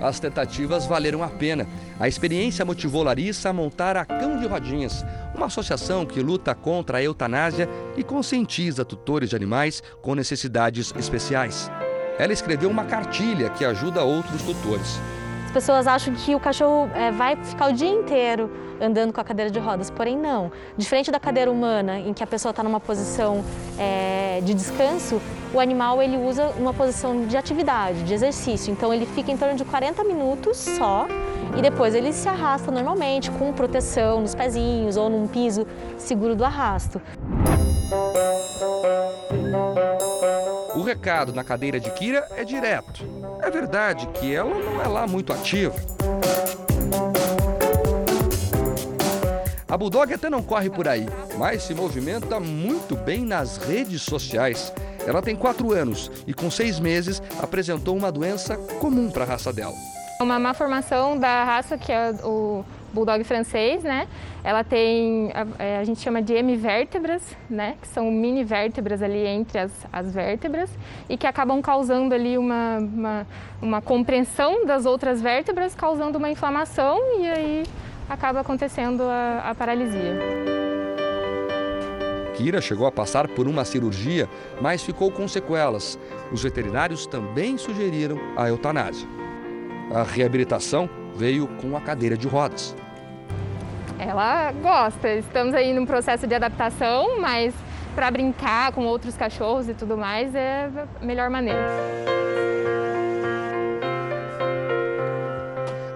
As 0.00 0.18
tentativas 0.18 0.86
valeram 0.86 1.22
a 1.22 1.28
pena. 1.28 1.66
A 1.98 2.08
experiência 2.08 2.64
motivou 2.64 3.02
Larissa 3.02 3.50
a 3.50 3.52
montar 3.52 3.96
a 3.96 4.04
Cão 4.04 4.38
de 4.38 4.46
Rodinhas, 4.46 5.04
uma 5.34 5.46
associação 5.46 6.06
que 6.06 6.20
luta 6.20 6.54
contra 6.54 6.98
a 6.98 7.02
eutanásia 7.02 7.68
e 7.96 8.02
conscientiza 8.02 8.84
tutores 8.84 9.30
de 9.30 9.36
animais 9.36 9.82
com 10.00 10.14
necessidades 10.14 10.92
especiais. 10.96 11.70
Ela 12.18 12.32
escreveu 12.32 12.70
uma 12.70 12.84
cartilha 12.84 13.50
que 13.50 13.64
ajuda 13.64 14.02
outros 14.02 14.42
tutores. 14.42 14.98
As 15.46 15.52
pessoas 15.52 15.86
acham 15.86 16.14
que 16.14 16.34
o 16.34 16.40
cachorro 16.40 16.90
é, 16.94 17.10
vai 17.10 17.36
ficar 17.36 17.70
o 17.70 17.72
dia 17.72 17.88
inteiro 17.88 18.50
andando 18.80 19.12
com 19.12 19.20
a 19.20 19.24
cadeira 19.24 19.50
de 19.50 19.58
rodas, 19.58 19.90
porém 19.90 20.16
não. 20.16 20.50
Diferente 20.76 21.10
da 21.10 21.20
cadeira 21.20 21.50
humana, 21.50 21.98
em 21.98 22.12
que 22.12 22.22
a 22.22 22.26
pessoa 22.26 22.50
está 22.50 22.62
numa 22.62 22.80
posição 22.80 23.44
é, 23.78 24.40
de 24.42 24.54
descanso, 24.54 25.20
o 25.52 25.60
animal 25.60 26.02
ele 26.02 26.16
usa 26.16 26.46
uma 26.58 26.72
posição 26.72 27.26
de 27.26 27.36
atividade, 27.36 28.02
de 28.04 28.14
exercício. 28.14 28.72
Então 28.72 28.92
ele 28.92 29.06
fica 29.06 29.30
em 29.30 29.36
torno 29.36 29.54
de 29.54 29.64
40 29.64 30.04
minutos 30.04 30.56
só 30.56 31.06
e 31.56 31.62
depois 31.62 31.94
ele 31.94 32.12
se 32.12 32.28
arrasta 32.28 32.70
normalmente 32.70 33.30
com 33.32 33.52
proteção 33.52 34.20
nos 34.20 34.34
pezinhos 34.34 34.96
ou 34.96 35.10
num 35.10 35.26
piso 35.26 35.66
seguro 35.98 36.34
do 36.34 36.44
arrasto. 36.44 37.00
O 40.74 40.82
recado 40.82 41.32
na 41.32 41.44
cadeira 41.44 41.80
de 41.80 41.90
Kira 41.90 42.26
é 42.36 42.44
direto. 42.44 43.04
É 43.42 43.50
verdade 43.50 44.06
que 44.08 44.34
ela 44.34 44.54
não 44.54 44.80
é 44.80 44.86
lá 44.86 45.06
muito 45.06 45.32
ativa. 45.32 45.74
A 49.70 49.76
Bulldog 49.76 50.12
até 50.12 50.28
não 50.28 50.42
corre 50.42 50.68
por 50.68 50.88
aí, 50.88 51.06
mas 51.38 51.62
se 51.62 51.74
movimenta 51.74 52.40
muito 52.40 52.96
bem 52.96 53.24
nas 53.24 53.56
redes 53.56 54.02
sociais. 54.02 54.72
Ela 55.06 55.22
tem 55.22 55.36
quatro 55.36 55.72
anos 55.72 56.10
e, 56.26 56.34
com 56.34 56.50
seis 56.50 56.80
meses, 56.80 57.22
apresentou 57.40 57.96
uma 57.96 58.10
doença 58.10 58.56
comum 58.80 59.08
para 59.12 59.22
a 59.22 59.26
raça 59.28 59.52
dela. 59.52 59.74
Uma 60.20 60.40
má 60.40 60.52
formação 60.54 61.16
da 61.16 61.44
raça, 61.44 61.78
que 61.78 61.92
é 61.92 62.10
o 62.24 62.64
bulldog 62.92 63.22
francês, 63.22 63.84
né? 63.84 64.08
Ela 64.42 64.64
tem, 64.64 65.30
a, 65.32 65.62
é, 65.62 65.78
a, 65.78 65.84
gente 65.84 66.00
chama 66.00 66.20
de 66.20 66.34
hemivértebras, 66.34 67.22
né? 67.48 67.76
Que 67.80 67.86
são 67.86 68.10
mini 68.10 68.42
vértebras 68.42 69.00
ali 69.00 69.24
entre 69.24 69.56
as, 69.56 69.70
as 69.92 70.12
vértebras 70.12 70.68
e 71.08 71.16
que 71.16 71.28
acabam 71.28 71.62
causando 71.62 72.12
ali 72.12 72.36
uma, 72.36 72.78
uma, 72.78 73.26
uma 73.62 73.80
compreensão 73.80 74.66
das 74.66 74.84
outras 74.84 75.22
vértebras, 75.22 75.76
causando 75.76 76.18
uma 76.18 76.28
inflamação 76.28 76.98
e 77.20 77.28
aí 77.28 77.62
acaba 78.10 78.40
acontecendo 78.40 79.04
a, 79.04 79.50
a 79.50 79.54
paralisia. 79.54 80.18
Kira 82.34 82.60
chegou 82.60 82.86
a 82.86 82.92
passar 82.92 83.28
por 83.28 83.46
uma 83.46 83.64
cirurgia, 83.64 84.28
mas 84.60 84.82
ficou 84.82 85.10
com 85.12 85.28
sequelas. 85.28 85.98
Os 86.32 86.42
veterinários 86.42 87.06
também 87.06 87.56
sugeriram 87.56 88.18
a 88.36 88.48
eutanásia. 88.48 89.08
A 89.94 90.02
reabilitação 90.02 90.90
veio 91.14 91.46
com 91.60 91.76
a 91.76 91.80
cadeira 91.80 92.16
de 92.16 92.26
rodas. 92.26 92.74
Ela 93.98 94.52
gosta, 94.52 95.14
estamos 95.14 95.54
aí 95.54 95.72
num 95.72 95.84
processo 95.84 96.26
de 96.26 96.34
adaptação, 96.34 97.20
mas 97.20 97.54
para 97.94 98.10
brincar 98.10 98.72
com 98.72 98.86
outros 98.86 99.16
cachorros 99.16 99.68
e 99.68 99.74
tudo 99.74 99.96
mais 99.96 100.34
é 100.34 100.70
a 101.00 101.04
melhor 101.04 101.28
maneira. 101.28 101.66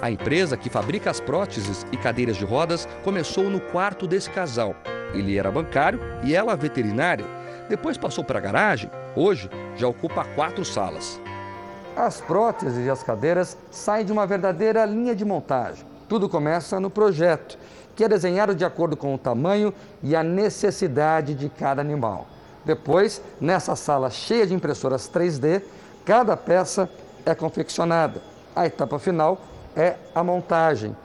A 0.04 0.10
empresa 0.10 0.54
que 0.54 0.68
fabrica 0.68 1.10
as 1.10 1.18
próteses 1.18 1.86
e 1.90 1.96
cadeiras 1.96 2.36
de 2.36 2.44
rodas 2.44 2.86
começou 3.02 3.44
no 3.44 3.58
quarto 3.58 4.06
desse 4.06 4.28
casal. 4.28 4.76
Ele 5.14 5.38
era 5.38 5.50
bancário 5.50 5.98
e 6.22 6.34
ela 6.34 6.54
veterinária. 6.54 7.24
Depois 7.70 7.96
passou 7.96 8.22
para 8.22 8.38
a 8.38 8.42
garagem. 8.42 8.90
Hoje 9.16 9.48
já 9.76 9.88
ocupa 9.88 10.26
quatro 10.34 10.62
salas. 10.62 11.18
As 11.96 12.20
próteses 12.20 12.84
e 12.84 12.90
as 12.90 13.02
cadeiras 13.02 13.56
saem 13.70 14.04
de 14.04 14.12
uma 14.12 14.26
verdadeira 14.26 14.84
linha 14.84 15.14
de 15.16 15.24
montagem. 15.24 15.86
Tudo 16.06 16.28
começa 16.28 16.78
no 16.78 16.90
projeto, 16.90 17.56
que 17.96 18.04
é 18.04 18.08
desenhado 18.08 18.54
de 18.54 18.62
acordo 18.62 18.98
com 18.98 19.14
o 19.14 19.18
tamanho 19.18 19.72
e 20.02 20.14
a 20.14 20.22
necessidade 20.22 21.32
de 21.34 21.48
cada 21.48 21.80
animal. 21.80 22.26
Depois, 22.62 23.22
nessa 23.40 23.74
sala 23.74 24.10
cheia 24.10 24.46
de 24.46 24.52
impressoras 24.52 25.08
3D, 25.08 25.62
cada 26.04 26.36
peça 26.36 26.90
é 27.24 27.34
confeccionada. 27.34 28.20
A 28.54 28.66
etapa 28.66 28.98
final 28.98 29.40
é 29.76 29.96
a 30.14 30.22
montagem. 30.22 30.96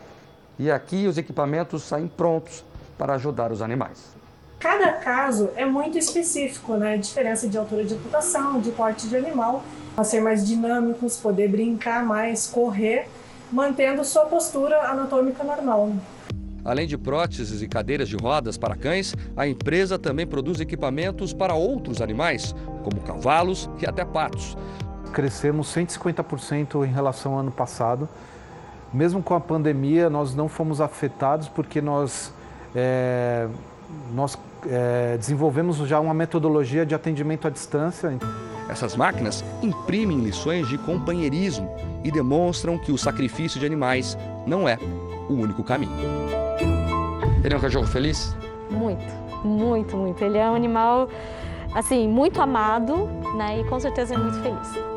E 0.57 0.70
aqui 0.70 1.07
os 1.07 1.17
equipamentos 1.17 1.84
saem 1.84 2.07
prontos 2.07 2.63
para 2.97 3.13
ajudar 3.13 3.51
os 3.51 3.61
animais. 3.61 4.20
Cada 4.59 4.91
caso 4.91 5.51
é 5.55 5.65
muito 5.65 5.97
específico, 5.97 6.74
né? 6.76 6.97
Diferença 6.97 7.47
de 7.47 7.57
altura 7.57 7.86
de 7.86 7.93
amputação, 7.93 8.59
de 8.59 8.72
porte 8.72 9.07
de 9.07 9.15
animal, 9.15 9.63
a 9.95 10.03
ser 10.03 10.20
mais 10.20 10.45
dinâmicos, 10.45 11.15
poder 11.15 11.47
brincar 11.47 12.03
mais, 12.03 12.47
correr, 12.47 13.07
mantendo 13.49 14.03
sua 14.03 14.26
postura 14.26 14.82
anatômica 14.89 15.45
normal. 15.45 15.93
Além 16.65 16.86
de 16.86 16.97
próteses 16.97 17.61
e 17.61 17.67
cadeiras 17.70 18.09
de 18.09 18.17
rodas 18.17 18.57
para 18.57 18.76
cães, 18.76 19.15
a 19.36 19.47
empresa 19.47 19.97
também 19.97 20.28
produz 20.28 20.59
equipamentos 20.59 21.32
para 21.32 21.53
outros 21.53 22.01
animais, 22.01 22.53
como 22.84 22.99
cavalos 23.01 23.70
e 23.82 23.86
até 23.86 24.03
patos. 24.03 24.57
Crescemos 25.13 25.74
150% 25.74 26.86
em 26.86 26.91
relação 26.91 27.34
ao 27.34 27.39
ano 27.39 27.51
passado 27.51 28.09
mesmo 28.93 29.21
com 29.21 29.33
a 29.33 29.39
pandemia, 29.39 30.09
nós 30.09 30.35
não 30.35 30.49
fomos 30.49 30.81
afetados 30.81 31.47
porque 31.47 31.81
nós, 31.81 32.33
é, 32.75 33.47
nós 34.13 34.37
é, 34.67 35.15
desenvolvemos 35.17 35.77
já 35.77 35.99
uma 35.99 36.13
metodologia 36.13 36.85
de 36.85 36.95
atendimento 36.95 37.47
à 37.47 37.49
distância. 37.49 38.17
Essas 38.69 38.95
máquinas 38.95 39.43
imprimem 39.63 40.19
lições 40.19 40.67
de 40.67 40.77
companheirismo 40.77 41.69
e 42.03 42.11
demonstram 42.11 42.77
que 42.77 42.91
o 42.91 42.97
sacrifício 42.97 43.59
de 43.59 43.65
animais 43.65 44.17
não 44.45 44.67
é 44.67 44.77
o 45.27 45.33
único 45.33 45.63
caminho. 45.63 45.91
Ele 47.43 47.53
é 47.53 47.57
um 47.57 47.59
cachorro 47.59 47.87
feliz? 47.87 48.35
Muito, 48.69 49.03
muito, 49.43 49.97
muito. 49.97 50.23
Ele 50.23 50.37
é 50.37 50.49
um 50.49 50.55
animal, 50.55 51.09
assim, 51.73 52.07
muito 52.07 52.41
amado, 52.41 53.07
né? 53.35 53.61
E 53.61 53.63
com 53.63 53.79
certeza 53.79 54.13
é 54.13 54.17
muito 54.17 54.39
feliz. 54.41 54.88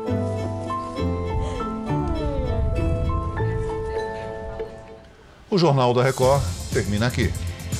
O 5.53 5.57
Jornal 5.59 5.93
da 5.93 6.01
Record 6.01 6.41
termina 6.73 7.05
aqui. 7.05 7.31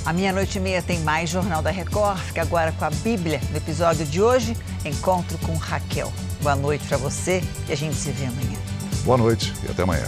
A 0.06 0.14
meia-noite 0.14 0.60
e 0.60 0.62
meia 0.62 0.80
tem 0.80 1.00
mais 1.00 1.28
Jornal 1.28 1.60
da 1.64 1.72
Record. 1.72 2.20
Fica 2.20 2.44
agora 2.44 2.72
com 2.72 2.86
a 2.86 2.92
Bíblia. 2.92 3.42
No 3.50 3.58
episódio 3.58 4.06
de 4.06 4.22
hoje, 4.22 4.56
encontro 4.86 5.40
com 5.40 5.56
Raquel. 5.56 6.14
Boa 6.44 6.56
noite 6.56 6.86
para 6.88 6.98
você 6.98 7.42
e 7.68 7.74
a 7.74 7.76
gente 7.76 7.96
se 7.96 8.12
vê 8.12 8.28
amanhã. 8.28 8.60
Boa 9.04 9.18
noite 9.18 9.52
e 9.68 9.72
até 9.72 9.82
amanhã. 9.82 10.06